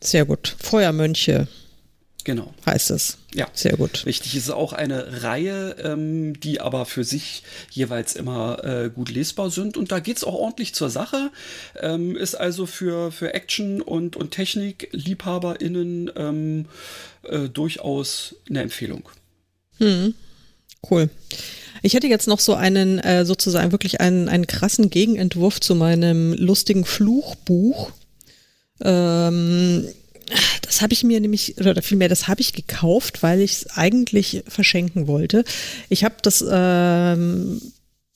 Sehr 0.00 0.24
gut. 0.24 0.56
Feuermönche 0.60 1.48
Genau. 2.24 2.54
Heißt 2.64 2.90
es. 2.90 3.18
Ja. 3.34 3.48
Sehr 3.52 3.76
gut. 3.76 4.06
Richtig, 4.06 4.34
es 4.34 4.44
ist 4.44 4.50
auch 4.50 4.72
eine 4.72 5.22
Reihe, 5.22 5.76
ähm, 5.82 6.40
die 6.40 6.60
aber 6.60 6.86
für 6.86 7.04
sich 7.04 7.42
jeweils 7.70 8.16
immer 8.16 8.64
äh, 8.64 8.88
gut 8.88 9.10
lesbar 9.10 9.50
sind. 9.50 9.76
Und 9.76 9.92
da 9.92 10.00
geht 10.00 10.16
es 10.16 10.24
auch 10.24 10.34
ordentlich 10.34 10.74
zur 10.74 10.88
Sache. 10.88 11.30
Ähm, 11.78 12.16
ist 12.16 12.34
also 12.34 12.64
für, 12.64 13.12
für 13.12 13.34
Action- 13.34 13.82
und, 13.82 14.16
und 14.16 14.30
Technik-LiebhaberInnen 14.30 16.12
ähm, 16.16 16.66
äh, 17.24 17.50
durchaus 17.50 18.36
eine 18.48 18.62
Empfehlung. 18.62 19.08
Hm. 19.78 20.14
Cool. 20.90 21.10
Ich 21.82 21.92
hätte 21.92 22.06
jetzt 22.06 22.28
noch 22.28 22.40
so 22.40 22.54
einen, 22.54 22.98
äh, 23.00 23.26
sozusagen 23.26 23.72
wirklich 23.72 24.00
einen, 24.00 24.30
einen 24.30 24.46
krassen 24.46 24.88
Gegenentwurf 24.88 25.60
zu 25.60 25.74
meinem 25.74 26.32
lustigen 26.32 26.86
Fluchbuch. 26.86 27.90
Ähm, 28.80 29.86
das 30.62 30.82
habe 30.82 30.92
ich 30.92 31.04
mir 31.04 31.20
nämlich, 31.20 31.58
oder 31.58 31.82
vielmehr, 31.82 32.08
das 32.08 32.28
habe 32.28 32.40
ich 32.40 32.52
gekauft, 32.52 33.22
weil 33.22 33.40
ich 33.40 33.52
es 33.52 33.70
eigentlich 33.76 34.42
verschenken 34.48 35.06
wollte. 35.06 35.44
Ich 35.88 36.04
habe 36.04 36.16
das 36.22 36.44
ähm, 36.48 37.60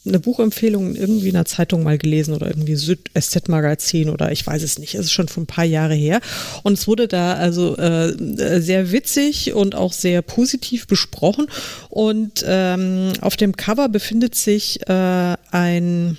eine 0.07 0.21
Buchempfehlung 0.21 0.95
irgendwie 0.95 1.29
in 1.29 1.37
einer 1.37 1.45
Zeitung 1.45 1.83
mal 1.83 1.99
gelesen 1.99 2.35
oder 2.35 2.47
irgendwie 2.47 2.77
Süd-SZ-Magazin 2.77 4.11
oder 4.11 4.33
ich 4.33 4.47
weiß 4.47 4.63
es 4.63 4.79
nicht. 4.79 4.95
Es 4.95 5.07
ist 5.07 5.13
schon 5.13 5.29
von 5.29 5.43
ein 5.45 5.47
paar 5.47 5.65
Jahre 5.65 5.95
her. 5.95 6.21
Und 6.63 6.75
es 6.75 6.87
wurde 6.87 7.09
da 7.09 7.35
also 7.35 7.77
äh, 7.77 8.15
sehr 8.61 8.93
witzig 8.93 9.53
und 9.55 9.75
auch 9.75 9.93
sehr 9.93 10.23
positiv 10.23 10.87
besprochen. 10.87 11.47
Und 11.89 12.45
ähm, 12.47 13.13
auf 13.21 13.37
dem 13.37 13.57
Cover 13.57 13.89
befindet 13.89 14.35
sich 14.35 14.89
äh, 14.89 15.37
ein 15.51 16.17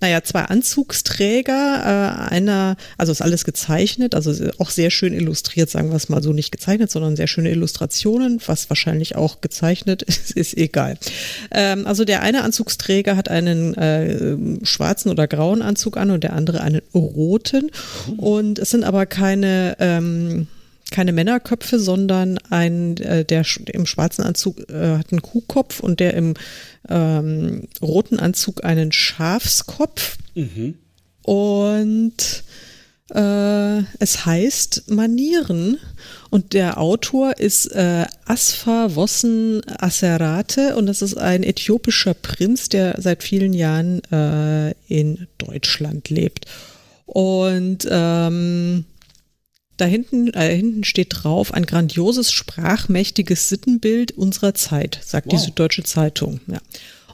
naja, 0.00 0.22
zwei 0.22 0.42
Anzugsträger, 0.42 1.52
äh, 1.52 2.30
einer, 2.34 2.76
also 2.96 3.12
ist 3.12 3.20
alles 3.20 3.44
gezeichnet, 3.44 4.14
also 4.14 4.32
auch 4.58 4.70
sehr 4.70 4.90
schön 4.90 5.12
illustriert, 5.12 5.68
sagen 5.68 5.90
wir 5.90 5.96
es 5.96 6.08
mal 6.08 6.22
so, 6.22 6.32
nicht 6.32 6.52
gezeichnet, 6.52 6.90
sondern 6.90 7.16
sehr 7.16 7.26
schöne 7.26 7.50
Illustrationen, 7.50 8.40
was 8.46 8.70
wahrscheinlich 8.70 9.16
auch 9.16 9.40
gezeichnet 9.40 10.02
ist, 10.02 10.32
ist 10.32 10.56
egal. 10.56 10.98
Ähm, 11.50 11.86
also 11.86 12.04
der 12.04 12.22
eine 12.22 12.42
Anzugsträger 12.42 13.16
hat 13.16 13.28
einen 13.28 13.74
äh, 13.74 14.64
schwarzen 14.64 15.10
oder 15.10 15.26
grauen 15.26 15.62
Anzug 15.62 15.96
an 15.96 16.10
und 16.10 16.24
der 16.24 16.32
andere 16.32 16.62
einen 16.62 16.80
roten. 16.94 17.70
Und 18.16 18.58
es 18.58 18.70
sind 18.70 18.84
aber 18.84 19.06
keine 19.06 19.76
ähm, 19.80 20.46
keine 20.90 21.12
Männerköpfe, 21.12 21.78
sondern 21.78 22.38
ein, 22.50 22.96
äh, 22.98 23.24
der 23.24 23.44
im 23.72 23.86
schwarzen 23.86 24.22
Anzug 24.22 24.68
äh, 24.70 24.98
hat 24.98 25.12
einen 25.12 25.22
Kuhkopf 25.22 25.80
und 25.80 26.00
der 26.00 26.14
im 26.14 26.34
ähm, 26.88 27.68
roten 27.82 28.18
Anzug 28.18 28.64
einen 28.64 28.92
Schafskopf. 28.92 30.18
Mhm. 30.34 30.74
Und 31.22 32.44
äh, 33.14 33.78
es 33.98 34.24
heißt 34.24 34.90
Manieren. 34.90 35.78
Und 36.30 36.52
der 36.52 36.78
Autor 36.78 37.38
ist 37.38 37.66
äh, 37.66 38.06
Asfa 38.24 38.94
Wossen 38.94 39.62
Aserate 39.66 40.76
und 40.76 40.86
das 40.86 41.02
ist 41.02 41.18
ein 41.18 41.42
äthiopischer 41.42 42.14
Prinz, 42.14 42.68
der 42.68 42.96
seit 43.00 43.24
vielen 43.24 43.52
Jahren 43.52 44.00
äh, 44.12 44.74
in 44.86 45.26
Deutschland 45.38 46.08
lebt. 46.08 46.46
Und 47.06 47.88
ähm, 47.90 48.84
da 49.80 49.84
hinten, 49.84 50.32
äh, 50.34 50.54
hinten 50.54 50.84
steht 50.84 51.08
drauf, 51.10 51.52
ein 51.54 51.66
grandioses, 51.66 52.32
sprachmächtiges 52.32 53.48
Sittenbild 53.48 54.12
unserer 54.12 54.54
Zeit, 54.54 55.00
sagt 55.04 55.26
wow. 55.26 55.32
die 55.32 55.44
Süddeutsche 55.44 55.82
Zeitung. 55.82 56.40
Ja. 56.46 56.58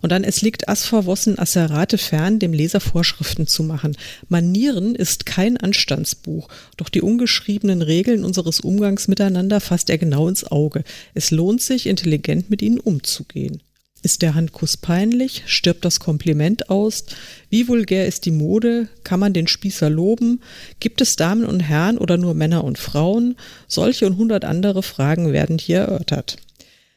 Und 0.02 0.12
dann, 0.12 0.24
es 0.24 0.42
liegt 0.42 0.68
Asverwossen 0.68 1.38
Asserate 1.38 1.98
fern, 1.98 2.38
dem 2.38 2.52
Leser 2.52 2.80
Vorschriften 2.80 3.46
zu 3.46 3.62
machen. 3.62 3.96
Manieren 4.28 4.94
ist 4.94 5.26
kein 5.26 5.56
Anstandsbuch, 5.56 6.48
doch 6.76 6.88
die 6.88 7.02
ungeschriebenen 7.02 7.82
Regeln 7.82 8.24
unseres 8.24 8.60
Umgangs 8.60 9.08
miteinander 9.08 9.60
fasst 9.60 9.90
er 9.90 9.98
genau 9.98 10.28
ins 10.28 10.44
Auge. 10.44 10.84
Es 11.14 11.30
lohnt 11.30 11.62
sich, 11.62 11.86
intelligent 11.86 12.50
mit 12.50 12.62
ihnen 12.62 12.78
umzugehen. 12.78 13.62
Ist 14.07 14.22
der 14.22 14.36
Handkuss 14.36 14.76
peinlich? 14.76 15.42
Stirbt 15.46 15.84
das 15.84 15.98
Kompliment 15.98 16.70
aus? 16.70 17.07
Wie 17.50 17.66
vulgär 17.66 18.07
ist 18.07 18.24
die 18.24 18.30
Mode? 18.30 18.86
Kann 19.02 19.18
man 19.18 19.32
den 19.32 19.48
Spießer 19.48 19.90
loben? 19.90 20.42
Gibt 20.78 21.00
es 21.00 21.16
Damen 21.16 21.44
und 21.44 21.59
Herren 21.59 21.98
oder 21.98 22.16
nur 22.16 22.32
Männer 22.34 22.62
und 22.62 22.78
Frauen? 22.78 23.34
Solche 23.66 24.07
und 24.07 24.16
hundert 24.16 24.44
andere 24.44 24.84
Fragen 24.84 25.32
werden 25.32 25.59
hier 25.59 25.78
erörtert. 25.78 26.36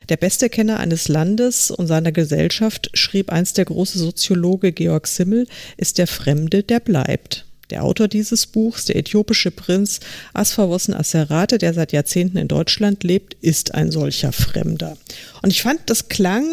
Der 0.10 0.18
beste 0.18 0.52
Kenner 0.52 0.80
eines 0.80 1.08
Landes 1.08 1.72
und 1.72 1.88
seiner 1.88 2.12
Gesellschaft, 2.12 2.92
schrieb 2.94 3.32
einst 3.32 3.58
der 3.58 3.66
große 3.66 3.98
Soziologe 3.98 4.72
Georg 4.72 5.08
Simmel, 5.08 5.48
ist 5.78 5.98
der 5.98 6.06
Fremde, 6.06 6.62
der 6.62 6.80
bleibt. 6.80 7.48
Der 7.70 7.84
Autor 7.84 8.08
dieses 8.08 8.48
Buchs, 8.48 8.86
der 8.86 8.96
äthiopische 8.96 9.52
Prinz 9.52 10.00
Asfawossen 10.34 10.94
Asserate, 10.94 11.60
der 11.60 11.74
seit 11.74 11.92
Jahrzehnten 11.92 12.38
in 12.38 12.48
Deutschland 12.48 13.04
lebt, 13.04 13.36
ist 13.42 13.76
ein 13.76 13.92
solcher 13.92 14.32
Fremder. 14.32 14.98
Und 15.44 15.52
ich 15.52 15.62
fand, 15.62 15.82
das 15.86 16.10
klang 16.10 16.46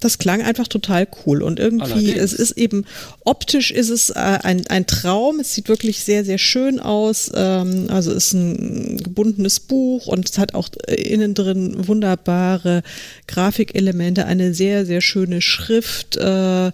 das 0.00 0.18
klang 0.18 0.42
einfach 0.42 0.68
total 0.68 1.06
cool. 1.24 1.42
Und 1.42 1.58
irgendwie, 1.58 1.92
Allerdings. 1.92 2.18
es 2.18 2.32
ist 2.32 2.52
eben, 2.52 2.84
optisch 3.24 3.70
ist 3.70 3.90
es 3.90 4.10
äh, 4.10 4.14
ein, 4.14 4.66
ein 4.68 4.86
Traum. 4.86 5.40
Es 5.40 5.54
sieht 5.54 5.68
wirklich 5.68 6.00
sehr, 6.00 6.24
sehr 6.24 6.38
schön 6.38 6.80
aus. 6.80 7.30
Ähm, 7.34 7.86
also 7.88 8.12
ist 8.12 8.32
ein 8.32 8.98
gebundenes 8.98 9.60
Buch 9.60 10.06
und 10.06 10.28
es 10.28 10.38
hat 10.38 10.54
auch 10.54 10.68
äh, 10.86 10.94
innen 10.94 11.34
drin 11.34 11.88
wunderbare 11.88 12.82
Grafikelemente, 13.26 14.26
eine 14.26 14.54
sehr, 14.54 14.86
sehr 14.86 15.00
schöne 15.00 15.40
Schrift. 15.40 16.16
Äh, 16.16 16.72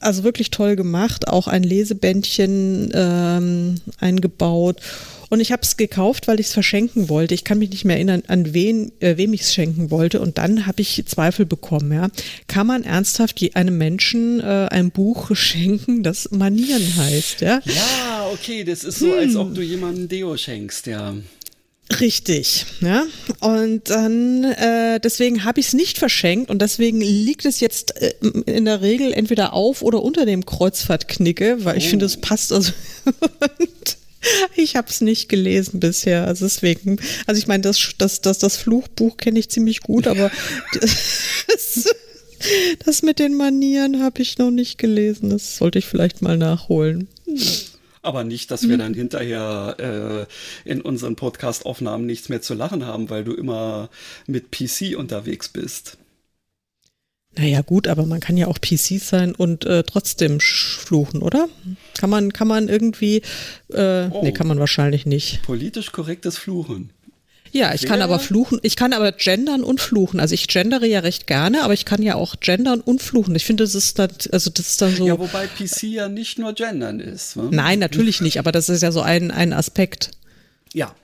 also 0.00 0.22
wirklich 0.22 0.50
toll 0.50 0.76
gemacht, 0.76 1.28
auch 1.28 1.48
ein 1.48 1.62
Lesebändchen 1.62 2.90
ähm, 2.94 3.74
eingebaut. 3.98 4.80
Und 5.28 5.40
ich 5.40 5.52
habe 5.52 5.62
es 5.62 5.76
gekauft, 5.76 6.28
weil 6.28 6.40
ich 6.40 6.46
es 6.46 6.52
verschenken 6.52 7.08
wollte. 7.08 7.34
Ich 7.34 7.44
kann 7.44 7.58
mich 7.58 7.70
nicht 7.70 7.84
mehr 7.84 7.96
erinnern, 7.96 8.22
an 8.28 8.54
wen, 8.54 8.92
äh, 9.00 9.16
wem 9.16 9.32
ich 9.32 9.42
es 9.42 9.54
schenken 9.54 9.90
wollte. 9.90 10.20
Und 10.20 10.38
dann 10.38 10.66
habe 10.66 10.80
ich 10.80 11.04
Zweifel 11.06 11.46
bekommen. 11.46 11.92
Ja. 11.92 12.08
Kann 12.46 12.66
man 12.66 12.84
ernsthaft 12.84 13.38
einem 13.54 13.78
Menschen 13.78 14.40
äh, 14.40 14.68
ein 14.70 14.90
Buch 14.90 15.30
schenken, 15.36 16.02
das 16.02 16.30
Manieren 16.30 16.96
heißt? 16.96 17.40
Ja, 17.40 17.60
ja 17.64 18.28
okay, 18.32 18.64
das 18.64 18.84
ist 18.84 18.98
so, 18.98 19.12
hm. 19.12 19.18
als 19.18 19.36
ob 19.36 19.54
du 19.54 19.62
jemandem 19.62 20.08
Deo 20.08 20.36
schenkst, 20.36 20.86
ja. 20.86 21.14
Richtig, 22.00 22.66
ja. 22.80 23.06
Und 23.40 23.88
dann, 23.88 24.44
äh, 24.44 25.00
deswegen 25.00 25.44
habe 25.44 25.60
ich 25.60 25.68
es 25.68 25.72
nicht 25.72 25.96
verschenkt 25.96 26.50
und 26.50 26.60
deswegen 26.60 27.00
liegt 27.00 27.46
es 27.46 27.60
jetzt 27.60 28.00
äh, 28.00 28.12
in 28.44 28.66
der 28.66 28.82
Regel 28.82 29.12
entweder 29.12 29.54
auf 29.54 29.80
oder 29.80 30.02
unter 30.02 30.26
dem 30.26 30.44
Kreuzfahrtknicke, 30.44 31.64
weil 31.64 31.74
oh. 31.74 31.78
ich 31.78 31.88
finde, 31.88 32.04
es 32.04 32.18
passt 32.18 32.52
also. 32.52 32.72
Ich 34.56 34.76
habe 34.76 34.88
es 34.88 35.00
nicht 35.00 35.28
gelesen 35.28 35.80
bisher, 35.80 36.26
also 36.26 36.44
deswegen, 36.44 36.98
also 37.26 37.38
ich 37.38 37.46
meine, 37.46 37.62
das, 37.62 37.94
das, 37.98 38.20
das, 38.20 38.38
das 38.38 38.56
Fluchbuch 38.56 39.16
kenne 39.16 39.38
ich 39.38 39.48
ziemlich 39.48 39.80
gut, 39.80 40.06
aber 40.06 40.30
das, 40.80 41.86
das 42.84 43.02
mit 43.02 43.18
den 43.18 43.36
Manieren 43.36 44.02
habe 44.02 44.22
ich 44.22 44.38
noch 44.38 44.50
nicht 44.50 44.78
gelesen. 44.78 45.30
Das 45.30 45.56
sollte 45.56 45.78
ich 45.78 45.86
vielleicht 45.86 46.22
mal 46.22 46.36
nachholen. 46.36 47.08
Aber 48.02 48.24
nicht, 48.24 48.50
dass 48.50 48.68
wir 48.68 48.78
dann 48.78 48.94
hinterher 48.94 50.26
äh, 50.64 50.70
in 50.70 50.80
unseren 50.80 51.16
Podcast-Aufnahmen 51.16 52.06
nichts 52.06 52.28
mehr 52.28 52.40
zu 52.40 52.54
lachen 52.54 52.86
haben, 52.86 53.10
weil 53.10 53.24
du 53.24 53.34
immer 53.34 53.90
mit 54.26 54.50
PC 54.50 54.96
unterwegs 54.96 55.48
bist. 55.48 55.98
Naja, 57.38 57.60
gut, 57.62 57.86
aber 57.86 58.04
man 58.04 58.18
kann 58.18 58.36
ja 58.36 58.48
auch 58.48 58.60
PC 58.60 59.00
sein 59.00 59.34
und 59.34 59.64
äh, 59.64 59.84
trotzdem 59.84 60.40
fluchen, 60.40 61.22
oder? 61.22 61.48
Kann 61.96 62.10
man, 62.10 62.32
kann 62.32 62.48
man 62.48 62.68
irgendwie, 62.68 63.22
äh, 63.72 64.08
oh, 64.10 64.22
nee, 64.24 64.32
kann 64.32 64.48
man 64.48 64.58
wahrscheinlich 64.58 65.06
nicht. 65.06 65.42
Politisch 65.42 65.92
korrektes 65.92 66.36
Fluchen. 66.36 66.90
Ja, 67.52 67.72
ich 67.72 67.82
Sehr 67.82 67.90
kann 67.90 68.02
aber 68.02 68.18
fluchen, 68.18 68.58
ich 68.62 68.76
kann 68.76 68.92
aber 68.92 69.12
gendern 69.12 69.62
und 69.62 69.80
fluchen. 69.80 70.20
Also 70.20 70.34
ich 70.34 70.48
gendere 70.48 70.86
ja 70.86 71.00
recht 71.00 71.26
gerne, 71.26 71.62
aber 71.62 71.72
ich 71.72 71.84
kann 71.84 72.02
ja 72.02 72.16
auch 72.16 72.40
gendern 72.40 72.80
und 72.80 73.00
fluchen. 73.00 73.34
Ich 73.36 73.44
finde, 73.44 73.64
das 73.64 73.74
ist 73.74 73.98
dann, 73.98 74.10
also 74.32 74.50
das 74.50 74.68
ist 74.68 74.82
dann 74.82 74.94
so. 74.94 75.06
Ja, 75.06 75.18
wobei 75.18 75.46
PC 75.46 75.84
ja 75.84 76.08
nicht 76.08 76.38
nur 76.38 76.52
gendern 76.52 77.00
ist. 77.00 77.36
Ne? 77.36 77.48
Nein, 77.50 77.78
natürlich 77.78 78.20
nicht, 78.20 78.38
aber 78.38 78.52
das 78.52 78.68
ist 78.68 78.82
ja 78.82 78.92
so 78.92 79.00
ein, 79.00 79.30
ein 79.30 79.52
Aspekt. 79.52 80.10
Ja, 80.74 80.94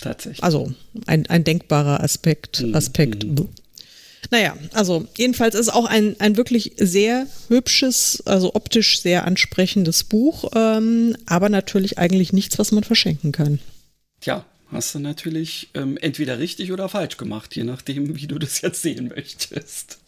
tatsächlich. 0.00 0.42
Also 0.42 0.72
ein, 1.06 1.26
ein 1.26 1.44
denkbarer 1.44 2.02
Aspekt, 2.02 2.62
mhm. 2.62 2.74
Aspekt. 2.74 3.24
Mhm. 3.24 3.48
Naja, 4.30 4.56
also 4.72 5.06
jedenfalls 5.16 5.54
ist 5.54 5.68
auch 5.68 5.84
ein, 5.84 6.16
ein 6.20 6.36
wirklich 6.36 6.72
sehr 6.76 7.26
hübsches, 7.48 8.22
also 8.24 8.54
optisch 8.54 9.00
sehr 9.00 9.24
ansprechendes 9.26 10.04
Buch, 10.04 10.50
ähm, 10.54 11.16
aber 11.26 11.48
natürlich 11.48 11.98
eigentlich 11.98 12.32
nichts, 12.32 12.58
was 12.58 12.72
man 12.72 12.84
verschenken 12.84 13.32
kann. 13.32 13.58
Tja, 14.20 14.44
hast 14.70 14.94
du 14.94 15.00
natürlich 15.00 15.68
ähm, 15.74 15.96
entweder 15.98 16.38
richtig 16.38 16.72
oder 16.72 16.88
falsch 16.88 17.16
gemacht, 17.16 17.54
je 17.56 17.64
nachdem, 17.64 18.16
wie 18.16 18.26
du 18.26 18.38
das 18.38 18.60
jetzt 18.60 18.82
sehen 18.82 19.08
möchtest. 19.08 19.98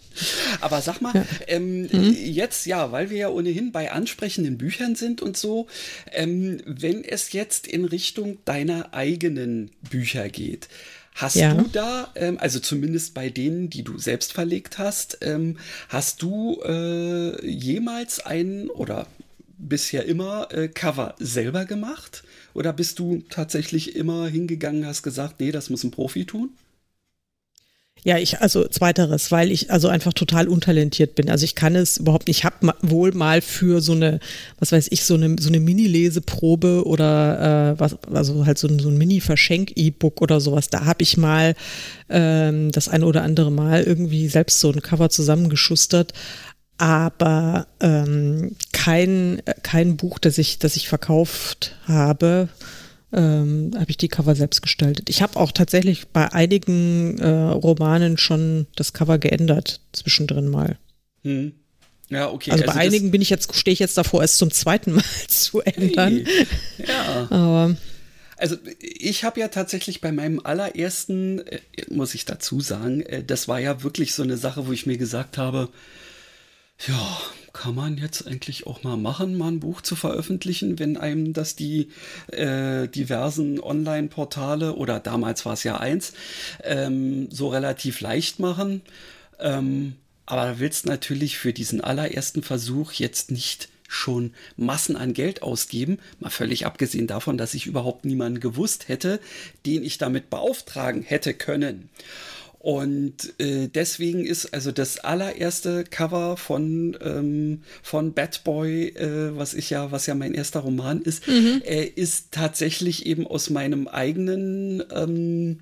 Aber 0.61 0.81
sag 0.81 1.01
mal, 1.01 1.13
ja. 1.13 1.27
ähm, 1.49 1.83
mhm. 1.83 2.17
jetzt 2.17 2.67
ja, 2.67 2.93
weil 2.93 3.11
wir 3.11 3.17
ja 3.19 3.29
ohnehin 3.31 3.73
bei 3.73 3.91
ansprechenden 3.91 4.59
Büchern 4.59 4.95
sind 4.95 5.21
und 5.21 5.37
so, 5.37 5.67
ähm, 6.13 6.61
wenn 6.67 7.03
es 7.03 7.33
jetzt 7.33 7.67
in 7.67 7.85
Richtung 7.85 8.39
deiner 8.45 8.95
eigenen 8.95 9.71
Bücher 9.91 10.29
geht, 10.29 10.69
Hast 11.15 11.37
ja. 11.37 11.55
du 11.55 11.69
da, 11.69 12.11
ähm, 12.17 12.39
also 12.41 12.59
zumindest 12.59 13.15
bei 13.15 13.31
denen, 13.31 13.71
die 13.71 13.85
du 13.85 13.99
selbst 13.99 14.33
verlegt 14.33 14.79
hast, 14.79 15.19
ähm, 15.23 15.59
hast 15.89 16.23
du 16.23 16.61
äh, 16.65 17.47
jemals 17.47 18.19
ein 18.19 18.69
oder 18.69 19.07
bisher 19.57 20.07
immer 20.07 20.53
äh, 20.53 20.67
Cover 20.69 21.15
selber 21.19 21.67
gemacht? 21.67 22.25
Oder 22.53 22.73
bist 22.73 22.99
du 22.99 23.23
tatsächlich 23.31 23.95
immer 23.95 24.27
hingegangen, 24.27 24.87
hast 24.87 25.05
gesagt, 25.05 25.39
nee, 25.39 25.53
das 25.53 25.71
muss 25.71 25.85
ein 25.85 25.93
Profi 25.93 26.27
tun? 26.27 26.51
Ja, 28.07 28.19
ich, 28.19 28.43
also 28.43 28.69
zweiteres, 28.69 29.33
weil 29.33 29.51
ich 29.51 29.71
also 29.71 29.89
einfach 29.89 30.13
total 30.13 30.47
untalentiert 30.47 31.15
bin. 31.15 31.31
Also 31.31 31.45
ich 31.45 31.55
kann 31.55 31.75
es 31.75 31.97
überhaupt 31.97 32.29
nicht. 32.29 32.41
Ich 32.41 32.45
habe 32.45 32.75
wohl 32.83 33.13
mal 33.13 33.41
für 33.41 33.81
so 33.81 33.93
eine, 33.93 34.21
was 34.59 34.73
weiß 34.73 34.89
ich, 34.91 35.05
so 35.05 35.15
eine, 35.15 35.37
so 35.41 35.49
eine 35.49 35.59
Mini-Leseprobe 35.59 36.87
oder 36.87 37.73
äh, 37.73 37.81
was, 37.81 37.97
also 38.13 38.45
halt 38.45 38.59
so 38.59 38.69
ein, 38.69 38.79
so 38.79 38.91
ein 38.91 38.99
Mini-Verschenk-E-Book 38.99 40.21
oder 40.21 40.39
sowas, 40.41 40.69
da 40.69 40.85
habe 40.85 41.03
ich 41.03 41.17
mal 41.17 41.55
ähm, 42.11 42.71
das 42.73 42.89
eine 42.89 43.07
oder 43.07 43.23
andere 43.23 43.51
Mal 43.51 43.85
irgendwie 43.85 44.29
selbst 44.29 44.61
so 44.61 44.71
ein 44.71 44.83
Cover 44.83 45.09
zusammengeschustert. 45.09 46.13
Aber 46.77 47.69
ähm, 47.81 48.57
kein, 48.73 49.41
kein 49.63 49.97
Buch, 49.97 50.19
das 50.19 50.37
ich, 50.37 50.59
das 50.59 50.77
ich 50.77 50.89
verkauft 50.91 51.75
habe, 51.87 52.51
ähm, 53.15 53.71
habe 53.75 53.91
ich 53.91 53.97
die 53.97 54.09
Cover 54.09 54.35
selbst 54.35 54.63
gestaltet. 54.63 55.09
Ich 55.09 55.23
habe 55.23 55.39
auch 55.39 55.53
tatsächlich 55.53 56.09
bei 56.09 56.33
einigen 56.33 57.19
äh, 57.19 57.29
Romanen 57.29 58.19
schon 58.19 58.67
das 58.77 58.93
Cover 58.93 59.19
geändert, 59.19 59.81
zwischendrin 59.93 60.49
mal. 60.49 60.79
Hm. 61.23 61.53
Ja, 62.11 62.31
okay. 62.31 62.51
Also, 62.51 62.65
also 62.65 62.75
bei 62.75 62.81
einigen 62.81 63.11
bin 63.11 63.23
ich 63.23 63.31
jetzt, 63.31 63.55
stehe 63.55 63.73
ich 63.73 63.79
jetzt 63.79 63.97
davor, 63.97 64.23
es 64.23 64.37
zum 64.37 64.51
zweiten 64.51 64.93
Mal 64.93 65.05
zu 65.29 65.61
ändern. 65.63 66.27
Hey. 66.27 66.47
Ja. 66.87 67.27
Aber 67.31 67.77
also 68.37 68.57
ich 68.81 69.25
habe 69.25 69.41
ja 69.41 69.49
tatsächlich 69.49 70.01
bei 70.01 70.13
meinem 70.13 70.41
allerersten, 70.43 71.47
äh, 71.47 71.61
muss 71.89 72.15
ich 72.15 72.25
dazu 72.25 72.61
sagen, 72.61 73.01
äh, 73.03 73.23
das 73.25 73.49
war 73.49 73.61
ja 73.61 73.83
wirklich 73.83 74.13
so 74.15 74.23
eine 74.23 74.37
Sache, 74.37 74.67
wo 74.67 74.73
ich 74.73 74.87
mir 74.87 74.99
gesagt 74.99 75.39
habe, 75.39 75.69
ja, 76.87 77.19
kann 77.55 77.75
man 77.75 77.97
jetzt 77.97 78.27
eigentlich 78.27 78.67
auch 78.67 78.83
mal 78.83 78.99
machen, 78.99 79.39
mal 79.39 79.49
ein 79.49 79.61
Buch 79.61 79.81
zu 79.81 79.97
veröffentlichen, 79.97 80.79
wenn 80.79 80.99
einem 80.99 81.33
das 81.33 81.57
die 81.57 81.89
äh, 82.31 82.89
diversen 82.89 83.61
Online-Portale 83.61 84.75
oder 84.75 85.01
damals 85.01 85.47
war 85.47 85.55
es 85.55 85.63
ja 85.63 85.79
eins, 85.79 86.13
ähm, 86.63 87.31
so 87.31 87.49
relativ 87.49 88.01
leicht 88.01 88.41
machen. 88.41 88.83
Ähm, 89.39 89.95
aber 90.27 90.45
da 90.47 90.59
willst 90.59 90.87
natürlich 90.87 91.39
für 91.39 91.53
diesen 91.53 91.81
allerersten 91.81 92.43
Versuch 92.43 92.93
jetzt 92.93 93.31
nicht 93.31 93.69
schon 93.89 94.35
Massen 94.57 94.97
an 94.97 95.13
Geld 95.13 95.43
ausgeben, 95.43 95.99
mal 96.19 96.31
völlig 96.31 96.67
abgesehen 96.67 97.07
davon, 97.07 97.39
dass 97.39 97.55
ich 97.55 97.67
überhaupt 97.67 98.05
niemanden 98.05 98.41
gewusst 98.41 98.89
hätte, 98.89 99.21
den 99.65 99.85
ich 99.85 99.99
damit 99.99 100.29
beauftragen 100.31 101.03
hätte 101.03 101.35
können. 101.35 101.89
Und 102.65 103.39
äh, 103.39 103.69
deswegen 103.69 104.25
ist 104.25 104.55
also 104.55 104.73
das 104.73 104.99
allererste 104.99 105.85
Cover 105.85 106.39
von, 106.39 106.97
ähm, 107.03 107.61
von 107.83 108.15
Bad 108.15 108.43
Boy, 108.43 108.87
äh, 108.89 109.37
was 109.37 109.53
ich 109.53 109.69
ja, 109.69 109.93
was 109.93 110.07
ja 110.07 110.15
mein 110.15 110.33
erster 110.33 110.61
Roman 110.61 111.03
ist, 111.03 111.29
mhm. 111.29 111.61
äh, 111.67 111.85
ist 111.85 112.33
tatsächlich 112.33 113.05
eben 113.05 113.27
aus 113.27 113.51
meinem 113.51 113.87
eigenen 113.87 114.83
ähm, 114.95 115.59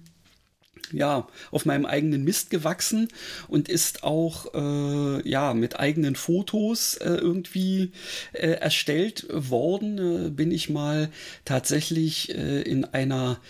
ja, 0.93 1.27
auf 1.51 1.65
meinem 1.65 1.87
eigenen 1.87 2.23
Mist 2.23 2.51
gewachsen 2.51 3.09
und 3.49 3.69
ist 3.69 4.05
auch 4.05 4.55
äh, 4.55 5.29
ja, 5.29 5.55
mit 5.55 5.81
eigenen 5.81 6.15
Fotos 6.15 6.99
äh, 6.99 7.15
irgendwie 7.15 7.91
äh, 8.33 8.47
erstellt 8.51 9.27
worden. 9.29 10.27
Äh, 10.27 10.31
bin 10.31 10.53
ich 10.53 10.71
mal 10.71 11.11
tatsächlich 11.45 12.33
äh, 12.33 12.63
in 12.63 12.85
einer 12.85 13.41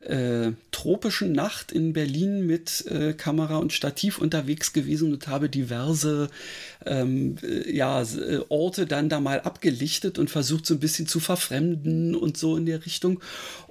äh, 0.00 0.52
tropischen 0.70 1.32
Nacht 1.32 1.72
in 1.72 1.92
Berlin 1.92 2.46
mit 2.46 2.86
äh, 2.86 3.14
Kamera 3.14 3.56
und 3.56 3.72
Stativ 3.72 4.18
unterwegs 4.18 4.72
gewesen 4.72 5.12
und 5.12 5.26
habe 5.26 5.48
diverse 5.48 6.30
ähm, 6.86 7.36
äh, 7.42 7.74
ja, 7.74 8.02
äh, 8.02 8.40
Orte 8.48 8.86
dann 8.86 9.08
da 9.08 9.18
mal 9.18 9.40
abgelichtet 9.40 10.18
und 10.18 10.30
versucht 10.30 10.66
so 10.66 10.74
ein 10.74 10.80
bisschen 10.80 11.08
zu 11.08 11.18
verfremden 11.18 12.14
und 12.14 12.36
so 12.36 12.56
in 12.56 12.66
der 12.66 12.86
Richtung, 12.86 13.20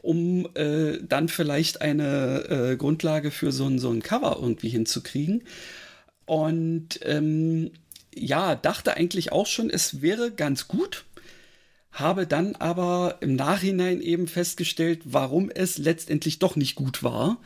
um 0.01 0.47
dann 0.53 1.27
vielleicht 1.27 1.81
eine 1.81 2.75
Grundlage 2.77 3.29
für 3.29 3.51
so 3.51 3.65
ein, 3.65 3.77
so 3.77 3.89
ein 3.89 4.01
Cover 4.01 4.37
irgendwie 4.41 4.69
hinzukriegen. 4.69 5.43
Und 6.25 6.99
ähm, 7.03 7.71
ja, 8.15 8.55
dachte 8.55 8.95
eigentlich 8.95 9.31
auch 9.31 9.47
schon, 9.47 9.69
es 9.69 10.01
wäre 10.01 10.31
ganz 10.31 10.67
gut 10.67 11.03
habe 11.99 12.27
dann 12.27 12.55
aber 12.55 13.17
im 13.21 13.35
Nachhinein 13.35 14.01
eben 14.01 14.27
festgestellt, 14.27 15.01
warum 15.03 15.49
es 15.49 15.77
letztendlich 15.77 16.39
doch 16.39 16.55
nicht 16.55 16.75
gut 16.75 17.03
war. 17.03 17.37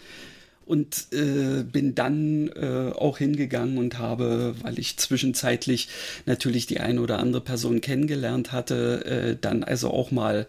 Und 0.71 1.07
äh, 1.11 1.63
bin 1.63 1.95
dann 1.95 2.47
äh, 2.47 2.93
auch 2.95 3.17
hingegangen 3.17 3.77
und 3.77 3.99
habe, 3.99 4.55
weil 4.61 4.79
ich 4.79 4.95
zwischenzeitlich 4.95 5.89
natürlich 6.25 6.65
die 6.65 6.79
eine 6.79 7.01
oder 7.01 7.19
andere 7.19 7.41
Person 7.41 7.81
kennengelernt 7.81 8.53
hatte, 8.53 9.03
äh, 9.05 9.37
dann 9.39 9.65
also 9.65 9.91
auch 9.91 10.11
mal 10.11 10.47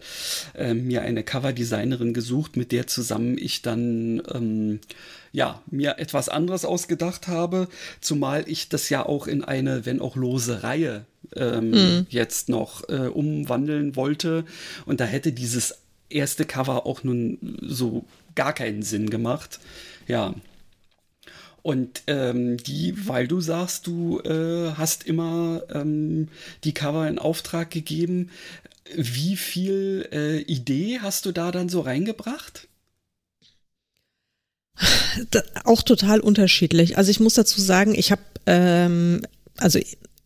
äh, 0.55 0.73
mir 0.73 1.01
eine 1.01 1.23
Coverdesignerin 1.23 2.13
gesucht, 2.13 2.55
mit 2.55 2.71
der 2.71 2.87
zusammen 2.87 3.37
ich 3.37 3.63
dann 3.63 4.23
ähm, 4.33 4.79
ja, 5.33 5.61
mir 5.69 5.97
etwas 5.97 6.29
anderes 6.29 6.63
ausgedacht 6.63 7.27
habe, 7.27 7.67
zumal 7.99 8.45
ich 8.47 8.69
das 8.69 8.87
ja 8.87 9.05
auch 9.05 9.27
in 9.27 9.43
eine, 9.43 9.85
wenn 9.85 9.99
auch 9.99 10.15
lose 10.15 10.63
Reihe 10.63 11.03
ähm, 11.35 11.71
mhm. 11.71 12.05
jetzt 12.07 12.47
noch 12.47 12.87
äh, 12.87 13.07
umwandeln 13.07 13.97
wollte. 13.97 14.45
Und 14.85 15.01
da 15.01 15.05
hätte 15.05 15.33
dieses 15.33 15.79
erste 16.09 16.45
Cover 16.45 16.85
auch 16.85 17.03
nun 17.03 17.57
so 17.61 18.05
gar 18.35 18.53
keinen 18.53 18.83
Sinn 18.83 19.09
gemacht. 19.09 19.59
Ja. 20.07 20.33
Und 21.61 22.03
ähm, 22.07 22.57
die, 22.57 23.07
weil 23.07 23.27
du 23.27 23.39
sagst, 23.39 23.87
du 23.87 24.19
äh, 24.21 24.73
hast 24.73 25.05
immer 25.05 25.63
ähm, 25.73 26.27
die 26.65 26.73
Cover 26.73 27.07
in 27.07 27.19
Auftrag 27.19 27.71
gegeben, 27.71 28.29
wie 28.95 29.37
viel 29.37 30.09
äh, 30.11 30.39
Idee 30.41 30.99
hast 31.01 31.25
du 31.25 31.31
da 31.31 31.51
dann 31.51 31.69
so 31.69 31.81
reingebracht? 31.81 32.67
auch 35.63 35.83
total 35.83 36.19
unterschiedlich. 36.19 36.97
Also 36.97 37.11
ich 37.11 37.19
muss 37.19 37.35
dazu 37.35 37.61
sagen, 37.61 37.93
ich 37.95 38.11
habe, 38.11 38.21
ähm, 38.47 39.21
also 39.57 39.79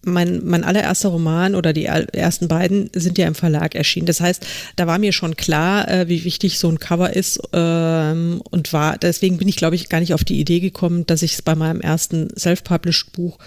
mein, 0.03 0.41
mein 0.45 0.63
allererster 0.63 1.09
Roman 1.09 1.55
oder 1.55 1.73
die 1.73 1.85
ersten 1.85 2.47
beiden 2.47 2.89
sind 2.93 3.17
ja 3.17 3.27
im 3.27 3.35
Verlag 3.35 3.75
erschienen. 3.75 4.05
Das 4.05 4.21
heißt, 4.21 4.45
da 4.75 4.87
war 4.87 4.99
mir 4.99 5.11
schon 5.11 5.35
klar, 5.35 5.87
äh, 5.89 6.07
wie 6.07 6.23
wichtig 6.23 6.59
so 6.59 6.69
ein 6.69 6.79
Cover 6.79 7.13
ist 7.13 7.39
ähm, 7.53 8.41
und 8.49 8.71
war, 8.73 8.97
deswegen 8.97 9.37
bin 9.37 9.47
ich, 9.47 9.57
glaube 9.57 9.75
ich, 9.75 9.89
gar 9.89 9.99
nicht 9.99 10.13
auf 10.13 10.23
die 10.23 10.39
Idee 10.39 10.59
gekommen, 10.59 11.05
dass 11.05 11.23
ich 11.23 11.33
es 11.33 11.41
bei 11.41 11.55
meinem 11.55 11.81
ersten 11.81 12.29
Self-Published 12.37 13.11
Buch 13.13 13.37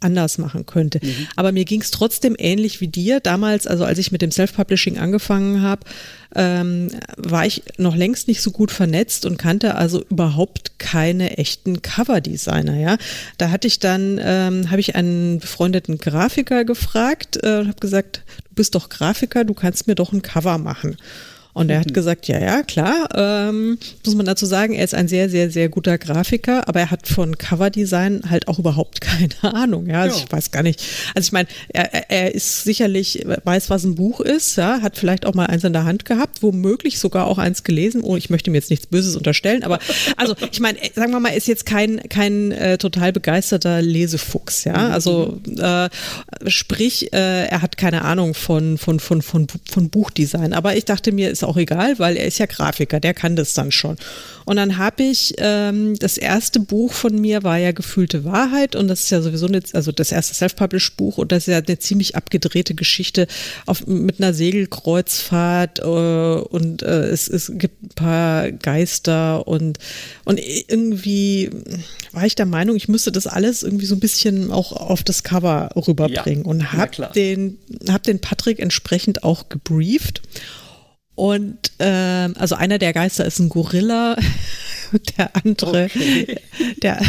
anders 0.00 0.38
machen 0.38 0.66
könnte. 0.66 1.00
Mhm. 1.02 1.28
Aber 1.36 1.52
mir 1.52 1.64
ging 1.64 1.80
es 1.80 1.90
trotzdem 1.90 2.34
ähnlich 2.38 2.80
wie 2.80 2.88
dir. 2.88 3.20
Damals, 3.20 3.66
also 3.66 3.84
als 3.84 3.98
ich 3.98 4.12
mit 4.12 4.22
dem 4.22 4.30
Self-Publishing 4.30 4.98
angefangen 4.98 5.62
habe, 5.62 5.82
ähm, 6.34 6.88
war 7.16 7.46
ich 7.46 7.62
noch 7.76 7.96
längst 7.96 8.28
nicht 8.28 8.40
so 8.40 8.50
gut 8.50 8.70
vernetzt 8.70 9.26
und 9.26 9.36
kannte 9.36 9.74
also 9.74 10.02
überhaupt 10.10 10.78
keine 10.78 11.38
echten 11.38 11.82
Cover-Designer. 11.82 12.76
Ja, 12.76 12.98
da 13.38 13.50
hatte 13.50 13.66
ich 13.66 13.78
dann, 13.78 14.20
ähm, 14.22 14.70
habe 14.70 14.80
ich 14.80 14.94
einen 14.96 15.40
befreundeten 15.40 15.98
Grafiker 15.98 16.64
gefragt 16.64 17.38
äh, 17.42 17.58
und 17.58 17.68
habe 17.68 17.80
gesagt, 17.80 18.22
du 18.48 18.54
bist 18.54 18.74
doch 18.74 18.88
Grafiker, 18.88 19.44
du 19.44 19.54
kannst 19.54 19.86
mir 19.86 19.94
doch 19.94 20.12
ein 20.12 20.22
Cover 20.22 20.58
machen. 20.58 20.96
Und 21.52 21.70
er 21.70 21.80
hat 21.80 21.88
mhm. 21.88 21.94
gesagt, 21.94 22.28
ja, 22.28 22.38
ja, 22.38 22.62
klar. 22.62 23.08
Ähm, 23.14 23.78
muss 24.04 24.14
man 24.14 24.26
dazu 24.26 24.46
sagen, 24.46 24.74
er 24.74 24.84
ist 24.84 24.94
ein 24.94 25.08
sehr, 25.08 25.28
sehr, 25.28 25.50
sehr 25.50 25.68
guter 25.68 25.98
Grafiker, 25.98 26.68
aber 26.68 26.80
er 26.80 26.90
hat 26.90 27.08
von 27.08 27.38
Coverdesign 27.38 28.22
halt 28.28 28.48
auch 28.48 28.58
überhaupt 28.58 29.00
keine 29.00 29.54
Ahnung. 29.54 29.86
Ja, 29.86 30.02
also 30.02 30.18
ja. 30.18 30.24
ich 30.24 30.32
weiß 30.32 30.50
gar 30.50 30.62
nicht. 30.62 30.82
Also 31.14 31.26
ich 31.26 31.32
meine, 31.32 31.48
er, 31.68 32.10
er 32.10 32.34
ist 32.34 32.64
sicherlich, 32.64 33.26
weiß, 33.44 33.70
was 33.70 33.84
ein 33.84 33.94
Buch 33.94 34.20
ist, 34.20 34.56
ja, 34.56 34.80
hat 34.82 34.96
vielleicht 34.96 35.26
auch 35.26 35.34
mal 35.34 35.46
eins 35.46 35.64
in 35.64 35.72
der 35.72 35.84
Hand 35.84 36.04
gehabt, 36.04 36.42
womöglich 36.42 36.98
sogar 36.98 37.26
auch 37.26 37.38
eins 37.38 37.64
gelesen. 37.64 38.02
Oh, 38.02 38.16
ich 38.16 38.30
möchte 38.30 38.50
mir 38.50 38.58
jetzt 38.58 38.70
nichts 38.70 38.86
Böses 38.86 39.16
unterstellen, 39.16 39.64
aber 39.64 39.78
also 40.16 40.34
ich 40.52 40.60
meine, 40.60 40.78
sagen 40.94 41.10
wir 41.10 41.20
mal, 41.20 41.30
ist 41.30 41.48
jetzt 41.48 41.66
kein, 41.66 42.00
kein 42.08 42.52
äh, 42.52 42.78
total 42.78 43.12
begeisterter 43.12 43.82
Lesefuchs, 43.82 44.64
ja. 44.64 44.88
Mhm. 44.88 44.92
Also 44.92 45.40
äh, 45.58 45.88
sprich, 46.46 47.12
äh, 47.12 47.46
er 47.46 47.62
hat 47.62 47.76
keine 47.76 48.02
Ahnung 48.02 48.34
von, 48.34 48.78
von, 48.78 49.00
von, 49.00 49.22
von, 49.22 49.46
von 49.68 49.90
Buchdesign. 49.90 50.52
Aber 50.52 50.76
ich 50.76 50.84
dachte 50.84 51.12
mir, 51.12 51.30
ist 51.42 51.48
auch 51.48 51.56
egal, 51.56 51.98
weil 51.98 52.16
er 52.16 52.26
ist 52.26 52.38
ja 52.38 52.46
Grafiker, 52.46 53.00
der 53.00 53.14
kann 53.14 53.36
das 53.36 53.54
dann 53.54 53.72
schon. 53.72 53.96
Und 54.44 54.56
dann 54.56 54.78
habe 54.78 55.02
ich, 55.02 55.34
ähm, 55.38 55.96
das 55.98 56.18
erste 56.18 56.60
Buch 56.60 56.92
von 56.92 57.20
mir 57.20 57.42
war 57.44 57.56
ja 57.58 57.72
Gefühlte 57.72 58.24
Wahrheit 58.24 58.74
und 58.74 58.88
das 58.88 59.04
ist 59.04 59.10
ja 59.10 59.22
sowieso 59.22 59.46
eine, 59.46 59.62
also 59.74 59.92
das 59.92 60.12
erste 60.12 60.34
Self-Published 60.34 60.96
Buch 60.96 61.18
und 61.18 61.30
das 61.30 61.46
ist 61.46 61.52
ja 61.52 61.58
eine 61.58 61.78
ziemlich 61.78 62.16
abgedrehte 62.16 62.74
Geschichte 62.74 63.26
auf, 63.66 63.86
mit 63.86 64.20
einer 64.20 64.34
Segelkreuzfahrt 64.34 65.78
äh, 65.78 65.82
und 65.82 66.82
äh, 66.82 67.08
es, 67.08 67.28
es 67.28 67.52
gibt 67.54 67.82
ein 67.82 67.88
paar 67.94 68.50
Geister 68.50 69.46
und, 69.46 69.78
und 70.24 70.40
irgendwie 70.40 71.50
war 72.12 72.26
ich 72.26 72.34
der 72.34 72.46
Meinung, 72.46 72.76
ich 72.76 72.88
müsste 72.88 73.12
das 73.12 73.26
alles 73.26 73.62
irgendwie 73.62 73.86
so 73.86 73.94
ein 73.94 74.00
bisschen 74.00 74.50
auch 74.50 74.72
auf 74.72 75.04
das 75.04 75.22
Cover 75.22 75.70
rüberbringen 75.76 76.44
ja, 76.44 76.50
und 76.50 76.72
habe 76.72 77.10
den, 77.14 77.58
hab 77.88 78.02
den 78.02 78.20
Patrick 78.20 78.58
entsprechend 78.58 79.22
auch 79.22 79.48
gebrieft 79.48 80.22
und 81.20 81.72
ähm, 81.80 82.34
also 82.38 82.54
einer 82.54 82.78
der 82.78 82.94
Geister 82.94 83.26
ist 83.26 83.40
ein 83.40 83.50
Gorilla, 83.50 84.16
der 85.18 85.30
andere, 85.36 85.84
okay. 85.84 86.36
der, 86.82 87.00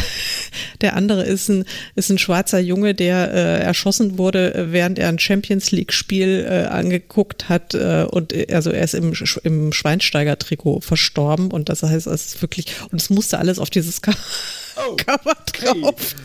der 0.81 0.95
andere 0.95 1.23
ist 1.23 1.49
ein, 1.49 1.65
ist 1.95 2.09
ein 2.09 2.17
schwarzer 2.17 2.59
Junge, 2.59 2.93
der 2.93 3.33
äh, 3.33 3.63
erschossen 3.63 4.17
wurde, 4.17 4.67
während 4.71 4.99
er 4.99 5.09
ein 5.09 5.19
Champions 5.19 5.71
League-Spiel 5.71 6.45
äh, 6.47 6.67
angeguckt 6.67 7.49
hat. 7.49 7.73
Äh, 7.73 8.05
und 8.09 8.33
äh, 8.33 8.47
also 8.53 8.71
er 8.71 8.83
ist 8.83 8.93
im, 8.93 9.13
im 9.43 9.73
Schweinsteiger-Trikot 9.73 10.81
verstorben. 10.81 11.51
Und 11.51 11.69
das 11.69 11.83
heißt, 11.83 12.07
es 12.07 12.25
ist 12.25 12.41
wirklich, 12.41 12.67
und 12.91 13.01
es 13.01 13.09
musste 13.09 13.39
alles 13.39 13.59
auf 13.59 13.69
dieses 13.69 14.01
Cover 14.01 14.17
oh, 14.77 14.95
Cover 14.95 15.35
drauf. 15.53 16.15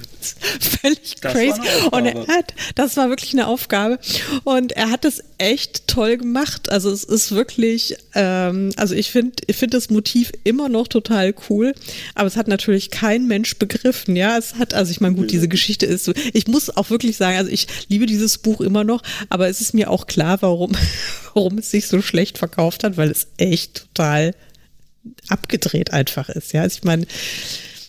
Völlig 0.80 1.16
das 1.20 1.32
crazy. 1.32 1.60
Und 1.90 2.06
er 2.06 2.26
hat, 2.26 2.54
das 2.74 2.96
war 2.96 3.08
wirklich 3.08 3.32
eine 3.32 3.46
Aufgabe. 3.46 3.98
Und 4.44 4.72
er 4.72 4.90
hat 4.90 5.04
es 5.04 5.22
echt 5.38 5.86
toll 5.86 6.16
gemacht. 6.16 6.70
Also 6.70 6.90
es 6.90 7.04
ist 7.04 7.32
wirklich, 7.32 7.96
ähm, 8.14 8.72
also 8.76 8.94
ich 8.94 9.10
finde, 9.10 9.42
ich 9.46 9.56
finde 9.56 9.76
das 9.76 9.90
Motiv 9.90 10.32
immer 10.44 10.68
noch 10.68 10.88
total 10.88 11.32
cool. 11.48 11.74
Aber 12.14 12.26
es 12.26 12.36
hat 12.36 12.48
natürlich 12.48 12.90
kein 12.90 13.26
Mensch 13.26 13.56
begriffen. 13.56 14.16
Ja, 14.16 14.36
es 14.36 14.54
hat, 14.56 14.74
also 14.74 14.90
ich 14.90 15.00
meine, 15.00 15.14
gut, 15.14 15.30
diese 15.30 15.48
Geschichte 15.48 15.86
ist 15.86 16.04
so. 16.04 16.12
Ich 16.32 16.46
muss 16.46 16.76
auch 16.76 16.90
wirklich 16.90 17.16
sagen, 17.16 17.36
also 17.38 17.50
ich 17.50 17.66
liebe 17.88 18.06
dieses 18.06 18.38
Buch 18.38 18.60
immer 18.60 18.84
noch, 18.84 19.02
aber 19.28 19.48
es 19.48 19.60
ist 19.60 19.74
mir 19.74 19.90
auch 19.90 20.06
klar, 20.06 20.42
warum, 20.42 20.72
warum 21.34 21.58
es 21.58 21.70
sich 21.70 21.88
so 21.88 22.02
schlecht 22.02 22.38
verkauft 22.38 22.84
hat, 22.84 22.96
weil 22.96 23.10
es 23.10 23.28
echt 23.36 23.86
total 23.94 24.34
abgedreht 25.28 25.92
einfach 25.92 26.28
ist. 26.28 26.52
Ja, 26.52 26.62
also 26.62 26.78
ich 26.78 26.84
meine, 26.84 27.06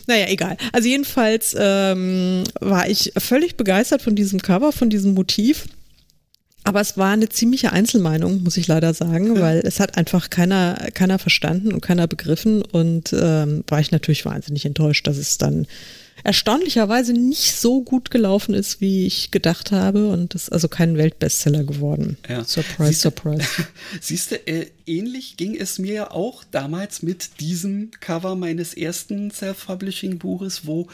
naja, 0.07 0.27
egal. 0.29 0.57
Also 0.71 0.87
jedenfalls 0.87 1.55
ähm, 1.59 2.43
war 2.61 2.89
ich 2.89 3.11
völlig 3.17 3.57
begeistert 3.57 4.01
von 4.01 4.15
diesem 4.15 4.41
Cover, 4.41 4.71
von 4.71 4.89
diesem 4.89 5.13
Motiv. 5.13 5.65
Aber 6.67 6.81
es 6.81 6.97
war 6.97 7.13
eine 7.13 7.29
ziemliche 7.29 7.71
Einzelmeinung, 7.71 8.43
muss 8.43 8.57
ich 8.57 8.67
leider 8.67 8.93
sagen, 8.93 9.39
weil 9.39 9.61
es 9.63 9.79
hat 9.79 9.97
einfach 9.97 10.29
keiner, 10.29 10.75
keiner 10.93 11.17
verstanden 11.17 11.71
und 11.71 11.79
keiner 11.79 12.07
begriffen. 12.07 12.61
Und 12.61 13.13
ähm, 13.13 13.63
war 13.69 13.79
ich 13.79 13.91
natürlich 13.91 14.25
wahnsinnig 14.25 14.65
enttäuscht, 14.65 15.07
dass 15.07 15.15
es 15.15 15.37
dann 15.37 15.65
erstaunlicherweise 16.27 17.13
nicht 17.13 17.55
so 17.55 17.81
gut 17.81 18.11
gelaufen 18.11 18.53
ist, 18.53 18.81
wie 18.81 19.07
ich 19.07 19.31
gedacht 19.31 19.71
habe 19.71 20.09
und 20.09 20.35
ist 20.35 20.51
also 20.51 20.67
kein 20.67 20.97
Weltbestseller 20.97 21.63
geworden. 21.63 22.17
Ja. 22.27 22.43
Surprise, 22.43 22.89
Siehste, 22.89 23.01
surprise. 23.01 23.47
Siehst 24.01 24.31
du, 24.31 24.35
äh, 24.45 24.67
ähnlich 24.85 25.37
ging 25.37 25.55
es 25.55 25.79
mir 25.79 26.11
auch 26.11 26.43
damals 26.51 27.01
mit 27.01 27.39
diesem 27.39 27.91
Cover 28.01 28.35
meines 28.35 28.73
ersten 28.73 29.31
Self-Publishing-Buches, 29.31 30.67
wo 30.67 30.89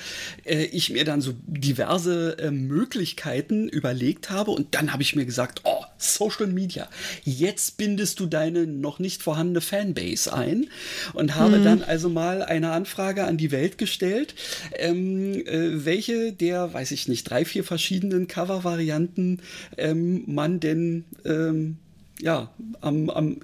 äh, 0.46 0.66
ich 0.66 0.92
mir 0.92 1.04
dann 1.04 1.22
so 1.22 1.34
diverse 1.48 2.38
äh, 2.38 2.52
Möglichkeiten 2.52 3.68
überlegt 3.68 4.30
habe 4.30 4.52
und 4.52 4.76
dann 4.76 4.94
habe 4.94 5.02
ich 5.02 5.16
mir 5.16 5.26
gesagt, 5.26 5.62
oh, 5.64 5.84
Social 5.98 6.46
Media, 6.46 6.88
jetzt 7.24 7.78
bindest 7.78 8.20
du 8.20 8.28
deine 8.28 8.68
noch 8.68 9.00
nicht 9.00 9.24
vorhandene 9.24 9.62
Fanbase 9.62 10.32
ein 10.32 10.68
und 11.14 11.34
habe 11.34 11.58
mhm. 11.58 11.64
dann 11.64 11.82
also 11.82 12.08
mal 12.08 12.44
eine 12.44 12.72
Anfrage 12.72 13.24
an 13.24 13.38
die 13.38 13.50
Welt 13.50 13.80
gestellt. 13.80 14.36
Ähm, 14.78 15.22
äh, 15.32 15.86
welche 15.86 16.34
der, 16.34 16.74
weiß 16.74 16.91
ich 16.91 17.07
nicht, 17.07 17.30
drei, 17.30 17.45
vier 17.45 17.63
verschiedenen 17.63 18.28
Cover-Varianten 18.28 19.39
ähm, 19.78 20.24
man 20.28 20.59
denn 20.59 21.05
ähm, 21.26 21.78
ja, 22.24 22.49
am, 22.80 23.09
am, 23.09 23.41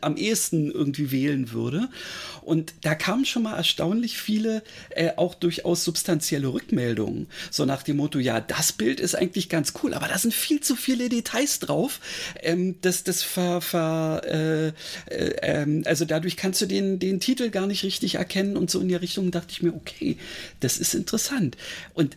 am 0.00 0.16
ehesten 0.16 0.70
irgendwie 0.70 1.10
wählen 1.10 1.52
würde. 1.52 1.90
Und 2.40 2.72
da 2.80 2.94
kamen 2.94 3.26
schon 3.26 3.42
mal 3.42 3.56
erstaunlich 3.56 4.16
viele, 4.16 4.62
äh, 4.88 5.10
auch 5.16 5.34
durchaus 5.34 5.84
substanzielle 5.84 6.50
Rückmeldungen. 6.50 7.26
So 7.50 7.66
nach 7.66 7.82
dem 7.82 7.98
Motto, 7.98 8.18
ja, 8.18 8.40
das 8.40 8.72
Bild 8.72 9.00
ist 9.00 9.14
eigentlich 9.14 9.50
ganz 9.50 9.74
cool, 9.82 9.92
aber 9.92 10.08
da 10.08 10.16
sind 10.16 10.32
viel 10.32 10.60
zu 10.60 10.76
viele 10.76 11.10
Details 11.10 11.58
drauf. 11.58 12.00
Ähm, 12.40 12.76
das, 12.80 13.04
das 13.04 13.22
ver, 13.22 13.60
ver 13.60 14.22
äh, 14.24 14.68
äh, 15.14 15.36
ähm, 15.42 15.82
also 15.84 16.06
dadurch 16.06 16.38
kannst 16.38 16.62
du 16.62 16.66
den, 16.66 16.98
den 16.98 17.20
Titel 17.20 17.50
gar 17.50 17.66
nicht 17.66 17.84
richtig 17.84 18.14
erkennen 18.14 18.56
und 18.56 18.70
so 18.70 18.80
in 18.80 18.88
die 18.88 18.94
Richtung 18.94 19.30
dachte 19.30 19.48
ich 19.50 19.62
mir, 19.62 19.74
okay, 19.74 20.16
das 20.60 20.78
ist 20.78 20.94
interessant. 20.94 21.58
Und 21.92 22.16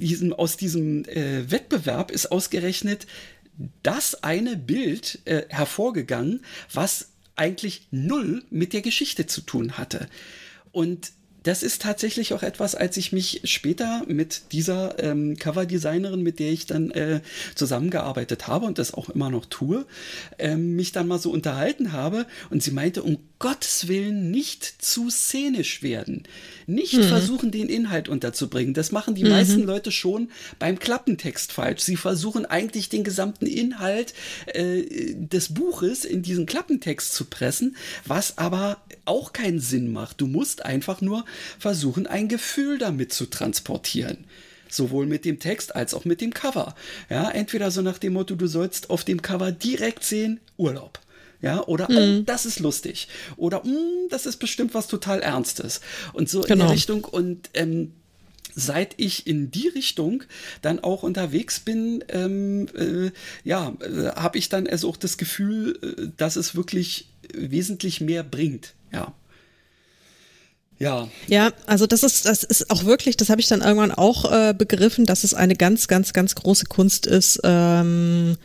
diesem, 0.00 0.32
aus 0.32 0.56
diesem 0.56 1.04
äh, 1.04 1.50
Wettbewerb 1.50 2.10
ist 2.10 2.32
ausgerechnet 2.32 3.06
das 3.82 4.22
eine 4.22 4.56
Bild 4.56 5.20
äh, 5.24 5.42
hervorgegangen, 5.48 6.44
was 6.72 7.08
eigentlich 7.36 7.86
null 7.90 8.44
mit 8.50 8.72
der 8.72 8.82
Geschichte 8.82 9.26
zu 9.26 9.40
tun 9.40 9.78
hatte. 9.78 10.08
Und 10.72 11.12
das 11.44 11.62
ist 11.62 11.82
tatsächlich 11.82 12.34
auch 12.34 12.42
etwas, 12.42 12.74
als 12.74 12.96
ich 12.96 13.12
mich 13.12 13.40
später 13.44 14.02
mit 14.06 14.52
dieser 14.52 15.02
ähm, 15.02 15.36
Coverdesignerin, 15.36 16.22
mit 16.22 16.40
der 16.40 16.50
ich 16.50 16.66
dann 16.66 16.90
äh, 16.90 17.20
zusammengearbeitet 17.54 18.48
habe 18.48 18.66
und 18.66 18.78
das 18.78 18.92
auch 18.92 19.08
immer 19.08 19.30
noch 19.30 19.46
tue, 19.46 19.86
ähm, 20.38 20.76
mich 20.76 20.92
dann 20.92 21.08
mal 21.08 21.18
so 21.18 21.30
unterhalten 21.30 21.92
habe 21.92 22.26
und 22.50 22.62
sie 22.62 22.72
meinte, 22.72 23.02
um 23.02 23.18
Gottes 23.38 23.86
Willen 23.86 24.30
nicht 24.30 24.64
zu 24.64 25.10
szenisch 25.10 25.82
werden. 25.82 26.24
Nicht 26.66 26.94
mhm. 26.94 27.04
versuchen, 27.04 27.50
den 27.50 27.68
Inhalt 27.68 28.08
unterzubringen. 28.08 28.74
Das 28.74 28.90
machen 28.90 29.14
die 29.14 29.22
mhm. 29.22 29.30
meisten 29.30 29.62
Leute 29.62 29.92
schon 29.92 30.30
beim 30.58 30.78
Klappentext 30.78 31.52
falsch. 31.52 31.82
Sie 31.82 31.96
versuchen 31.96 32.46
eigentlich 32.46 32.88
den 32.88 33.04
gesamten 33.04 33.46
Inhalt 33.46 34.12
äh, 34.46 35.14
des 35.14 35.54
Buches 35.54 36.04
in 36.04 36.22
diesen 36.22 36.46
Klappentext 36.46 37.14
zu 37.14 37.26
pressen, 37.26 37.76
was 38.04 38.38
aber 38.38 38.78
auch 39.04 39.32
keinen 39.32 39.60
Sinn 39.60 39.92
macht. 39.92 40.20
Du 40.20 40.26
musst 40.26 40.64
einfach 40.64 41.00
nur 41.00 41.24
versuchen, 41.58 42.06
ein 42.06 42.28
Gefühl 42.28 42.78
damit 42.78 43.12
zu 43.12 43.26
transportieren. 43.26 44.24
Sowohl 44.68 45.06
mit 45.06 45.24
dem 45.24 45.38
Text 45.38 45.74
als 45.76 45.94
auch 45.94 46.04
mit 46.04 46.20
dem 46.20 46.34
Cover. 46.34 46.74
Ja, 47.08 47.30
entweder 47.30 47.70
so 47.70 47.82
nach 47.82 47.98
dem 47.98 48.14
Motto, 48.14 48.34
du 48.34 48.46
sollst 48.46 48.90
auf 48.90 49.04
dem 49.04 49.22
Cover 49.22 49.52
direkt 49.52 50.04
sehen, 50.04 50.40
Urlaub. 50.56 51.00
Ja, 51.40 51.64
oder 51.66 51.88
mhm. 51.90 52.20
oh, 52.20 52.22
das 52.24 52.46
ist 52.46 52.58
lustig. 52.58 53.08
Oder 53.36 53.64
mm, 53.64 54.08
das 54.10 54.26
ist 54.26 54.38
bestimmt 54.38 54.74
was 54.74 54.88
total 54.88 55.20
Ernstes. 55.20 55.80
Und 56.12 56.28
so 56.28 56.40
genau. 56.40 56.52
in 56.52 56.58
der 56.60 56.70
Richtung. 56.70 57.04
Und 57.04 57.50
ähm, 57.54 57.92
seit 58.54 58.94
ich 58.96 59.26
in 59.26 59.50
die 59.50 59.68
Richtung 59.68 60.24
dann 60.62 60.80
auch 60.80 61.02
unterwegs 61.02 61.60
bin, 61.60 62.04
ähm, 62.08 62.66
äh, 62.76 63.10
ja, 63.44 63.72
äh, 63.80 64.10
habe 64.16 64.38
ich 64.38 64.48
dann 64.48 64.66
also 64.66 64.88
auch 64.88 64.96
das 64.96 65.16
Gefühl, 65.16 65.78
äh, 65.82 66.08
dass 66.16 66.36
es 66.36 66.56
wirklich 66.56 67.08
wesentlich 67.32 68.00
mehr 68.00 68.24
bringt. 68.24 68.74
Ja. 68.92 69.14
Ja. 70.78 71.08
Ja, 71.26 71.50
also 71.66 71.86
das 71.86 72.02
ist, 72.02 72.24
das 72.24 72.44
ist 72.44 72.70
auch 72.70 72.84
wirklich, 72.84 73.16
das 73.16 73.30
habe 73.30 73.40
ich 73.40 73.48
dann 73.48 73.62
irgendwann 73.62 73.92
auch 73.92 74.30
äh, 74.30 74.54
begriffen, 74.56 75.06
dass 75.06 75.24
es 75.24 75.34
eine 75.34 75.56
ganz, 75.56 75.88
ganz, 75.88 76.12
ganz 76.12 76.34
große 76.34 76.66
Kunst 76.66 77.06
ist, 77.06 77.40
ähm, 77.42 78.36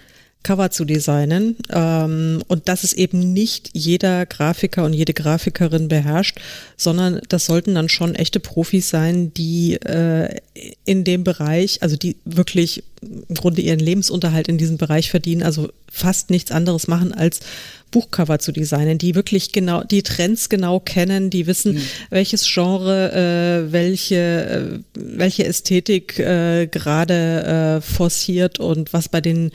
Cover 0.43 0.69
zu 0.71 0.85
designen 0.85 1.55
ähm, 1.69 2.43
und 2.47 2.67
dass 2.67 2.83
es 2.83 2.93
eben 2.93 3.33
nicht 3.33 3.69
jeder 3.73 4.25
Grafiker 4.25 4.83
und 4.83 4.93
jede 4.93 5.13
Grafikerin 5.13 5.87
beherrscht, 5.87 6.39
sondern 6.77 7.21
das 7.29 7.45
sollten 7.45 7.75
dann 7.75 7.89
schon 7.89 8.15
echte 8.15 8.39
Profis 8.39 8.89
sein, 8.89 9.33
die 9.33 9.75
äh, 9.75 10.35
in 10.85 11.03
dem 11.03 11.23
Bereich, 11.23 11.81
also 11.81 11.95
die 11.95 12.17
wirklich 12.25 12.83
im 13.01 13.35
Grunde 13.35 13.61
ihren 13.61 13.79
Lebensunterhalt 13.79 14.47
in 14.47 14.57
diesem 14.57 14.77
Bereich 14.77 15.09
verdienen, 15.09 15.43
also 15.43 15.69
fast 15.89 16.29
nichts 16.29 16.51
anderes 16.51 16.87
machen 16.87 17.13
als 17.13 17.39
Buchcover 17.93 18.39
zu 18.39 18.51
designen, 18.51 18.97
die 18.97 19.15
wirklich 19.15 19.51
genau 19.51 19.83
die 19.83 20.01
Trends 20.01 20.49
genau 20.49 20.79
kennen, 20.79 21.29
die 21.29 21.45
wissen, 21.47 21.75
mhm. 21.75 21.81
welches 22.09 22.51
Genre, 22.51 23.11
äh, 23.13 23.71
welche, 23.71 24.15
äh, 24.15 24.79
welche 24.95 25.45
Ästhetik 25.45 26.17
äh, 26.17 26.67
gerade 26.67 27.77
äh, 27.77 27.81
forciert 27.81 28.59
und 28.59 28.91
was 28.93 29.09
bei 29.09 29.21
den 29.21 29.51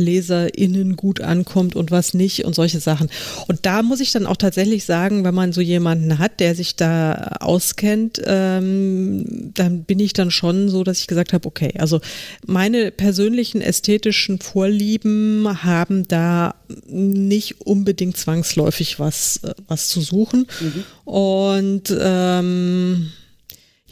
LeserInnen 0.00 0.96
gut 0.96 1.20
ankommt 1.20 1.76
und 1.76 1.92
was 1.92 2.14
nicht 2.14 2.44
und 2.44 2.54
solche 2.54 2.80
Sachen. 2.80 3.08
Und 3.46 3.66
da 3.66 3.82
muss 3.82 4.00
ich 4.00 4.10
dann 4.10 4.26
auch 4.26 4.36
tatsächlich 4.36 4.84
sagen, 4.84 5.22
wenn 5.24 5.34
man 5.34 5.52
so 5.52 5.60
jemanden 5.60 6.18
hat, 6.18 6.40
der 6.40 6.56
sich 6.56 6.74
da 6.74 7.36
auskennt, 7.40 8.20
ähm, 8.24 9.52
dann 9.54 9.84
bin 9.84 10.00
ich 10.00 10.12
dann 10.12 10.30
schon 10.32 10.68
so, 10.68 10.82
dass 10.82 11.00
ich 11.00 11.06
gesagt 11.06 11.32
habe, 11.32 11.46
okay, 11.46 11.74
also 11.78 12.00
meine 12.44 12.90
persönlichen 12.90 13.60
ästhetischen 13.60 14.40
Vorlieben 14.40 15.62
haben 15.62 16.08
da 16.08 16.54
nicht 16.88 17.60
unbedingt 17.60 18.16
zwangsläufig 18.16 18.98
was, 18.98 19.40
äh, 19.44 19.54
was 19.68 19.88
zu 19.88 20.00
suchen. 20.00 20.46
Mhm. 20.60 20.84
Und 21.04 21.94
ähm, 22.00 23.12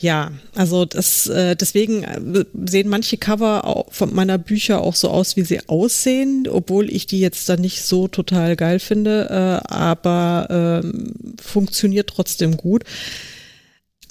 ja, 0.00 0.30
also 0.54 0.84
das 0.84 1.26
äh, 1.26 1.56
deswegen 1.56 2.04
äh, 2.04 2.44
sehen 2.66 2.88
manche 2.88 3.16
Cover 3.16 3.86
von 3.90 4.14
meiner 4.14 4.38
Bücher 4.38 4.80
auch 4.80 4.94
so 4.94 5.08
aus, 5.08 5.36
wie 5.36 5.42
sie 5.42 5.68
aussehen, 5.68 6.46
obwohl 6.48 6.88
ich 6.88 7.06
die 7.06 7.18
jetzt 7.18 7.48
dann 7.48 7.60
nicht 7.60 7.82
so 7.82 8.06
total 8.06 8.54
geil 8.54 8.78
finde, 8.78 9.26
äh, 9.28 9.68
aber 9.72 10.82
ähm, 10.84 11.34
funktioniert 11.40 12.10
trotzdem 12.10 12.56
gut. 12.56 12.84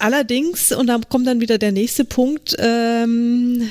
Allerdings, 0.00 0.70
und 0.70 0.86
da 0.86 1.00
kommt 1.08 1.26
dann 1.26 1.40
wieder 1.40 1.58
der 1.58 1.72
nächste 1.72 2.04
Punkt, 2.04 2.54
ähm, 2.58 3.68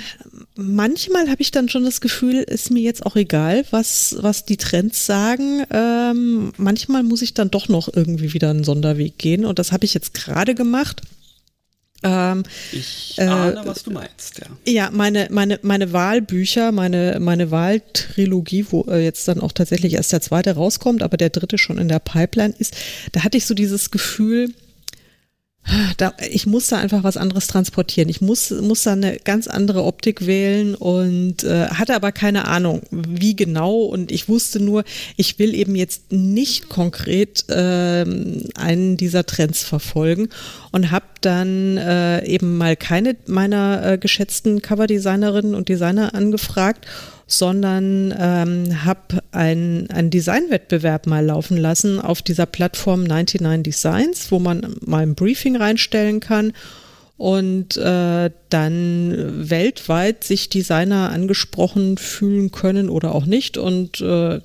manchmal 0.55 1.29
habe 1.29 1.41
ich 1.41 1.51
dann 1.51 1.69
schon 1.69 1.85
das 1.85 2.01
Gefühl, 2.01 2.37
ist 2.39 2.69
mir 2.69 2.81
jetzt 2.81 3.05
auch 3.05 3.15
egal, 3.15 3.63
was, 3.71 4.17
was 4.19 4.43
die 4.43 4.57
Trends 4.57 5.05
sagen. 5.05 5.63
Ähm, 5.71 6.51
manchmal 6.57 7.03
muss 7.03 7.21
ich 7.21 7.33
dann 7.33 7.49
doch 7.49 7.69
noch 7.69 7.87
irgendwie 7.93 8.33
wieder 8.33 8.49
einen 8.49 8.65
Sonderweg 8.65 9.17
gehen 9.17 9.45
und 9.45 9.57
das 9.57 9.71
habe 9.71 9.85
ich 9.85 9.93
jetzt 9.93 10.13
gerade 10.13 10.53
gemacht. 10.53 11.01
Ähm, 12.03 12.43
ich 12.71 13.15
ahne, 13.19 13.61
äh, 13.61 13.67
was 13.67 13.83
du 13.83 13.91
meinst, 13.91 14.39
ja. 14.39 14.45
Ja, 14.71 14.89
meine, 14.91 15.27
meine, 15.31 15.59
meine 15.63 15.93
Wahlbücher, 15.93 16.71
meine, 16.71 17.17
meine 17.19 17.49
Wahltrilogie, 17.49 18.65
wo 18.69 18.83
äh, 18.83 19.03
jetzt 19.03 19.27
dann 19.27 19.41
auch 19.41 19.51
tatsächlich 19.51 19.93
erst 19.93 20.13
der 20.13 20.21
zweite 20.21 20.51
rauskommt, 20.51 21.01
aber 21.01 21.17
der 21.17 21.31
dritte 21.31 21.57
schon 21.57 21.77
in 21.77 21.87
der 21.87 21.99
Pipeline 21.99 22.53
ist, 22.59 22.75
da 23.13 23.23
hatte 23.23 23.37
ich 23.37 23.45
so 23.45 23.55
dieses 23.55 23.89
Gefühl, 23.89 24.53
da, 25.97 26.13
ich 26.29 26.45
muss 26.45 26.67
da 26.67 26.77
einfach 26.77 27.03
was 27.03 27.17
anderes 27.17 27.47
transportieren. 27.47 28.09
Ich 28.09 28.21
muss, 28.21 28.51
muss 28.51 28.83
da 28.83 28.93
eine 28.93 29.17
ganz 29.17 29.47
andere 29.47 29.83
Optik 29.83 30.25
wählen 30.25 30.75
und 30.75 31.43
äh, 31.43 31.67
hatte 31.67 31.95
aber 31.95 32.11
keine 32.11 32.47
Ahnung, 32.47 32.81
wie 32.91 33.35
genau. 33.35 33.81
Und 33.81 34.11
ich 34.11 34.29
wusste 34.29 34.59
nur, 34.59 34.83
ich 35.17 35.39
will 35.39 35.53
eben 35.53 35.75
jetzt 35.75 36.11
nicht 36.11 36.69
konkret 36.69 37.49
äh, 37.49 38.05
einen 38.55 38.97
dieser 38.97 39.25
Trends 39.25 39.63
verfolgen 39.63 40.29
und 40.71 40.91
habe 40.91 41.05
dann 41.21 41.77
äh, 41.77 42.25
eben 42.25 42.57
mal 42.57 42.75
keine 42.75 43.15
meiner 43.25 43.81
äh, 43.85 43.97
geschätzten 43.97 44.61
Coverdesignerinnen 44.61 45.55
und 45.55 45.69
Designer 45.69 46.13
angefragt 46.13 46.85
sondern 47.27 48.15
ähm, 48.17 48.85
habe 48.85 49.21
einen, 49.31 49.89
einen 49.91 50.09
Designwettbewerb 50.09 51.07
mal 51.07 51.25
laufen 51.25 51.57
lassen 51.57 51.99
auf 51.99 52.21
dieser 52.21 52.45
Plattform 52.45 53.03
99 53.03 53.63
Designs, 53.63 54.31
wo 54.31 54.39
man 54.39 54.75
mal 54.85 55.03
ein 55.03 55.15
Briefing 55.15 55.57
reinstellen 55.57 56.21
kann 56.21 56.53
und 57.17 57.75
äh, 57.77 58.31
dann 58.49 59.49
weltweit 59.49 60.23
sich 60.23 60.49
Designer 60.49 61.11
angesprochen 61.11 61.97
fühlen 61.97 62.51
können 62.51 62.89
oder 62.89 63.13
auch 63.13 63.25
nicht 63.25 63.57
und 63.57 63.99
äh, 63.99 64.39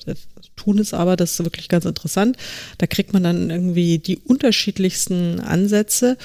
tun 0.56 0.78
es 0.78 0.94
aber, 0.94 1.16
das 1.16 1.32
ist 1.32 1.44
wirklich 1.44 1.68
ganz 1.68 1.84
interessant. 1.84 2.36
Da 2.78 2.86
kriegt 2.86 3.12
man 3.12 3.22
dann 3.22 3.50
irgendwie 3.50 3.98
die 3.98 4.18
unterschiedlichsten 4.18 5.40
Ansätze 5.40 6.16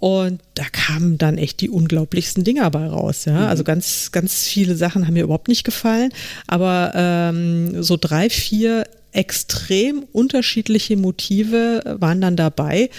und 0.00 0.40
da 0.54 0.62
kamen 0.70 1.18
dann 1.18 1.38
echt 1.38 1.60
die 1.60 1.70
unglaublichsten 1.70 2.44
Dinger 2.44 2.70
bei 2.70 2.86
raus. 2.86 3.24
Ja, 3.24 3.32
mhm. 3.32 3.46
also 3.46 3.64
ganz, 3.64 4.12
ganz 4.12 4.44
viele 4.44 4.76
Sachen 4.76 5.06
haben 5.06 5.14
mir 5.14 5.24
überhaupt 5.24 5.48
nicht 5.48 5.64
gefallen, 5.64 6.12
aber 6.46 6.92
ähm, 6.94 7.82
so 7.82 7.96
drei, 7.96 8.30
vier 8.30 8.84
extrem 9.10 10.04
unterschiedliche 10.12 10.96
Motive 10.96 11.96
waren 11.98 12.20
dann 12.20 12.36
dabei, 12.36 12.90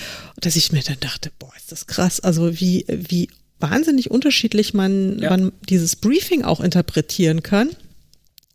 dass 0.42 0.58
ich 0.58 0.74
mir 0.74 0.82
dann 0.82 1.00
dachte, 1.00 1.32
boah, 1.40 1.52
ist 1.56 1.72
das 1.72 1.88
krass. 1.88 2.20
Also 2.20 2.60
wie, 2.60 2.86
wie 2.90 3.30
wahnsinnig 3.60 4.12
unterschiedlich 4.12 4.74
man, 4.74 5.20
ja. 5.20 5.30
man 5.30 5.54
dieses 5.70 5.96
Briefing 5.96 6.44
auch 6.44 6.60
interpretieren 6.60 7.44
kann. 7.44 7.70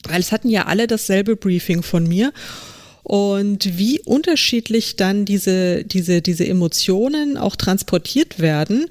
Weil 0.07 0.21
es 0.21 0.33
hatten 0.33 0.51
ja 0.51 0.67
alle 0.67 0.87
dasselbe 0.87 1.35
Briefing 1.37 1.83
von 1.83 2.07
mir 2.07 2.35
und 3.05 3.79
wie 3.79 4.01
unterschiedlich 4.01 4.97
dann 4.97 5.27
diese, 5.27 5.85
diese, 5.85 6.23
diese 6.23 6.47
Emotionen 6.49 7.37
auch 7.37 7.55
transportiert 7.55 8.41
werden. 8.41 8.87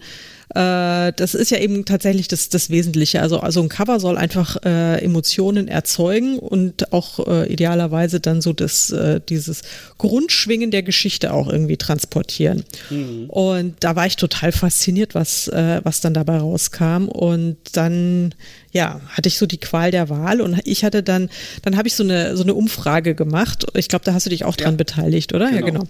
Äh, 0.53 1.13
das 1.15 1.33
ist 1.33 1.49
ja 1.49 1.57
eben 1.57 1.83
tatsächlich 1.83 2.27
das, 2.27 2.49
das 2.49 2.69
Wesentliche. 2.69 3.21
Also, 3.23 3.39
also 3.39 3.61
ein 3.63 3.69
Cover 3.69 3.99
soll 3.99 4.17
einfach 4.17 4.57
äh, 4.63 5.03
Emotionen 5.03 5.67
erzeugen 5.67 6.37
und 6.37 6.93
auch 6.93 7.27
äh, 7.27 7.51
idealerweise 7.51 8.19
dann 8.19 8.39
so 8.39 8.53
das, 8.53 8.91
äh, 8.91 9.19
dieses 9.27 9.63
Grundschwingen 9.97 10.69
der 10.69 10.83
Geschichte 10.83 11.33
auch 11.33 11.49
irgendwie 11.49 11.77
transportieren. 11.77 12.65
Mhm. 12.91 13.31
Und 13.31 13.75
da 13.79 13.95
war 13.95 14.05
ich 14.05 14.15
total 14.15 14.51
fasziniert, 14.51 15.15
was, 15.15 15.47
äh, 15.47 15.81
was 15.83 16.01
dann 16.01 16.13
dabei 16.13 16.37
rauskam. 16.37 17.07
Und 17.07 17.57
dann 17.73 18.35
ja, 18.73 18.99
hatte 19.07 19.29
ich 19.29 19.37
so 19.37 19.45
die 19.45 19.59
Qual 19.59 19.91
der 19.91 20.09
Wahl 20.09 20.41
und 20.41 20.59
ich 20.65 20.83
hatte 20.83 21.03
dann, 21.03 21.29
dann 21.61 21.77
habe 21.77 21.87
ich 21.87 21.93
so 21.93 22.03
eine, 22.03 22.35
so 22.35 22.41
eine 22.41 22.55
Umfrage 22.55 23.13
gemacht. 23.13 23.67
Ich 23.75 23.87
glaube, 23.87 24.03
da 24.03 24.15
hast 24.15 24.25
du 24.25 24.31
dich 24.31 24.45
auch 24.45 24.55
dran 24.55 24.73
ja. 24.73 24.77
beteiligt, 24.77 25.33
oder? 25.33 25.51
Genau. 25.51 25.57
Ja, 25.57 25.65
genau. 25.65 25.87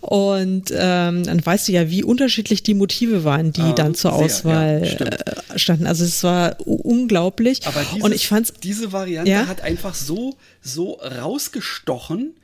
Und 0.00 0.72
ähm, 0.76 1.22
dann 1.22 1.46
weißt 1.46 1.68
du 1.68 1.72
ja, 1.72 1.88
wie 1.90 2.02
unterschiedlich 2.02 2.64
die 2.64 2.74
Motive 2.74 3.22
waren, 3.22 3.52
die 3.52 3.60
ah, 3.60 3.72
dann 3.72 3.94
zur 3.94 4.10
sehr, 4.10 4.20
Auswahl 4.20 4.82
ja, 4.84 5.06
äh, 5.06 5.58
standen. 5.58 5.86
Also 5.86 6.04
es 6.04 6.24
war 6.24 6.56
unglaublich. 6.66 7.64
Aber 7.66 7.84
dieses, 7.92 8.02
und 8.02 8.12
ich 8.12 8.26
fand's, 8.26 8.52
diese 8.60 8.92
Variante 8.92 9.30
ja? 9.30 9.46
hat 9.46 9.60
einfach 9.60 9.94
so, 9.94 10.36
so 10.60 10.94
rausgestochen. 10.94 12.34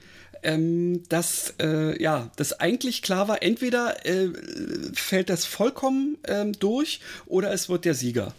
Ähm, 0.43 1.03
dass 1.11 1.53
äh, 1.61 2.03
ja, 2.03 2.30
das 2.36 2.55
eigentlich 2.61 3.03
klar 3.03 3.28
war, 3.28 3.43
entweder 3.43 4.07
äh, 4.07 4.30
fällt 4.95 5.28
das 5.28 5.45
vollkommen 5.45 6.16
ähm, 6.26 6.55
durch 6.59 7.01
oder 7.26 7.53
es 7.53 7.68
wird 7.68 7.84
der 7.84 7.93
Sieger. 7.93 8.32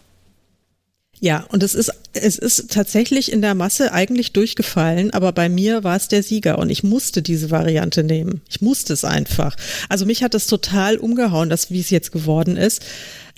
Ja, 1.23 1.45
und 1.49 1.61
es 1.61 1.75
ist, 1.75 1.91
es 2.13 2.39
ist 2.39 2.71
tatsächlich 2.71 3.31
in 3.31 3.43
der 3.43 3.53
Masse 3.53 3.93
eigentlich 3.93 4.33
durchgefallen, 4.33 5.11
aber 5.11 5.31
bei 5.31 5.49
mir 5.49 5.83
war 5.83 5.95
es 5.95 6.07
der 6.07 6.23
Sieger 6.23 6.57
und 6.57 6.71
ich 6.71 6.83
musste 6.83 7.21
diese 7.21 7.51
Variante 7.51 8.03
nehmen. 8.03 8.41
Ich 8.49 8.59
musste 8.59 8.93
es 8.93 9.05
einfach. 9.05 9.55
Also 9.87 10.07
mich 10.07 10.23
hat 10.23 10.33
das 10.33 10.47
total 10.47 10.97
umgehauen, 10.97 11.51
das, 11.51 11.69
wie 11.69 11.79
es 11.79 11.91
jetzt 11.91 12.11
geworden 12.11 12.57
ist. 12.57 12.81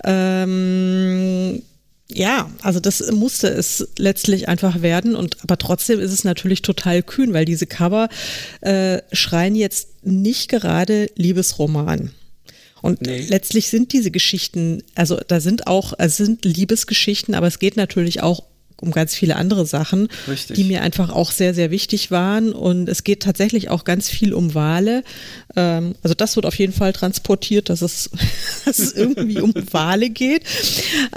Ähm, 0.02 1.60
ja, 2.10 2.50
also 2.62 2.80
das 2.80 3.12
musste 3.12 3.48
es 3.48 3.86
letztlich 3.98 4.48
einfach 4.48 4.80
werden 4.80 5.14
und 5.14 5.36
aber 5.42 5.58
trotzdem 5.58 6.00
ist 6.00 6.12
es 6.12 6.24
natürlich 6.24 6.62
total 6.62 7.02
kühn, 7.02 7.34
weil 7.34 7.44
diese 7.44 7.66
Cover 7.66 8.08
äh, 8.62 9.02
schreien 9.12 9.56
jetzt 9.56 9.88
nicht 10.02 10.48
gerade 10.48 11.10
Liebesroman. 11.16 12.12
Und 12.84 13.00
nee. 13.00 13.24
letztlich 13.30 13.70
sind 13.70 13.94
diese 13.94 14.10
Geschichten, 14.10 14.82
also 14.94 15.18
da 15.26 15.40
sind 15.40 15.66
auch, 15.66 15.94
es 15.96 16.18
sind 16.18 16.44
Liebesgeschichten, 16.44 17.34
aber 17.34 17.46
es 17.46 17.58
geht 17.58 17.78
natürlich 17.78 18.22
auch 18.22 18.42
um 18.84 18.92
ganz 18.92 19.14
viele 19.14 19.36
andere 19.36 19.66
Sachen, 19.66 20.08
Richtig. 20.28 20.56
die 20.56 20.64
mir 20.64 20.82
einfach 20.82 21.10
auch 21.10 21.32
sehr, 21.32 21.54
sehr 21.54 21.70
wichtig 21.70 22.10
waren. 22.10 22.52
Und 22.52 22.88
es 22.88 23.04
geht 23.04 23.22
tatsächlich 23.22 23.70
auch 23.70 23.84
ganz 23.84 24.08
viel 24.08 24.32
um 24.34 24.54
Wale. 24.54 25.02
Ähm, 25.56 25.94
also 26.02 26.14
das 26.14 26.36
wird 26.36 26.46
auf 26.46 26.58
jeden 26.58 26.72
Fall 26.72 26.92
transportiert, 26.92 27.68
dass 27.68 27.82
es, 27.82 28.10
dass 28.64 28.78
es 28.78 28.92
irgendwie 28.92 29.40
um 29.40 29.54
Wale 29.70 30.10
geht. 30.10 30.42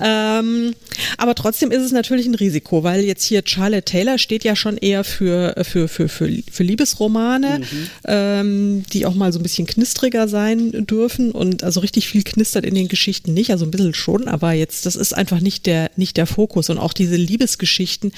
Ähm, 0.02 0.74
aber 1.18 1.36
trotzdem 1.36 1.72
ist 1.72 1.84
es 1.84 1.92
natürlich 1.92 2.26
ein 2.26 2.36
Risiko, 2.36 2.84
weil 2.84 3.02
jetzt 3.02 3.24
hier 3.24 3.42
Charlotte 3.46 3.84
Taylor 3.84 4.18
steht 4.18 4.44
ja 4.44 4.56
schon 4.56 4.78
eher 4.78 5.04
für, 5.04 5.56
für, 5.64 5.88
für, 5.88 6.10
für, 6.10 6.30
für 6.52 6.64
Liebesromane, 6.64 7.60
mhm. 7.60 7.90
ähm, 8.06 8.84
die 8.94 9.06
auch 9.06 9.14
mal 9.14 9.34
so 9.34 9.40
ein 9.40 9.44
bisschen 9.44 9.68
knistriger 9.68 10.28
sein 10.28 10.86
dürfen. 10.86 11.32
Und 11.32 11.64
also 11.64 11.80
richtig 11.80 12.08
viel 12.08 12.24
knistert 12.24 12.66
in 12.66 12.76
den 12.76 12.88
Geschichten 12.88 13.34
nicht, 13.34 13.52
also 13.52 13.66
ein 13.66 13.72
bisschen 13.72 13.94
schon, 13.94 14.28
aber 14.28 14.54
jetzt, 14.54 14.86
das 14.86 14.96
ist 14.96 15.14
einfach 15.14 15.40
nicht 15.40 15.66
der, 15.66 15.92
nicht 15.96 16.18
der 16.18 16.28
Fokus. 16.28 16.70
Und 16.70 16.78
auch 16.78 16.94
diese 16.94 17.18
Liebesgeschichten 17.58 18.12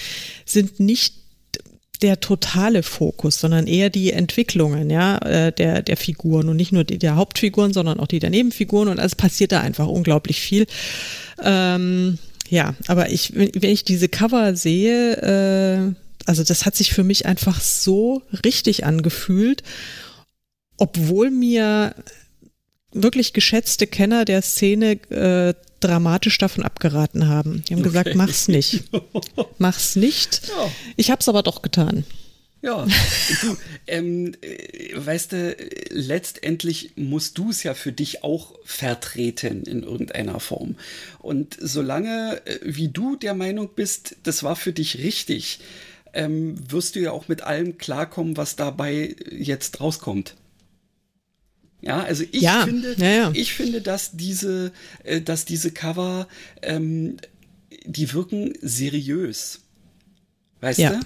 sind 0.45 0.79
nicht 0.79 1.15
der 2.01 2.21
totale 2.21 2.81
Fokus, 2.81 3.39
sondern 3.39 3.67
eher 3.67 3.89
die 3.89 4.13
Entwicklungen, 4.13 4.89
ja, 4.89 5.17
äh, 5.17 5.51
der, 5.51 5.81
der 5.81 5.97
Figuren 5.97 6.47
und 6.47 6.55
nicht 6.55 6.71
nur 6.71 6.85
die 6.85 6.97
der 6.97 7.17
Hauptfiguren, 7.17 7.73
sondern 7.73 7.99
auch 7.99 8.07
die 8.07 8.19
der 8.19 8.29
Nebenfiguren 8.29 8.87
und 8.87 8.99
es 8.99 9.15
passiert 9.15 9.51
da 9.51 9.59
einfach 9.59 9.87
unglaublich 9.87 10.39
viel. 10.39 10.65
Ähm, 11.43 12.17
ja, 12.49 12.73
aber 12.87 13.09
ich, 13.09 13.35
wenn 13.35 13.71
ich 13.71 13.83
diese 13.83 14.07
Cover 14.07 14.55
sehe, 14.55 15.17
äh, 15.17 15.93
also 16.25 16.43
das 16.43 16.65
hat 16.65 16.75
sich 16.75 16.93
für 16.93 17.03
mich 17.03 17.25
einfach 17.25 17.59
so 17.59 18.21
richtig 18.45 18.85
angefühlt, 18.85 19.63
obwohl 20.77 21.31
mir 21.31 21.95
wirklich 22.93 23.33
geschätzte 23.33 23.87
Kenner 23.87 24.23
der 24.23 24.41
Szene 24.41 24.91
äh, 25.11 25.53
dramatisch 25.79 26.37
davon 26.37 26.63
abgeraten 26.63 27.27
haben. 27.27 27.63
Die 27.67 27.73
haben 27.73 27.81
okay. 27.81 27.89
gesagt, 27.89 28.15
mach's 28.15 28.47
nicht. 28.47 28.83
Mach's 29.57 29.95
nicht. 29.95 30.47
Ja. 30.47 30.71
Ich 30.95 31.11
hab's 31.11 31.27
aber 31.27 31.43
doch 31.43 31.61
getan. 31.61 32.05
Ja, 32.61 32.85
du, 33.41 33.57
ähm, 33.87 34.33
äh, 34.41 34.93
weißt 34.93 35.31
du, 35.31 35.55
letztendlich 35.91 36.91
musst 36.97 37.37
du 37.37 37.51
es 37.51 37.63
ja 37.63 37.73
für 37.73 37.93
dich 37.93 38.23
auch 38.23 38.53
vertreten 38.65 39.63
in 39.63 39.83
irgendeiner 39.83 40.41
Form. 40.41 40.75
Und 41.19 41.55
solange 41.59 42.41
äh, 42.45 42.59
wie 42.63 42.89
du 42.89 43.15
der 43.15 43.33
Meinung 43.33 43.69
bist, 43.75 44.17
das 44.23 44.43
war 44.43 44.57
für 44.57 44.73
dich 44.73 44.97
richtig, 44.97 45.59
ähm, 46.13 46.55
wirst 46.69 46.95
du 46.95 46.99
ja 46.99 47.11
auch 47.11 47.29
mit 47.29 47.43
allem 47.43 47.77
klarkommen, 47.77 48.35
was 48.35 48.57
dabei 48.57 49.15
jetzt 49.31 49.79
rauskommt. 49.79 50.35
Ja, 51.81 52.01
also 52.01 52.23
ich 52.31 52.41
ja, 52.41 52.65
finde, 52.65 52.95
ja, 52.97 53.09
ja. 53.09 53.31
ich 53.33 53.53
finde, 53.53 53.81
dass 53.81 54.11
diese, 54.11 54.71
äh, 55.03 55.21
dass 55.21 55.45
diese 55.45 55.71
Cover, 55.71 56.27
ähm, 56.61 57.17
die 57.85 58.13
wirken 58.13 58.53
seriös. 58.61 59.61
Weißt 60.61 60.79
du? 60.79 60.99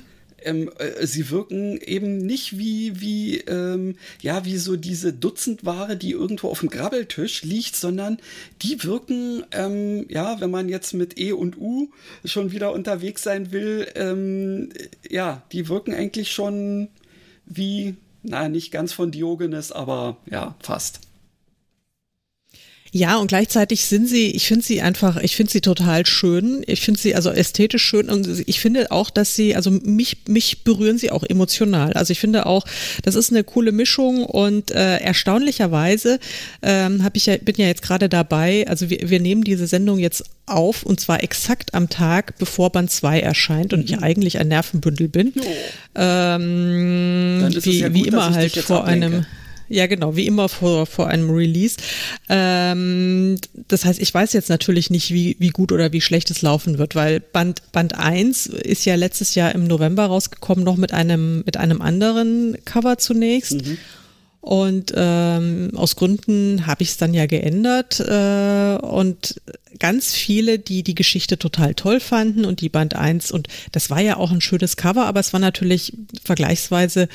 Ähm, 0.46 0.70
äh, 0.78 1.06
sie 1.06 1.30
wirken 1.30 1.78
eben 1.78 2.18
nicht 2.18 2.58
wie, 2.58 3.00
wie, 3.00 3.38
ähm, 3.42 3.96
ja, 4.22 4.46
wie 4.46 4.58
so 4.58 4.76
diese 4.76 5.14
Dutzendware, 5.14 5.96
die 5.96 6.12
irgendwo 6.12 6.50
auf 6.50 6.60
dem 6.60 6.70
Grabbeltisch 6.70 7.44
liegt, 7.44 7.76
sondern 7.76 8.18
die 8.62 8.84
wirken, 8.84 9.46
ähm, 9.52 10.06
ja, 10.10 10.42
wenn 10.42 10.52
man 10.52 10.70
jetzt 10.70 10.94
mit 10.94 11.18
E 11.18 11.32
und 11.32 11.58
U 11.58 11.92
schon 12.26 12.52
wieder 12.52 12.74
unterwegs 12.74 13.24
sein 13.24 13.52
will, 13.52 13.88
ähm, 13.96 14.70
ja, 15.10 15.44
die 15.52 15.70
wirken 15.70 15.94
eigentlich 15.94 16.32
schon 16.32 16.90
wie 17.46 17.96
na, 18.24 18.50
nicht 18.50 18.72
ganz 18.72 18.94
von 18.94 19.12
Diogenes, 19.12 19.72
aber 19.72 20.18
ja, 20.30 20.56
fast. 20.62 21.02
Ja, 22.96 23.18
und 23.18 23.26
gleichzeitig 23.26 23.86
sind 23.86 24.08
sie, 24.08 24.30
ich 24.30 24.48
finde 24.48 24.64
sie 24.64 24.84
einfach, 24.84 25.18
ich 25.18 25.36
finde 25.36 25.52
sie 25.52 25.62
total 25.62 26.06
schön. 26.06 26.62
Ich 26.68 26.82
finde 26.82 27.00
sie 27.00 27.16
also 27.16 27.32
ästhetisch 27.32 27.84
schön 27.84 28.08
und 28.08 28.44
ich 28.46 28.60
finde 28.60 28.92
auch, 28.92 29.10
dass 29.10 29.36
sie, 29.36 29.56
also 29.56 29.72
mich, 29.72 30.18
mich 30.28 30.64
berühren 30.64 31.00
sie 31.00 31.10
auch 31.10 31.24
emotional. 31.24 31.94
Also 31.94 32.12
ich 32.12 32.20
finde 32.20 32.46
auch, 32.46 32.66
das 33.02 33.16
ist 33.16 33.32
eine 33.32 33.44
coole 33.44 33.72
Mischung 33.72 34.24
und 34.24 34.70
äh, 34.70 34.98
erstaunlicherweise 34.98 36.20
ähm, 36.62 37.04
habe 37.04 37.18
ich 37.18 37.26
ja, 37.26 37.38
bin 37.38 37.56
ja 37.58 37.66
jetzt 37.66 37.82
gerade 37.82 38.10
dabei, 38.10 38.68
also 38.68 38.92
wir, 38.92 39.10
wir 39.10 39.20
nehmen 39.20 39.44
diese 39.44 39.66
Sendung 39.66 39.98
jetzt 39.98 40.24
auf 40.46 40.84
und 40.84 41.00
zwar 41.00 41.24
exakt 41.24 41.74
am 41.74 41.90
Tag, 41.90 42.38
bevor 42.38 42.72
Band 42.72 42.92
2 42.92 43.22
erscheint 43.22 43.74
und 43.74 43.80
mhm. 43.80 43.86
ich 43.86 44.04
eigentlich 44.04 44.38
ein 44.38 44.50
Nervenbündel 44.50 45.08
bin. 45.08 45.34
Ähm, 45.96 47.50
wie, 47.60 47.80
ja 47.80 47.88
gut, 47.88 47.96
wie 47.96 48.08
immer 48.08 48.36
halt 48.36 48.56
vor 48.58 48.82
ablenke. 48.82 49.06
einem 49.08 49.26
Ja, 49.74 49.88
genau, 49.88 50.16
wie 50.16 50.28
immer 50.28 50.50
vor, 50.50 50.86
vor 50.86 51.08
einem 51.08 51.32
Release. 51.32 51.78
Ähm, 52.30 53.38
das 53.68 53.86
heißt, 53.86 54.00
ich 54.00 54.14
weiß 54.14 54.34
jetzt 54.34 54.50
natürlich 54.50 54.92
nicht, 54.92 55.12
wie, 55.12 55.36
wie 55.40 55.50
gut 55.50 55.72
oder 55.72 55.92
wie 55.92 56.00
schlecht 56.00 56.30
es 56.30 56.44
laufen 56.44 56.78
wird, 56.78 56.94
weil 56.94 57.20
Band, 57.20 57.64
Band 57.72 57.98
1 57.98 58.46
ist 58.46 58.86
ja 58.86 58.94
letztes 58.94 59.34
Jahr 59.34 59.56
im 59.56 59.66
November 59.66 60.06
rausgekommen, 60.06 60.64
noch 60.64 60.78
mit 60.78 60.94
einem, 60.94 61.42
mit 61.44 61.58
einem 61.58 61.82
anderen 61.82 62.56
Cover 62.66 63.00
zunächst. 63.00 63.66
Mhm. 63.66 63.80
Und 64.44 64.92
ähm, 64.94 65.72
aus 65.74 65.96
Gründen 65.96 66.68
habe 66.68 66.84
ich 66.84 66.90
es 66.90 66.98
dann 66.98 67.14
ja 67.14 67.28
geändert. 67.28 68.02
Äh, 68.02 68.76
und 68.76 69.36
ganz 69.80 70.14
viele, 70.14 70.60
die 70.60 70.84
die 70.84 70.96
Geschichte 70.96 71.40
total 71.40 71.76
toll 71.76 72.02
fanden 72.02 72.44
und 72.44 72.60
die 72.60 72.68
Band 72.68 72.94
1, 72.94 73.32
und 73.32 73.48
das 73.72 73.90
war 73.90 74.02
ja 74.02 74.18
auch 74.18 74.34
ein 74.34 74.42
schönes 74.42 74.76
Cover, 74.76 75.06
aber 75.06 75.22
es 75.22 75.32
war 75.32 75.40
natürlich 75.40 75.94
vergleichsweise, 76.26 77.08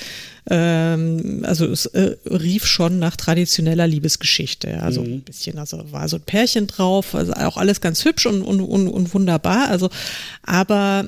ähm, 0.49 1.43
also 1.45 1.67
es 1.67 1.85
äh, 1.85 2.17
rief 2.25 2.65
schon 2.65 2.99
nach 2.99 3.15
traditioneller 3.17 3.87
Liebesgeschichte. 3.87 4.83
Also 4.83 5.03
mhm. 5.03 5.17
ein 5.17 5.21
bisschen, 5.21 5.59
also 5.59 5.85
war 5.93 6.09
so 6.09 6.17
ein 6.17 6.23
Pärchen 6.23 6.67
drauf, 6.67 7.15
also 7.15 7.35
auch 7.35 7.59
alles 7.59 7.83
ganz 7.83 8.07
hübsch 8.07 8.25
und, 8.25 8.41
und, 8.41 8.63
und, 8.63 8.89
und 8.89 9.13
wunderbar. 9.13 9.69
Also, 9.69 9.91
aber 10.43 11.07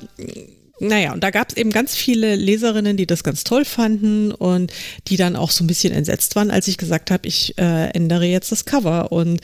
naja, 0.81 1.13
und 1.13 1.23
da 1.23 1.29
gab 1.29 1.49
es 1.49 1.57
eben 1.57 1.69
ganz 1.69 1.95
viele 1.95 2.35
Leserinnen, 2.35 2.97
die 2.97 3.05
das 3.05 3.23
ganz 3.23 3.43
toll 3.43 3.65
fanden 3.65 4.31
und 4.31 4.73
die 5.07 5.15
dann 5.15 5.35
auch 5.35 5.51
so 5.51 5.63
ein 5.63 5.67
bisschen 5.67 5.93
entsetzt 5.93 6.35
waren, 6.35 6.49
als 6.49 6.67
ich 6.67 6.77
gesagt 6.77 7.11
habe, 7.11 7.27
ich 7.27 7.55
äh, 7.59 7.91
ändere 7.91 8.25
jetzt 8.25 8.51
das 8.51 8.65
Cover. 8.65 9.11
Und 9.11 9.41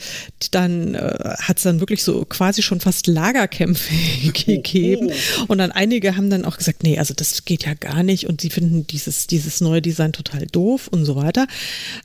dann 0.50 0.96
äh, 0.96 1.36
hat 1.40 1.58
es 1.58 1.62
dann 1.62 1.78
wirklich 1.78 2.02
so 2.02 2.24
quasi 2.24 2.62
schon 2.62 2.80
fast 2.80 3.06
Lagerkämpfe 3.06 3.94
gegeben. 4.32 5.12
Oh. 5.12 5.44
Und 5.46 5.58
dann 5.58 5.70
einige 5.70 6.16
haben 6.16 6.28
dann 6.28 6.44
auch 6.44 6.56
gesagt, 6.58 6.82
nee, 6.82 6.98
also 6.98 7.14
das 7.14 7.44
geht 7.44 7.64
ja 7.64 7.74
gar 7.74 8.02
nicht 8.02 8.26
und 8.26 8.40
sie 8.40 8.50
finden 8.50 8.88
dieses, 8.88 9.28
dieses 9.28 9.60
neue 9.60 9.80
Design 9.80 10.12
total 10.12 10.44
doof 10.46 10.88
und 10.88 11.04
so 11.04 11.14
weiter. 11.14 11.46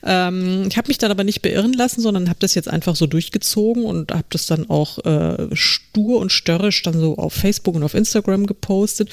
Ähm, 0.04 0.68
ich 0.70 0.76
habe 0.76 0.86
mich 0.86 0.98
dann 0.98 1.10
aber 1.10 1.24
nicht 1.24 1.42
beirren 1.42 1.72
lassen, 1.72 2.00
sondern 2.00 2.28
habe 2.28 2.38
das 2.38 2.54
jetzt 2.54 2.68
einfach 2.68 2.94
so 2.94 3.08
durchgezogen 3.08 3.84
und 3.84 4.12
habe 4.12 4.26
das 4.30 4.46
dann 4.46 4.70
auch 4.70 5.04
äh, 5.04 5.48
stur 5.54 6.20
und 6.20 6.30
störrisch 6.30 6.82
dann 6.82 7.00
so 7.00 7.16
auf 7.16 7.32
Facebook 7.32 7.74
und 7.74 7.82
auf 7.82 7.94
Instagram 7.94 8.46
gepostet. 8.46 9.10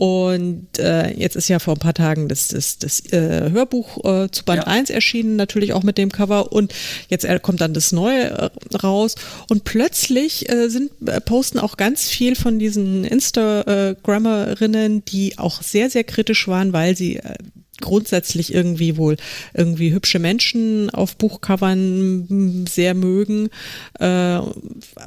Und 0.00 0.78
äh, 0.78 1.12
jetzt 1.12 1.36
ist 1.36 1.48
ja 1.48 1.58
vor 1.58 1.74
ein 1.74 1.80
paar 1.80 1.92
Tagen 1.92 2.28
das, 2.28 2.48
das, 2.48 2.78
das 2.78 3.00
äh, 3.12 3.50
Hörbuch 3.50 4.02
äh, 4.04 4.30
zu 4.30 4.46
Band 4.46 4.62
ja. 4.62 4.66
1 4.66 4.88
erschienen, 4.88 5.36
natürlich 5.36 5.74
auch 5.74 5.82
mit 5.82 5.98
dem 5.98 6.10
Cover. 6.10 6.52
Und 6.52 6.72
jetzt 7.08 7.26
kommt 7.42 7.60
dann 7.60 7.74
das 7.74 7.92
Neue 7.92 8.30
äh, 8.30 8.76
raus. 8.76 9.16
Und 9.50 9.64
plötzlich 9.64 10.48
äh, 10.48 10.68
sind, 10.68 10.90
äh, 11.06 11.20
posten 11.20 11.58
auch 11.58 11.76
ganz 11.76 12.08
viel 12.08 12.34
von 12.34 12.58
diesen 12.58 13.04
Instagrammerinnen, 13.04 15.04
die 15.04 15.38
auch 15.38 15.60
sehr, 15.60 15.90
sehr 15.90 16.04
kritisch 16.04 16.48
waren, 16.48 16.72
weil 16.72 16.96
sie 16.96 17.16
äh, 17.16 17.34
grundsätzlich 17.80 18.52
irgendwie 18.52 18.96
wohl 18.96 19.16
irgendwie 19.54 19.92
hübsche 19.92 20.18
Menschen 20.18 20.90
auf 20.90 21.16
Buchcovern 21.16 22.66
sehr 22.68 22.94
mögen, 22.94 23.50
äh, 23.98 24.40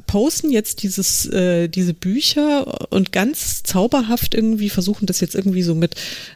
posten 0.08 0.52
jetzt 0.52 0.84
dieses, 0.84 1.26
äh, 1.28 1.68
diese 1.68 1.94
Bücher 1.94 2.92
und 2.92 3.12
ganz 3.12 3.64
zauberhaft 3.64 4.34
irgendwie 4.34 4.70
versuchen 4.70 5.06
das 5.06 5.20
jetzt 5.20 5.36
irgendwie 5.36 5.64
so 5.64 5.76
mit 5.76 5.96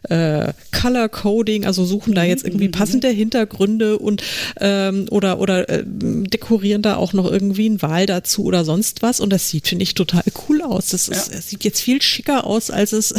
äh, 0.10 0.54
Color 0.72 1.10
Coding, 1.10 1.66
also 1.66 1.86
suchen 1.86 2.14
da 2.14 2.24
jetzt 2.24 2.44
irgendwie 2.44 2.66
mhm, 2.66 2.72
mhm. 2.72 2.80
passende 2.80 3.10
Hintergründe 3.10 3.98
und 3.98 4.24
ähm, 4.60 5.08
oder 5.10 5.40
oder 5.40 5.70
äh, 5.70 5.84
dekorieren 5.86 6.82
da 6.82 6.96
auch 6.96 7.14
noch 7.14 7.30
irgendwie 7.30 7.68
einen 7.68 7.82
Wahl 7.82 8.06
dazu 8.06 8.46
oder 8.46 8.66
sonst 8.66 9.02
was 9.02 9.20
und 9.20 9.32
das 9.32 9.50
sieht 9.50 9.68
finde 9.68 9.84
ich 9.84 9.94
total 9.94 10.24
cool 10.48 10.62
aus. 10.62 10.88
Das, 10.88 11.08
ist, 11.08 11.34
ja. 11.34 11.42
sieht 11.42 11.64
jetzt 11.64 11.82
viel 11.82 12.02
schicker 12.02 12.46
aus 12.46 12.70
als 12.70 12.94
es. 12.94 13.14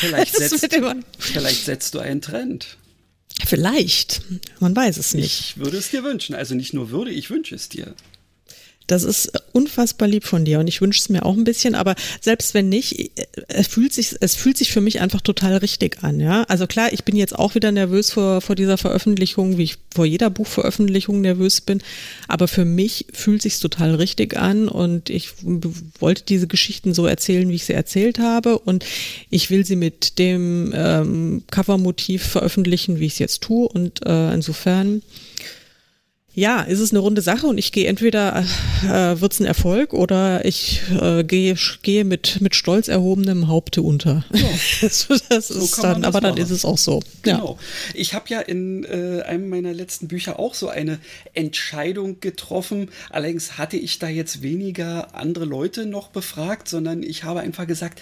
Vielleicht, 0.00 0.36
setzt, 0.36 0.68
vielleicht 1.18 1.64
setzt 1.64 1.94
du 1.94 1.98
einen 1.98 2.20
Trend. 2.20 2.63
Vielleicht. 3.46 4.22
Man 4.60 4.74
weiß 4.76 4.96
es 4.96 5.14
nicht. 5.14 5.40
Ich 5.40 5.56
würde 5.58 5.76
es 5.76 5.90
dir 5.90 6.04
wünschen. 6.04 6.34
Also 6.34 6.54
nicht 6.54 6.72
nur 6.72 6.90
würde, 6.90 7.10
ich 7.10 7.30
wünsche 7.30 7.54
es 7.54 7.68
dir. 7.68 7.94
Das 8.86 9.02
ist 9.02 9.32
unfassbar 9.52 10.08
lieb 10.08 10.24
von 10.24 10.44
dir 10.44 10.60
und 10.60 10.68
ich 10.68 10.80
wünsche 10.80 11.00
es 11.00 11.08
mir 11.08 11.24
auch 11.24 11.36
ein 11.36 11.44
bisschen, 11.44 11.74
aber 11.74 11.94
selbst 12.20 12.54
wenn 12.54 12.68
nicht, 12.68 13.12
es 13.48 13.68
fühlt 13.68 13.92
sich, 13.92 14.16
es 14.20 14.34
fühlt 14.34 14.58
sich 14.58 14.72
für 14.72 14.80
mich 14.80 15.00
einfach 15.00 15.20
total 15.20 15.56
richtig 15.56 16.02
an, 16.02 16.20
ja. 16.20 16.42
Also 16.44 16.66
klar, 16.66 16.92
ich 16.92 17.04
bin 17.04 17.16
jetzt 17.16 17.38
auch 17.38 17.54
wieder 17.54 17.72
nervös 17.72 18.10
vor, 18.10 18.40
vor 18.40 18.56
dieser 18.56 18.76
Veröffentlichung, 18.76 19.56
wie 19.56 19.64
ich 19.64 19.76
vor 19.94 20.04
jeder 20.04 20.28
Buchveröffentlichung 20.28 21.20
nervös 21.20 21.60
bin, 21.60 21.82
aber 22.28 22.48
für 22.48 22.64
mich 22.64 23.06
fühlt 23.12 23.42
sich 23.42 23.58
total 23.58 23.94
richtig 23.94 24.36
an 24.36 24.68
und 24.68 25.08
ich 25.08 25.30
wollte 25.98 26.24
diese 26.24 26.46
Geschichten 26.46 26.94
so 26.94 27.06
erzählen, 27.06 27.48
wie 27.48 27.54
ich 27.54 27.64
sie 27.64 27.72
erzählt 27.72 28.18
habe 28.18 28.58
und 28.58 28.84
ich 29.30 29.50
will 29.50 29.64
sie 29.64 29.76
mit 29.76 30.18
dem 30.18 30.72
ähm, 30.74 31.42
Covermotiv 31.50 32.24
veröffentlichen, 32.24 33.00
wie 33.00 33.06
ich 33.06 33.14
es 33.14 33.18
jetzt 33.18 33.42
tue 33.42 33.68
und 33.68 34.04
äh, 34.06 34.32
insofern 34.34 35.02
ja, 36.34 36.62
ist 36.62 36.80
es 36.80 36.90
eine 36.90 36.98
runde 36.98 37.22
Sache 37.22 37.46
und 37.46 37.58
ich 37.58 37.70
gehe 37.70 37.86
entweder 37.86 38.44
äh, 38.82 39.20
wird 39.20 39.32
es 39.32 39.40
ein 39.40 39.46
Erfolg 39.46 39.94
oder 39.94 40.44
ich 40.44 40.82
äh, 41.00 41.22
gehe, 41.22 41.54
gehe 41.82 42.04
mit, 42.04 42.40
mit 42.40 42.56
stolz 42.56 42.88
erhobenem 42.88 43.46
Haupte 43.46 43.82
unter. 43.82 44.24
Ja. 44.32 44.42
das, 44.80 45.06
das 45.28 45.48
so 45.48 45.60
ist 45.60 45.82
dann, 45.82 46.04
aber 46.04 46.20
machen. 46.20 46.36
dann 46.36 46.44
ist 46.44 46.50
es 46.50 46.64
auch 46.64 46.78
so. 46.78 47.00
Genau. 47.22 47.56
Ja. 47.58 47.66
Ich 47.94 48.14
habe 48.14 48.24
ja 48.28 48.40
in 48.40 48.84
äh, 48.84 49.22
einem 49.22 49.48
meiner 49.48 49.72
letzten 49.72 50.08
Bücher 50.08 50.40
auch 50.40 50.54
so 50.54 50.68
eine 50.68 50.98
Entscheidung 51.34 52.18
getroffen. 52.18 52.90
Allerdings 53.10 53.56
hatte 53.56 53.76
ich 53.76 54.00
da 54.00 54.08
jetzt 54.08 54.42
weniger 54.42 55.14
andere 55.14 55.44
Leute 55.44 55.86
noch 55.86 56.08
befragt, 56.08 56.68
sondern 56.68 57.04
ich 57.04 57.22
habe 57.22 57.40
einfach 57.40 57.68
gesagt, 57.68 58.00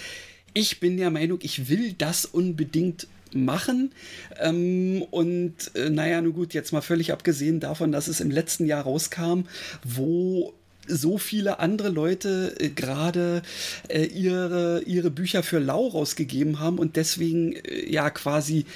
ich 0.55 0.81
bin 0.81 0.97
der 0.97 1.11
Meinung, 1.11 1.39
ich 1.43 1.69
will 1.69 1.95
das 1.97 2.25
unbedingt 2.25 3.07
machen. 3.35 3.93
Ähm, 4.41 5.05
und 5.11 5.75
äh, 5.75 5.91
naja, 5.91 6.21
nun 6.21 6.33
gut, 6.33 6.55
jetzt 6.55 6.73
mal 6.73 6.81
völlig 6.81 7.13
abgesehen 7.13 7.61
davon, 7.61 7.93
dass 7.93 8.09
es 8.09 8.21
im 8.21 8.31
letzten 8.31 8.67
Jahr 8.67 8.83
rauskam, 8.83 9.43
wo 9.85 10.55
so 10.87 11.19
viele 11.19 11.61
andere 11.61 11.89
Leute 11.89 12.55
äh, 12.59 12.69
gerade 12.69 13.43
äh, 13.89 14.05
ihre, 14.05 14.83
ihre 14.83 15.11
Bücher 15.11 15.43
für 15.43 15.59
lau 15.59 15.87
rausgegeben 15.89 16.59
haben 16.59 16.79
und 16.79 16.97
deswegen 16.97 17.53
äh, 17.53 17.89
ja 17.91 18.11
quasi 18.11 18.67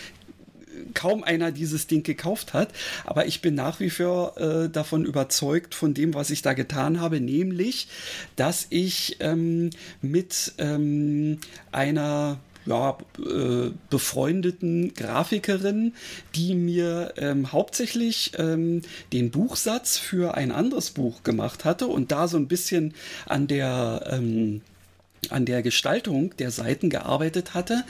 kaum 0.94 1.24
einer 1.24 1.52
dieses 1.52 1.86
Ding 1.86 2.02
gekauft 2.02 2.52
hat. 2.52 2.68
Aber 3.04 3.26
ich 3.26 3.40
bin 3.40 3.54
nach 3.54 3.80
wie 3.80 3.90
vor 3.90 4.36
äh, 4.38 4.68
davon 4.68 5.04
überzeugt, 5.04 5.74
von 5.74 5.94
dem, 5.94 6.14
was 6.14 6.30
ich 6.30 6.42
da 6.42 6.52
getan 6.52 7.00
habe, 7.00 7.20
nämlich, 7.20 7.88
dass 8.36 8.66
ich 8.70 9.16
ähm, 9.20 9.70
mit 10.02 10.52
ähm, 10.58 11.38
einer 11.72 12.38
ja, 12.66 12.98
äh, 13.18 13.70
befreundeten 13.90 14.94
Grafikerin, 14.94 15.94
die 16.34 16.54
mir 16.54 17.14
ähm, 17.16 17.52
hauptsächlich 17.52 18.32
ähm, 18.38 18.82
den 19.12 19.30
Buchsatz 19.30 19.96
für 19.96 20.34
ein 20.34 20.52
anderes 20.52 20.90
Buch 20.90 21.22
gemacht 21.22 21.64
hatte 21.64 21.86
und 21.86 22.12
da 22.12 22.28
so 22.28 22.36
ein 22.36 22.48
bisschen 22.48 22.94
an 23.26 23.46
der 23.46 24.08
ähm, 24.10 24.62
an 25.32 25.44
der 25.44 25.62
Gestaltung 25.62 26.36
der 26.36 26.50
Seiten 26.50 26.90
gearbeitet 26.90 27.54
hatte. 27.54 27.84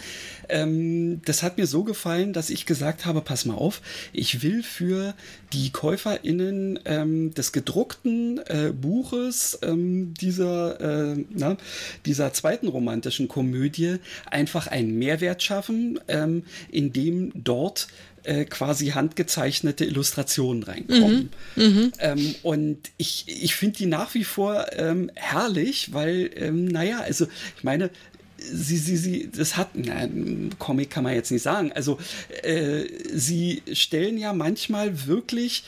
Ähm, 0.49 1.21
das 1.25 1.43
hat 1.43 1.59
mir 1.59 1.67
so 1.67 1.85
gefallen, 1.85 2.33
dass 2.33 2.51
ich 2.51 2.67
gesagt 2.67 3.07
habe, 3.07 3.21
pass 3.21 3.45
mal 3.45 3.55
auf, 3.55 3.83
ich 4.13 4.43
will 4.43 4.63
für 4.63 5.15
die 5.53 5.71
KäuferInnen 5.71 6.79
ähm, 6.85 7.35
des 7.35 7.53
gedruckten 7.53 8.39
äh, 8.47 8.73
Buches 8.73 9.59
ähm, 9.63 10.15
dieser, 10.15 11.13
äh, 11.13 11.25
na, 11.31 11.57
dieser 12.05 12.33
zweiten 12.33 12.69
romantischen 12.69 13.29
Komödie 13.29 13.97
einfach 14.31 14.67
einen 14.67 14.99
Mehrwert 14.99 15.43
schaffen, 15.43 16.01
ähm, 16.09 16.45
indem 16.71 17.33
dort 17.35 17.89
äh, 18.27 18.45
quasi 18.45 18.89
handgezeichnete 18.89 19.85
Illustrationen 19.85 20.63
reinkommen. 20.63 21.31
Mhm. 21.55 21.63
Mhm. 21.63 21.93
Ähm, 21.99 22.35
und 22.43 22.79
ich, 22.97 23.25
ich 23.27 23.55
finde 23.55 23.79
die 23.79 23.87
nach 23.87 24.15
wie 24.15 24.25
vor 24.25 24.67
ähm, 24.73 25.11
herrlich, 25.15 25.93
weil, 25.93 26.31
ähm, 26.37 26.67
naja, 26.67 27.01
also 27.01 27.27
ich 27.57 27.65
meine, 27.65 27.91
sie, 28.39 28.77
sie, 28.77 28.97
sie, 28.97 29.31
das 29.35 29.57
hat, 29.57 29.71
na, 29.75 30.09
Comic 30.59 30.91
kann 30.91 31.05
man 31.05 31.15
jetzt 31.15 31.31
nicht 31.31 31.43
sagen. 31.43 31.73
Also, 31.73 31.99
äh, 32.43 32.85
sie 33.13 33.63
stellen 33.73 34.19
ja 34.19 34.33
manchmal 34.33 35.07
wirklich 35.07 35.65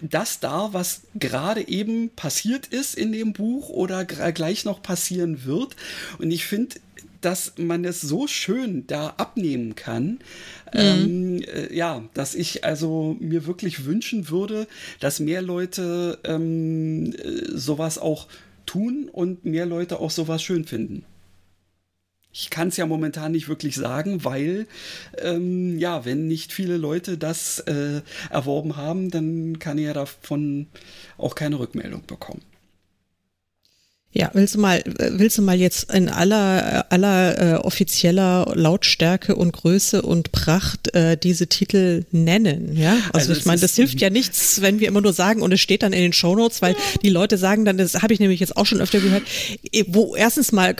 das 0.00 0.40
dar, 0.40 0.74
was 0.74 1.02
gerade 1.14 1.68
eben 1.68 2.10
passiert 2.10 2.66
ist 2.66 2.96
in 2.96 3.12
dem 3.12 3.32
Buch 3.32 3.68
oder 3.68 4.04
gleich 4.04 4.64
noch 4.64 4.82
passieren 4.82 5.44
wird. 5.44 5.76
Und 6.18 6.30
ich 6.30 6.44
finde, 6.44 6.76
dass 7.24 7.54
man 7.56 7.84
es 7.84 8.00
so 8.00 8.26
schön 8.26 8.86
da 8.86 9.14
abnehmen 9.16 9.74
kann. 9.74 10.18
Mhm. 10.72 10.80
Ähm, 10.80 11.42
äh, 11.42 11.74
ja, 11.74 12.02
dass 12.14 12.34
ich 12.34 12.64
also 12.64 13.16
mir 13.20 13.46
wirklich 13.46 13.84
wünschen 13.84 14.28
würde, 14.28 14.66
dass 15.00 15.20
mehr 15.20 15.42
Leute 15.42 16.18
ähm, 16.24 17.14
äh, 17.14 17.56
sowas 17.56 17.98
auch 17.98 18.28
tun 18.66 19.08
und 19.10 19.44
mehr 19.44 19.66
Leute 19.66 19.98
auch 19.98 20.10
sowas 20.10 20.42
schön 20.42 20.64
finden. 20.64 21.04
Ich 22.34 22.48
kann 22.48 22.68
es 22.68 22.78
ja 22.78 22.86
momentan 22.86 23.32
nicht 23.32 23.48
wirklich 23.48 23.74
sagen, 23.74 24.24
weil 24.24 24.66
ähm, 25.18 25.78
ja, 25.78 26.06
wenn 26.06 26.28
nicht 26.28 26.52
viele 26.52 26.78
Leute 26.78 27.18
das 27.18 27.58
äh, 27.60 28.00
erworben 28.30 28.76
haben, 28.76 29.10
dann 29.10 29.58
kann 29.58 29.76
ich 29.76 29.84
ja 29.84 29.92
davon 29.92 30.68
auch 31.18 31.34
keine 31.34 31.58
Rückmeldung 31.58 32.06
bekommen. 32.06 32.40
Ja, 34.14 34.30
willst 34.34 34.54
du 34.54 34.60
mal, 34.60 34.82
willst 34.84 35.38
du 35.38 35.42
mal 35.42 35.58
jetzt 35.58 35.90
in 35.90 36.10
aller, 36.10 36.84
aller 36.90 37.40
äh, 37.40 37.54
offizieller 37.56 38.52
Lautstärke 38.54 39.34
und 39.34 39.52
Größe 39.52 40.02
und 40.02 40.32
Pracht 40.32 40.94
äh, 40.94 41.16
diese 41.16 41.46
Titel 41.46 42.04
nennen? 42.10 42.76
Ja, 42.76 42.92
also, 43.14 43.30
also 43.30 43.32
ich 43.32 43.46
meine, 43.46 43.62
das 43.62 43.74
hilft 43.74 44.02
ja 44.02 44.10
nichts, 44.10 44.60
wenn 44.60 44.80
wir 44.80 44.88
immer 44.88 45.00
nur 45.00 45.14
sagen 45.14 45.40
und 45.40 45.50
es 45.52 45.60
steht 45.60 45.82
dann 45.82 45.94
in 45.94 46.02
den 46.02 46.12
Shownotes, 46.12 46.60
weil 46.60 46.72
ja. 46.74 46.78
die 47.02 47.08
Leute 47.08 47.38
sagen 47.38 47.64
dann, 47.64 47.78
das 47.78 48.02
habe 48.02 48.12
ich 48.12 48.20
nämlich 48.20 48.38
jetzt 48.38 48.54
auch 48.54 48.66
schon 48.66 48.82
öfter 48.82 49.00
gehört, 49.00 49.22
eh, 49.72 49.84
wo 49.88 50.14
erstens 50.14 50.52
mal 50.52 50.76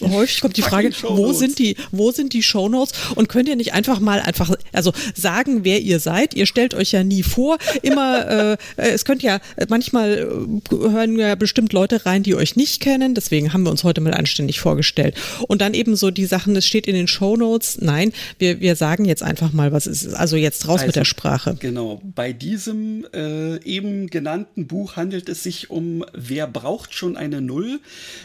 häufig 0.00 0.40
kommt 0.40 0.56
die 0.56 0.62
Frage, 0.62 0.92
wo 1.02 1.34
sind 1.34 1.58
die, 1.58 1.76
wo 1.90 2.10
sind 2.10 2.32
die 2.32 2.42
Shownotes 2.42 2.94
und 3.16 3.28
könnt 3.28 3.50
ihr 3.50 3.56
nicht 3.56 3.74
einfach 3.74 4.00
mal 4.00 4.18
einfach, 4.18 4.50
also 4.72 4.94
sagen, 5.14 5.64
wer 5.64 5.80
ihr 5.80 6.00
seid? 6.00 6.32
Ihr 6.32 6.46
stellt 6.46 6.72
euch 6.72 6.92
ja 6.92 7.04
nie 7.04 7.22
vor, 7.22 7.58
immer, 7.82 8.52
äh, 8.52 8.56
es 8.76 9.04
könnt 9.04 9.22
ja 9.22 9.40
manchmal 9.68 10.26
äh, 10.70 10.74
hören 10.74 11.18
ja 11.18 11.34
bestimmt 11.34 11.74
Leute 11.74 12.06
rein, 12.06 12.22
die 12.22 12.29
die 12.30 12.36
euch 12.36 12.54
nicht 12.54 12.80
kennen. 12.80 13.14
Deswegen 13.14 13.52
haben 13.52 13.64
wir 13.64 13.70
uns 13.70 13.82
heute 13.82 14.00
mal 14.00 14.14
anständig 14.14 14.60
vorgestellt. 14.60 15.16
Und 15.48 15.60
dann 15.60 15.74
eben 15.74 15.96
so 15.96 16.12
die 16.12 16.26
Sachen, 16.26 16.54
das 16.54 16.64
steht 16.64 16.86
in 16.86 16.94
den 16.94 17.08
Show 17.08 17.36
Notes. 17.36 17.78
Nein, 17.80 18.12
wir, 18.38 18.60
wir 18.60 18.76
sagen 18.76 19.04
jetzt 19.04 19.22
einfach 19.22 19.52
mal, 19.52 19.72
was 19.72 19.88
ist. 19.88 20.14
Also 20.14 20.36
jetzt 20.36 20.68
raus 20.68 20.80
also, 20.80 20.86
mit 20.86 20.96
der 20.96 21.04
Sprache. 21.04 21.56
Genau. 21.58 22.00
Bei 22.04 22.32
diesem 22.32 23.04
äh, 23.12 23.56
eben 23.64 24.06
genannten 24.06 24.68
Buch 24.68 24.94
handelt 24.94 25.28
es 25.28 25.42
sich 25.42 25.70
um 25.70 26.04
Wer 26.12 26.46
braucht 26.46 26.94
schon 26.94 27.16
eine 27.16 27.40
Null? 27.40 27.80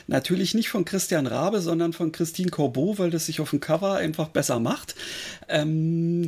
Natürlich 0.05 0.53
nicht 0.53 0.69
von 0.69 0.85
Christian 0.85 1.25
Rabe, 1.25 1.61
sondern 1.61 1.91
von 1.91 2.11
Christine 2.11 2.51
Corbeau, 2.51 2.99
weil 2.99 3.09
das 3.09 3.25
sich 3.25 3.41
auf 3.41 3.49
dem 3.49 3.59
Cover 3.59 3.95
einfach 3.95 4.27
besser 4.27 4.59
macht. 4.59 4.95
Ähm, 5.49 6.27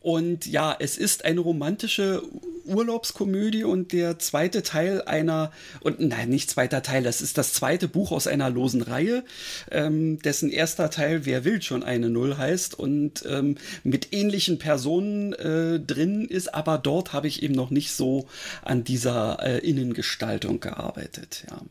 und 0.00 0.46
ja, 0.46 0.76
es 0.78 0.96
ist 0.96 1.24
eine 1.24 1.40
romantische 1.40 2.22
Urlaubskomödie 2.64 3.64
und 3.64 3.92
der 3.92 4.18
zweite 4.18 4.62
Teil 4.62 5.02
einer, 5.02 5.52
und 5.80 6.00
nein, 6.00 6.28
nicht 6.28 6.50
zweiter 6.50 6.82
Teil, 6.82 7.02
das 7.02 7.20
ist 7.20 7.38
das 7.38 7.52
zweite 7.52 7.88
Buch 7.88 8.12
aus 8.12 8.26
einer 8.26 8.50
losen 8.50 8.82
Reihe, 8.82 9.24
ähm, 9.70 10.20
dessen 10.20 10.50
erster 10.50 10.90
Teil 10.90 11.24
Wer 11.24 11.44
will 11.44 11.62
schon 11.62 11.82
eine 11.82 12.10
Null 12.10 12.36
heißt 12.36 12.78
und 12.78 13.24
ähm, 13.26 13.56
mit 13.84 14.12
ähnlichen 14.12 14.58
Personen 14.58 15.32
äh, 15.32 15.80
drin 15.80 16.26
ist, 16.26 16.54
aber 16.54 16.78
dort 16.78 17.12
habe 17.12 17.26
ich 17.26 17.42
eben 17.42 17.54
noch 17.54 17.70
nicht 17.70 17.92
so 17.92 18.28
an 18.62 18.84
dieser 18.84 19.38
äh, 19.42 19.58
Innengestaltung 19.58 20.60
gearbeitet. 20.60 21.44
Ja. 21.50 21.62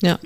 Ja. 0.00 0.18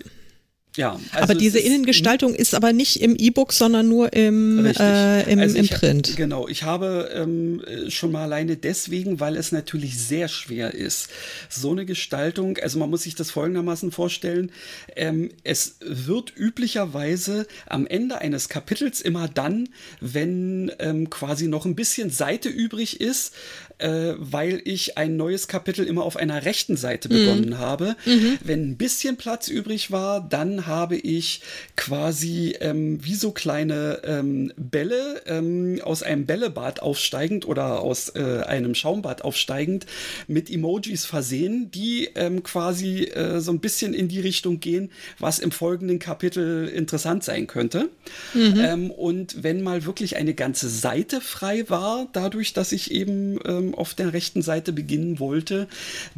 Ja, 0.78 0.92
also 1.10 1.24
aber 1.24 1.34
diese 1.34 1.58
ist, 1.58 1.66
Innengestaltung 1.66 2.36
ist 2.36 2.54
aber 2.54 2.72
nicht 2.72 3.02
im 3.02 3.16
E-Book, 3.16 3.52
sondern 3.52 3.88
nur 3.88 4.12
im, 4.12 4.64
äh, 4.64 5.28
im, 5.28 5.40
also 5.40 5.58
im 5.58 5.66
Print. 5.66 6.14
genau, 6.16 6.46
ich 6.46 6.62
habe 6.62 7.10
ähm, 7.12 7.60
schon 7.88 8.12
mal 8.12 8.22
alleine 8.22 8.56
deswegen, 8.56 9.18
weil 9.18 9.36
es 9.36 9.50
natürlich 9.50 9.98
sehr 9.98 10.28
schwer 10.28 10.74
ist. 10.74 11.08
So 11.48 11.72
eine 11.72 11.84
Gestaltung, 11.84 12.58
also 12.58 12.78
man 12.78 12.90
muss 12.90 13.02
sich 13.02 13.16
das 13.16 13.32
folgendermaßen 13.32 13.90
vorstellen, 13.90 14.52
ähm, 14.94 15.30
es 15.42 15.78
wird 15.80 16.32
üblicherweise 16.36 17.48
am 17.66 17.84
Ende 17.84 18.18
eines 18.18 18.48
Kapitels 18.48 19.00
immer 19.00 19.26
dann, 19.26 19.70
wenn 20.00 20.70
ähm, 20.78 21.10
quasi 21.10 21.48
noch 21.48 21.66
ein 21.66 21.74
bisschen 21.74 22.10
Seite 22.10 22.48
übrig 22.48 23.00
ist, 23.00 23.34
äh, 23.78 24.14
weil 24.16 24.60
ich 24.64 24.98
ein 24.98 25.16
neues 25.16 25.48
Kapitel 25.48 25.84
immer 25.86 26.02
auf 26.04 26.16
einer 26.16 26.44
rechten 26.44 26.76
Seite 26.76 27.08
mhm. 27.08 27.14
begonnen 27.14 27.50
mhm. 27.50 27.58
habe. 27.58 27.96
Mhm. 28.04 28.38
Wenn 28.42 28.70
ein 28.70 28.76
bisschen 28.76 29.16
Platz 29.16 29.48
übrig 29.48 29.90
war, 29.90 30.20
dann 30.20 30.66
habe 30.66 30.96
ich 30.96 31.40
quasi 31.76 32.56
ähm, 32.60 33.04
wie 33.04 33.14
so 33.14 33.30
kleine 33.32 34.00
ähm, 34.04 34.52
Bälle 34.56 35.22
ähm, 35.26 35.80
aus 35.82 36.02
einem 36.02 36.26
Bällebad 36.26 36.82
aufsteigend 36.82 37.46
oder 37.46 37.80
aus 37.80 38.10
äh, 38.10 38.42
einem 38.46 38.74
Schaumbad 38.74 39.22
aufsteigend 39.22 39.86
mit 40.26 40.50
Emojis 40.50 41.06
versehen, 41.06 41.70
die 41.70 42.10
ähm, 42.14 42.42
quasi 42.42 43.04
äh, 43.04 43.40
so 43.40 43.52
ein 43.52 43.60
bisschen 43.60 43.94
in 43.94 44.08
die 44.08 44.20
Richtung 44.20 44.60
gehen, 44.60 44.90
was 45.18 45.38
im 45.38 45.52
folgenden 45.52 45.98
Kapitel 45.98 46.68
interessant 46.68 47.24
sein 47.24 47.46
könnte. 47.46 47.88
Mhm. 48.34 48.54
Ähm, 48.58 48.90
und 48.90 49.42
wenn 49.42 49.62
mal 49.62 49.84
wirklich 49.84 50.16
eine 50.16 50.34
ganze 50.34 50.68
Seite 50.68 51.20
frei 51.20 51.68
war, 51.68 52.08
dadurch, 52.12 52.52
dass 52.52 52.72
ich 52.72 52.90
eben 52.90 53.38
auf 53.74 53.94
der 53.94 54.12
rechten 54.12 54.42
Seite 54.42 54.72
beginnen 54.72 55.18
wollte, 55.18 55.68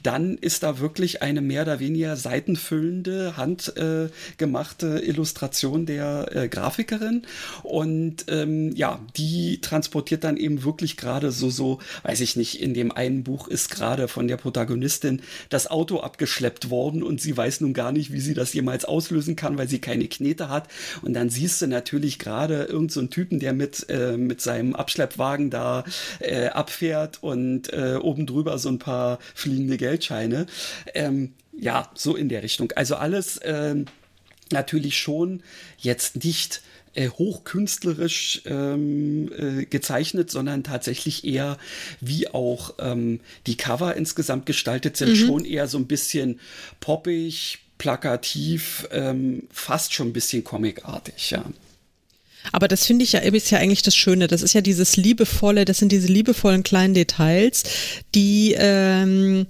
dann 0.03 0.37
ist 0.39 0.63
da 0.63 0.79
wirklich 0.79 1.23
eine 1.23 1.41
mehr 1.41 1.63
oder 1.63 1.81
weniger 1.81 2.17
seitenfüllende, 2.17 3.37
handgemachte 3.37 5.01
äh, 5.03 5.09
Illustration 5.09 5.87
der 5.87 6.35
äh, 6.35 6.49
Grafikerin. 6.49 7.23
Und 7.63 8.27
ähm, 8.29 8.75
ja, 8.75 9.01
die 9.17 9.61
transportiert 9.61 10.25
dann 10.25 10.37
eben 10.37 10.65
wirklich 10.65 10.97
gerade 10.97 11.33
so, 11.33 11.51
so, 11.51 11.79
weiß 12.03 12.21
ich 12.21 12.37
nicht, 12.37 12.61
in 12.61 12.75
dem 12.75 12.93
einen 12.93 13.25
Buch 13.25 13.49
ist 13.49 13.71
gerade 13.71 14.09
von 14.09 14.29
der 14.29 14.37
Protagonistin 14.37 15.23
das 15.49 15.71
Auto 15.71 16.01
abgeschleppt 16.01 16.71
worden 16.71 17.03
und 17.03 17.21
sie 17.21 17.37
weiß 17.37 17.61
nun 17.61 17.75
gar 17.75 17.93
nicht, 17.93 18.13
wie 18.13 18.21
sie 18.21 18.35
das 18.35 18.53
jemals 18.53 18.85
auslösen 18.85 19.37
kann, 19.37 19.59
weil 19.59 19.69
sie 19.69 19.81
keine 19.81 20.09
Knete 20.09 20.49
hat. 20.49 20.69
Und 21.03 21.15
dann 21.15 21.31
siehst 21.31 21.63
du 21.63 21.67
natürlich 21.67 22.19
gerade 22.19 22.65
irgendeinen 22.65 22.89
so 22.89 23.07
Typen, 23.07 23.41
der 23.41 23.53
mit, 23.53 23.87
äh, 23.89 24.17
mit 24.17 24.41
seinem 24.41 24.75
Abschleppwagen 24.75 25.51
da 25.51 25.85
äh, 26.21 26.49
abfährt 26.49 27.19
und 27.23 27.40
und 27.41 27.73
äh, 27.73 27.97
oben 28.01 28.27
drüber 28.27 28.59
so 28.59 28.69
ein 28.69 28.79
paar 28.79 29.19
fliegende 29.35 29.77
Geldscheine. 29.77 30.47
Ähm, 30.95 31.33
ja, 31.59 31.91
so 31.95 32.17
in 32.17 32.29
der 32.29 32.43
Richtung. 32.43 32.73
Also 32.73 32.97
alles 32.97 33.39
äh, 33.39 33.77
natürlich 34.51 34.99
schon 34.99 35.43
jetzt 35.79 36.25
nicht 36.25 36.63
äh, 36.95 37.09
hochkünstlerisch 37.09 38.43
ähm, 38.47 39.31
äh, 39.33 39.65
gezeichnet, 39.65 40.31
sondern 40.31 40.65
tatsächlich 40.65 41.25
eher 41.25 41.59
wie 42.01 42.29
auch 42.29 42.75
ähm, 42.79 43.21
die 43.47 43.57
Cover 43.57 43.95
insgesamt 43.95 44.47
gestaltet 44.47 44.97
sind, 44.97 45.11
mhm. 45.11 45.27
schon 45.27 45.45
eher 45.45 45.69
so 45.69 45.79
ein 45.79 45.87
bisschen 45.87 46.41
poppig, 46.81 47.59
plakativ, 47.79 48.89
ähm, 48.91 49.45
fast 49.51 49.95
schon 49.95 50.09
ein 50.09 50.13
bisschen 50.13 50.45
comicartig, 50.45 51.31
ja. 51.31 51.45
Aber 52.53 52.69
das 52.69 52.87
finde 52.87 53.05
ich 53.05 53.13
ja, 53.13 53.21
ist 53.21 53.51
ja 53.51 53.59
eigentlich 53.59 53.83
das 53.83 53.97
Schöne. 53.97 54.27
Das 54.27 54.43
ist 54.43 54.55
ja 54.55 54.61
dieses 54.61 54.97
liebevolle, 54.97 55.65
das 55.65 55.79
sind 55.79 55.93
diese 55.93 56.09
liebevollen 56.09 56.63
kleinen 56.63 56.95
Details, 56.95 57.63
die 58.15 58.55
ähm, 58.59 59.47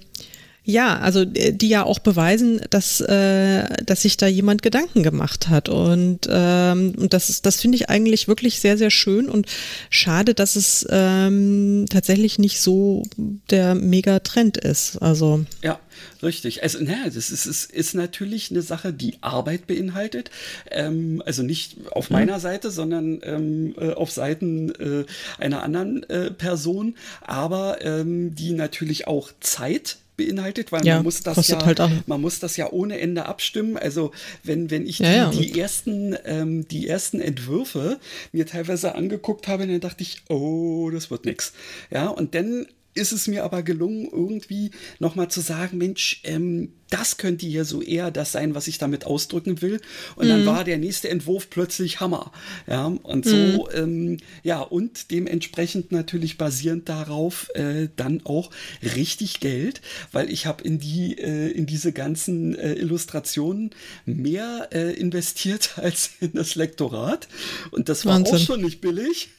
ja, 0.63 0.99
also 0.99 1.21
äh, 1.21 1.53
die 1.53 1.69
ja 1.69 1.83
auch 1.83 1.99
beweisen, 1.99 2.61
dass, 2.69 3.01
äh, 3.01 3.83
dass 3.83 4.03
sich 4.03 4.17
da 4.17 4.27
jemand 4.27 4.61
Gedanken 4.61 5.01
gemacht 5.01 5.49
hat. 5.49 5.69
Und, 5.69 6.27
ähm, 6.29 6.93
und 6.97 7.13
das, 7.13 7.41
das 7.41 7.61
finde 7.61 7.77
ich 7.77 7.89
eigentlich 7.89 8.27
wirklich 8.27 8.59
sehr, 8.59 8.77
sehr 8.77 8.91
schön 8.91 9.27
und 9.27 9.47
schade, 9.89 10.33
dass 10.33 10.55
es 10.55 10.85
ähm, 10.89 11.85
tatsächlich 11.89 12.37
nicht 12.37 12.61
so 12.61 13.03
der 13.49 13.75
Megatrend 13.75 14.57
ist. 14.57 14.97
Also. 14.97 15.45
Ja. 15.63 15.79
Richtig. 16.23 16.61
Also, 16.63 16.83
naja, 16.83 17.05
das 17.05 17.31
ist, 17.31 17.45
ist, 17.45 17.71
ist 17.71 17.95
natürlich 17.95 18.51
eine 18.51 18.61
Sache, 18.61 18.93
die 18.93 19.17
Arbeit 19.21 19.67
beinhaltet. 19.67 20.29
Ähm, 20.69 21.21
also 21.25 21.43
nicht 21.43 21.77
auf 21.91 22.09
mhm. 22.09 22.15
meiner 22.15 22.39
Seite, 22.39 22.71
sondern 22.71 23.19
ähm, 23.23 23.75
äh, 23.77 23.93
auf 23.93 24.11
Seiten 24.11 24.69
äh, 24.75 25.05
einer 25.39 25.63
anderen 25.63 26.03
äh, 26.09 26.31
Person, 26.31 26.95
aber 27.21 27.83
ähm, 27.83 28.35
die 28.35 28.51
natürlich 28.53 29.07
auch 29.07 29.31
Zeit 29.39 29.97
beinhaltet, 30.17 30.71
weil 30.71 30.85
ja, 30.85 30.95
man 30.95 31.03
muss 31.03 31.21
das 31.21 31.47
ja, 31.47 31.63
halt 31.63 31.81
man 32.07 32.21
muss 32.21 32.39
das 32.39 32.57
ja 32.57 32.71
ohne 32.71 32.99
Ende 32.99 33.25
abstimmen. 33.25 33.77
Also 33.77 34.11
wenn, 34.43 34.69
wenn 34.69 34.85
ich 34.85 34.97
die, 34.97 35.03
ja, 35.03 35.29
die 35.29 35.59
ersten, 35.59 36.15
ähm, 36.25 36.67
die 36.67 36.87
ersten 36.87 37.19
Entwürfe 37.19 37.99
mir 38.31 38.45
teilweise 38.45 38.95
angeguckt 38.95 39.47
habe, 39.47 39.67
dann 39.67 39.79
dachte 39.79 40.03
ich, 40.03 40.23
oh, 40.29 40.89
das 40.91 41.11
wird 41.11 41.25
nix. 41.25 41.53
Ja, 41.89 42.07
und 42.07 42.35
dann 42.35 42.67
ist 42.93 43.11
es 43.11 43.27
mir 43.27 43.43
aber 43.43 43.63
gelungen, 43.63 44.09
irgendwie 44.11 44.71
nochmal 44.99 45.29
zu 45.29 45.41
sagen, 45.41 45.77
Mensch, 45.77 46.21
ähm, 46.23 46.73
das 46.89 47.17
könnte 47.17 47.45
hier 47.45 47.63
so 47.63 47.81
eher 47.81 48.11
das 48.11 48.33
sein, 48.33 48.53
was 48.53 48.67
ich 48.67 48.77
damit 48.77 49.05
ausdrücken 49.05 49.61
will. 49.61 49.79
Und 50.15 50.25
mhm. 50.25 50.29
dann 50.29 50.45
war 50.45 50.63
der 50.65 50.77
nächste 50.77 51.09
Entwurf 51.09 51.49
plötzlich 51.49 52.01
Hammer. 52.01 52.31
Ja, 52.67 52.87
und 52.87 53.25
so, 53.25 53.35
mhm. 53.35 53.61
ähm, 53.73 54.17
ja, 54.43 54.59
und 54.59 55.09
dementsprechend 55.09 55.93
natürlich 55.93 56.37
basierend 56.37 56.89
darauf 56.89 57.49
äh, 57.55 57.87
dann 57.95 58.21
auch 58.25 58.51
richtig 58.95 59.39
Geld, 59.39 59.81
weil 60.11 60.29
ich 60.29 60.45
habe 60.45 60.63
in 60.63 60.79
die, 60.79 61.17
äh, 61.17 61.49
in 61.51 61.65
diese 61.65 61.93
ganzen 61.93 62.55
äh, 62.55 62.73
Illustrationen 62.73 63.71
mehr 64.05 64.67
äh, 64.73 64.93
investiert 64.93 65.73
als 65.77 66.11
in 66.19 66.33
das 66.33 66.55
Lektorat. 66.55 67.29
Und 67.71 67.87
das 67.87 68.05
war 68.05 68.15
Wahnsinn. 68.15 68.35
auch 68.35 68.39
schon 68.39 68.61
nicht 68.61 68.81
billig. 68.81 69.29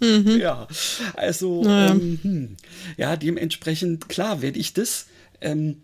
Mhm. 0.00 0.38
Ja, 0.38 0.68
also 1.14 1.62
naja. 1.62 1.92
ähm, 1.92 2.18
hm. 2.22 2.56
ja, 2.96 3.16
dementsprechend 3.16 4.08
klar 4.08 4.42
werde 4.42 4.58
ich 4.58 4.74
das 4.74 5.06
ähm, 5.40 5.82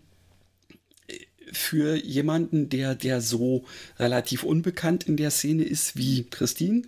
für 1.51 1.95
jemanden, 1.95 2.69
der 2.69 2.95
der 2.95 3.21
so 3.21 3.65
relativ 3.99 4.43
unbekannt 4.43 5.03
in 5.05 5.17
der 5.17 5.31
Szene 5.31 5.63
ist 5.63 5.97
wie 5.97 6.25
Christine, 6.29 6.83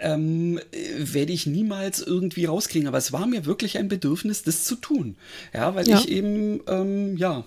ähm, 0.00 0.60
werde 0.96 1.32
ich 1.32 1.46
niemals 1.46 2.00
irgendwie 2.00 2.46
rauskriegen. 2.46 2.88
Aber 2.88 2.98
es 2.98 3.12
war 3.12 3.26
mir 3.26 3.46
wirklich 3.46 3.78
ein 3.78 3.88
Bedürfnis, 3.88 4.42
das 4.42 4.64
zu 4.64 4.76
tun. 4.76 5.16
Ja, 5.52 5.74
weil 5.74 5.88
ja. 5.88 5.98
ich 5.98 6.08
eben, 6.08 6.60
ähm, 6.68 7.16
ja, 7.16 7.44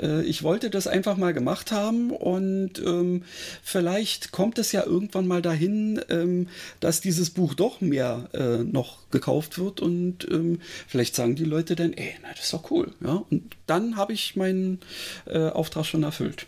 äh, 0.00 0.22
ich 0.22 0.42
wollte 0.42 0.70
das 0.70 0.86
einfach 0.86 1.16
mal 1.16 1.32
gemacht 1.32 1.72
haben 1.72 2.10
und 2.10 2.78
ähm, 2.84 3.22
vielleicht 3.62 4.32
kommt 4.32 4.58
es 4.58 4.72
ja 4.72 4.84
irgendwann 4.84 5.26
mal 5.26 5.42
dahin, 5.42 6.00
ähm, 6.08 6.48
dass 6.80 7.00
dieses 7.00 7.30
Buch 7.30 7.54
doch 7.54 7.80
mehr 7.80 8.28
äh, 8.32 8.58
noch 8.64 8.98
gekauft 9.10 9.58
wird 9.58 9.80
und 9.80 10.26
ähm, 10.30 10.60
vielleicht 10.86 11.14
sagen 11.14 11.36
die 11.36 11.44
Leute 11.44 11.76
dann, 11.76 11.92
ey, 11.92 12.14
na, 12.22 12.28
das 12.30 12.44
ist 12.44 12.52
doch 12.52 12.70
cool. 12.70 12.92
Ja, 13.04 13.24
und 13.30 13.56
dann 13.66 13.96
habe 13.96 14.12
ich 14.12 14.36
meinen 14.36 14.80
äh, 15.26 15.48
Auftrag 15.48 15.86
schon 15.86 16.02
erfüllt. 16.02 16.46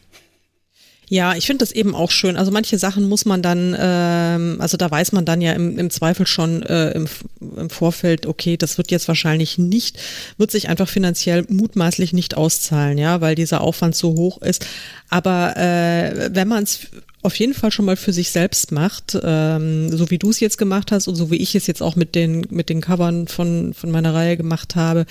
Ja, 1.12 1.34
ich 1.34 1.44
finde 1.44 1.58
das 1.58 1.72
eben 1.72 1.94
auch 1.94 2.10
schön. 2.10 2.38
Also 2.38 2.50
manche 2.52 2.78
Sachen 2.78 3.06
muss 3.06 3.26
man 3.26 3.42
dann, 3.42 3.76
ähm, 3.78 4.56
also 4.60 4.78
da 4.78 4.90
weiß 4.90 5.12
man 5.12 5.26
dann 5.26 5.42
ja 5.42 5.52
im, 5.52 5.78
im 5.78 5.90
Zweifel 5.90 6.26
schon 6.26 6.62
äh, 6.62 6.92
im, 6.92 7.06
im 7.54 7.68
Vorfeld, 7.68 8.24
okay, 8.24 8.56
das 8.56 8.78
wird 8.78 8.90
jetzt 8.90 9.08
wahrscheinlich 9.08 9.58
nicht, 9.58 9.98
wird 10.38 10.50
sich 10.50 10.70
einfach 10.70 10.88
finanziell 10.88 11.44
mutmaßlich 11.50 12.14
nicht 12.14 12.38
auszahlen, 12.38 12.96
ja, 12.96 13.20
weil 13.20 13.34
dieser 13.34 13.60
Aufwand 13.60 13.94
so 13.94 14.14
hoch 14.14 14.40
ist. 14.40 14.64
Aber 15.10 15.54
äh, 15.58 16.30
wenn 16.34 16.48
man 16.48 16.62
es 16.62 16.86
auf 17.22 17.36
jeden 17.36 17.54
Fall 17.54 17.70
schon 17.70 17.84
mal 17.84 17.96
für 17.96 18.12
sich 18.12 18.30
selbst 18.30 18.72
macht, 18.72 19.16
ähm, 19.22 19.96
so 19.96 20.10
wie 20.10 20.18
du 20.18 20.30
es 20.30 20.40
jetzt 20.40 20.58
gemacht 20.58 20.90
hast 20.90 21.06
und 21.06 21.14
so 21.14 21.30
wie 21.30 21.36
ich 21.36 21.54
es 21.54 21.66
jetzt 21.66 21.82
auch 21.82 21.96
mit 21.96 22.14
den 22.14 22.46
mit 22.50 22.68
den 22.68 22.80
Covern 22.80 23.28
von 23.28 23.74
von 23.74 23.90
meiner 23.90 24.12
Reihe 24.12 24.36
gemacht 24.36 24.74
habe, 24.74 25.06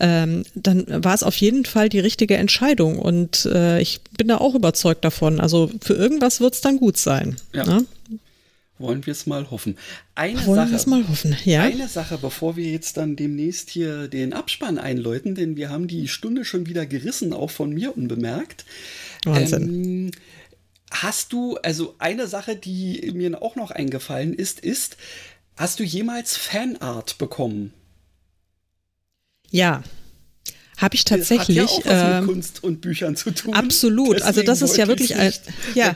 ähm, 0.00 0.44
dann 0.54 1.04
war 1.04 1.14
es 1.14 1.22
auf 1.22 1.36
jeden 1.36 1.64
Fall 1.64 1.88
die 1.88 2.00
richtige 2.00 2.36
Entscheidung 2.36 2.98
und 2.98 3.46
äh, 3.46 3.80
ich 3.80 4.00
bin 4.16 4.28
da 4.28 4.38
auch 4.38 4.54
überzeugt 4.54 5.04
davon. 5.04 5.40
Also 5.40 5.70
für 5.80 5.94
irgendwas 5.94 6.40
wird 6.40 6.54
es 6.54 6.60
dann 6.60 6.78
gut 6.78 6.96
sein. 6.96 7.36
Ja. 7.54 7.64
Ne? 7.64 7.86
Wollen 8.78 9.06
wir 9.06 9.12
es 9.12 9.24
mal 9.26 9.50
hoffen. 9.50 9.78
Eine 10.14 10.44
Wollen 10.44 10.68
wir 10.68 10.76
es 10.76 10.86
mal 10.86 11.08
hoffen, 11.08 11.34
ja. 11.44 11.62
Eine 11.62 11.88
Sache, 11.88 12.18
bevor 12.20 12.56
wir 12.56 12.70
jetzt 12.70 12.98
dann 12.98 13.16
demnächst 13.16 13.70
hier 13.70 14.06
den 14.08 14.34
Abspann 14.34 14.78
einläuten, 14.78 15.34
denn 15.34 15.56
wir 15.56 15.70
haben 15.70 15.88
die 15.88 16.08
Stunde 16.08 16.44
schon 16.44 16.66
wieder 16.66 16.84
gerissen, 16.84 17.32
auch 17.32 17.50
von 17.50 17.72
mir 17.72 17.96
unbemerkt. 17.96 18.66
Wahnsinn. 19.24 19.62
Ähm, 19.62 20.10
Hast 20.90 21.32
du, 21.32 21.56
also 21.58 21.94
eine 21.98 22.26
Sache, 22.26 22.56
die 22.56 23.10
mir 23.14 23.42
auch 23.42 23.56
noch 23.56 23.70
eingefallen 23.70 24.34
ist, 24.34 24.60
ist, 24.60 24.96
hast 25.56 25.80
du 25.80 25.84
jemals 25.84 26.36
Fanart 26.36 27.18
bekommen? 27.18 27.72
Ja. 29.50 29.82
Habe 30.76 30.94
ich 30.94 31.04
tatsächlich. 31.04 31.56
Das 31.56 31.76
hat 31.78 31.84
ja 31.84 31.90
auch 31.90 31.96
was 31.96 32.08
mit 32.08 32.18
ähm, 32.18 32.26
Kunst 32.26 32.64
und 32.64 32.80
Büchern 32.80 33.16
zu 33.16 33.30
tun. 33.30 33.54
Absolut. 33.54 34.16
Deswegen 34.16 34.26
also 34.26 34.42
das 34.42 34.62
ist 34.62 34.76
ja 34.76 34.86
wirklich 34.88 35.16
ein, 35.16 35.32
ja. 35.74 35.94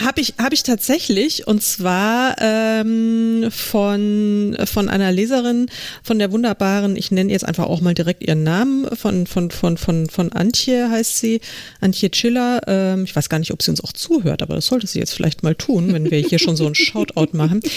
Habe 0.00 0.22
ich, 0.22 0.34
hab 0.38 0.52
ich 0.54 0.62
tatsächlich 0.62 1.46
und 1.46 1.62
zwar 1.62 2.36
ähm, 2.40 3.48
von, 3.50 4.56
von 4.64 4.88
einer 4.88 5.12
Leserin, 5.12 5.66
von 6.02 6.18
der 6.18 6.32
wunderbaren, 6.32 6.96
ich 6.96 7.10
nenne 7.10 7.30
jetzt 7.30 7.44
einfach 7.44 7.66
auch 7.66 7.82
mal 7.82 7.92
direkt 7.92 8.22
ihren 8.22 8.42
Namen, 8.42 8.96
von, 8.96 9.26
von, 9.26 9.50
von, 9.50 9.76
von, 9.76 10.08
von 10.08 10.32
Antje 10.32 10.88
heißt 10.88 11.18
sie, 11.18 11.40
Antje 11.80 12.10
Chiller. 12.10 12.62
Ähm, 12.66 13.04
ich 13.04 13.14
weiß 13.14 13.28
gar 13.28 13.40
nicht, 13.40 13.52
ob 13.52 13.62
sie 13.62 13.72
uns 13.72 13.84
auch 13.84 13.92
zuhört, 13.92 14.40
aber 14.40 14.54
das 14.54 14.66
sollte 14.66 14.86
sie 14.86 15.00
jetzt 15.00 15.12
vielleicht 15.12 15.42
mal 15.42 15.54
tun, 15.54 15.92
wenn 15.92 16.10
wir 16.10 16.20
hier 16.20 16.38
schon 16.38 16.56
so 16.56 16.66
ein 16.66 16.74
Shoutout 16.74 17.36
machen 17.36 17.60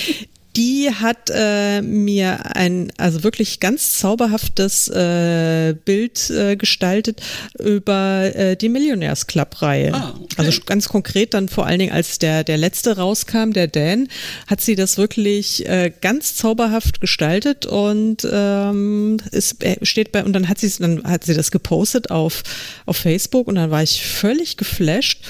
die 0.55 0.91
hat 0.91 1.31
äh, 1.33 1.81
mir 1.81 2.55
ein 2.55 2.91
also 2.97 3.23
wirklich 3.23 3.59
ganz 3.59 3.97
zauberhaftes 3.97 4.87
äh, 4.89 5.73
Bild 5.85 6.29
äh, 6.29 6.55
gestaltet 6.55 7.21
über 7.59 8.35
äh, 8.35 8.55
die 8.55 8.69
Millionärs 8.69 9.25
Club 9.25 9.61
Reihe. 9.61 9.93
Ah, 9.93 10.13
okay. 10.15 10.35
Also 10.37 10.61
ganz 10.65 10.89
konkret 10.89 11.33
dann 11.33 11.49
vor 11.49 11.65
allen 11.65 11.79
Dingen 11.79 11.91
als 11.91 12.19
der 12.19 12.43
der 12.43 12.57
letzte 12.57 12.97
rauskam, 12.97 13.51
der 13.51 13.67
Dan, 13.67 14.09
hat 14.47 14.61
sie 14.61 14.75
das 14.75 14.97
wirklich 14.97 15.67
äh, 15.67 15.91
ganz 16.01 16.35
zauberhaft 16.35 17.01
gestaltet 17.01 17.65
und 17.65 18.27
ähm, 18.31 19.17
es 19.31 19.59
äh, 19.61 19.83
steht 19.83 20.11
bei 20.11 20.23
und 20.23 20.33
dann 20.33 20.49
hat 20.49 20.59
sie 20.59 20.71
dann 20.79 21.03
hat 21.03 21.23
sie 21.23 21.33
das 21.33 21.49
gepostet 21.49 22.11
auf 22.11 22.43
auf 22.85 22.97
Facebook 22.97 23.47
und 23.47 23.55
dann 23.55 23.71
war 23.71 23.81
ich 23.81 24.05
völlig 24.05 24.57
geflasht 24.57 25.23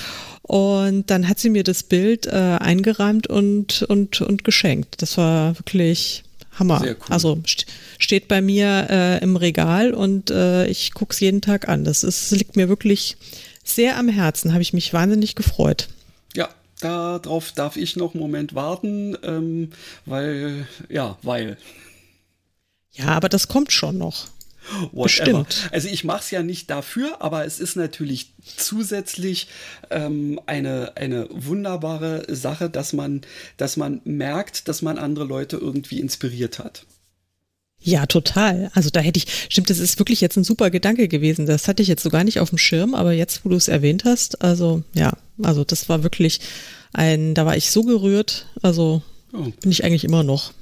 und 0.44 1.10
dann 1.10 1.30
hat 1.30 1.40
sie 1.40 1.50
mir 1.50 1.64
das 1.64 1.84
Bild 1.84 2.28
äh, 2.28 2.32
eingerahmt 2.60 3.28
und, 3.28 3.84
und, 3.84 4.22
und 4.22 4.44
geschenkt. 4.44 5.02
Das 5.02 5.18
war 5.18 5.58
wirklich 5.58 6.24
Hammer. 6.60 6.82
Cool. 6.82 6.98
Also 7.10 7.42
st 7.48 7.66
steht 7.98 8.28
bei 8.28 8.42
mir 8.42 8.88
äh, 8.90 9.24
im 9.24 9.38
Regal 9.38 9.94
und 9.94 10.30
äh, 10.30 10.68
ich 10.68 10.94
gucke 10.94 11.14
es 11.14 11.22
jeden 11.22 11.42
Tag 11.42 11.70
an. 11.70 11.86
Das, 11.86 12.04
ist, 12.04 12.32
liegt 12.32 12.58
mir 12.58 12.68
wirklich 12.68 13.16
sehr 13.64 13.98
am 13.98 14.10
Herzen. 14.10 14.52
Habe 14.52 14.62
ich 14.62 14.74
mich 14.74 14.94
wahnsinnig 14.94 15.36
gefreut. 15.36 15.88
Ja, 16.36 16.50
darauf 16.82 17.54
darf 17.54 17.78
ich 17.78 17.96
noch 17.96 18.14
einen 18.14 18.22
Moment 18.22 18.54
warten, 18.54 19.18
ähm, 19.24 19.70
weil, 20.06 20.68
ja, 20.90 21.18
weil. 21.22 21.58
Ja, 22.92 23.08
aber 23.08 23.30
das 23.30 23.48
kommt 23.48 23.72
schon 23.72 23.98
noch. 23.98 24.28
Whatever. 24.92 25.04
Bestimmt. 25.04 25.70
Also 25.72 25.88
ich 25.90 26.04
mache 26.04 26.22
es 26.22 26.32
ja 26.32 26.44
nicht 26.44 26.70
dafür, 26.70 27.22
aber 27.22 27.46
es 27.46 27.60
ist 27.60 27.76
natürlich 27.76 28.34
zusätzlich 28.56 29.48
ähm, 29.90 30.40
eine, 30.46 30.94
eine 30.96 31.28
wunderbare 31.32 32.26
Sache, 32.34 32.70
dass 32.70 32.94
man, 32.94 33.22
dass 33.58 33.78
man 33.78 34.02
merkt, 34.04 34.68
dass 34.68 34.82
man 34.82 34.98
andere 34.98 35.26
Leute 35.26 35.58
irgendwie 35.58 36.00
inspiriert 36.00 36.60
hat. 36.60 36.86
Ja, 37.86 38.06
total. 38.06 38.72
Also 38.74 38.90
da 38.90 39.02
hätte 39.02 39.18
ich, 39.18 39.28
stimmt, 39.50 39.70
das 39.70 39.80
ist 39.80 40.00
wirklich 40.00 40.22
jetzt 40.22 40.38
ein 40.38 40.46
super 40.46 40.70
Gedanke 40.70 41.10
gewesen. 41.10 41.46
Das 41.46 41.68
hatte 41.68 41.82
ich 41.84 41.90
jetzt 41.90 42.04
so 42.04 42.10
gar 42.10 42.24
nicht 42.24 42.40
auf 42.40 42.50
dem 42.50 42.58
Schirm, 42.58 42.96
aber 42.96 43.12
jetzt, 43.12 43.44
wo 43.44 43.50
du 43.50 43.58
es 43.58 43.68
erwähnt 43.68 44.06
hast, 44.06 44.42
also 44.42 44.84
ja, 44.94 45.12
also 45.42 45.66
das 45.66 45.90
war 45.90 46.02
wirklich 46.02 46.40
ein, 46.94 47.34
da 47.34 47.46
war 47.46 47.58
ich 47.58 47.72
so 47.72 47.84
gerührt, 47.84 48.48
also 48.62 49.02
oh. 49.34 49.52
bin 49.62 49.72
ich 49.72 49.84
eigentlich 49.84 50.06
immer 50.06 50.24
noch. 50.24 50.54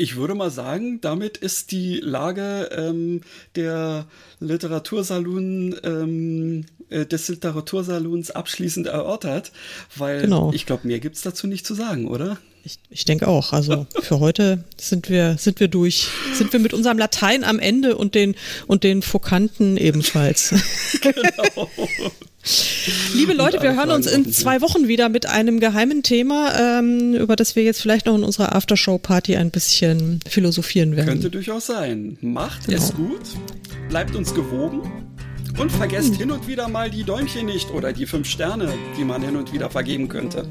Ich 0.00 0.14
würde 0.14 0.36
mal 0.36 0.50
sagen, 0.50 1.00
damit 1.00 1.36
ist 1.36 1.72
die 1.72 1.96
Lage 1.96 2.70
ähm, 2.72 3.22
der 3.56 4.06
Literatursalon, 4.38 5.74
ähm, 5.82 6.66
äh, 6.88 7.04
des 7.04 7.26
Literatursalons 7.26 8.30
abschließend 8.30 8.86
erörtert, 8.86 9.50
weil 9.96 10.20
genau. 10.20 10.52
ich 10.54 10.66
glaube, 10.66 10.86
mehr 10.86 11.00
gibt 11.00 11.16
es 11.16 11.22
dazu 11.22 11.48
nicht 11.48 11.66
zu 11.66 11.74
sagen, 11.74 12.06
oder? 12.06 12.38
Ich, 12.68 12.78
ich 12.90 13.04
denke 13.06 13.28
auch. 13.28 13.54
Also 13.54 13.86
für 14.02 14.20
heute 14.20 14.62
sind 14.76 15.08
wir, 15.08 15.36
sind 15.38 15.58
wir 15.58 15.68
durch, 15.68 16.08
sind 16.34 16.52
wir 16.52 16.60
mit 16.60 16.74
unserem 16.74 16.98
Latein 16.98 17.42
am 17.42 17.58
Ende 17.58 17.96
und 17.96 18.14
den, 18.14 18.34
und 18.66 18.84
den 18.84 19.00
Fokanten 19.00 19.78
ebenfalls. 19.78 20.54
genau. 21.00 21.70
Liebe 23.14 23.32
Leute, 23.32 23.62
wir 23.62 23.74
hören 23.74 23.90
uns 23.90 24.06
in 24.06 24.30
zwei 24.30 24.60
Wochen 24.60 24.86
wieder 24.86 25.08
mit 25.08 25.24
einem 25.24 25.60
geheimen 25.60 26.02
Thema, 26.02 26.78
ähm, 26.78 27.14
über 27.14 27.36
das 27.36 27.56
wir 27.56 27.62
jetzt 27.62 27.80
vielleicht 27.80 28.04
noch 28.04 28.16
in 28.16 28.22
unserer 28.22 28.54
Aftershow-Party 28.54 29.36
ein 29.36 29.50
bisschen 29.50 30.20
philosophieren 30.28 30.94
werden. 30.94 31.08
Könnte 31.08 31.30
durchaus 31.30 31.66
sein. 31.66 32.18
Macht 32.20 32.66
genau. 32.66 32.82
es 32.82 32.92
gut, 32.92 33.22
bleibt 33.88 34.14
uns 34.14 34.34
gewogen 34.34 34.82
und 35.58 35.72
vergesst 35.72 36.10
hm. 36.10 36.18
hin 36.18 36.30
und 36.32 36.46
wieder 36.46 36.68
mal 36.68 36.90
die 36.90 37.04
Däumchen 37.04 37.46
nicht 37.46 37.70
oder 37.70 37.94
die 37.94 38.04
fünf 38.04 38.28
Sterne, 38.28 38.74
die 38.98 39.04
man 39.04 39.22
hin 39.22 39.36
und 39.36 39.54
wieder 39.54 39.70
vergeben 39.70 40.08
könnte. 40.08 40.46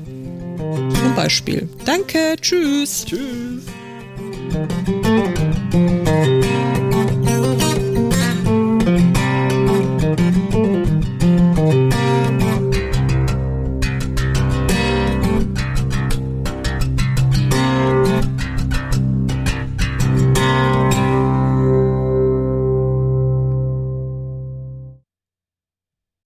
Zum 0.57 1.15
Beispiel. 1.15 1.69
Danke, 1.85 2.35
tschüss. 2.41 3.05
Tschüss. 3.05 3.63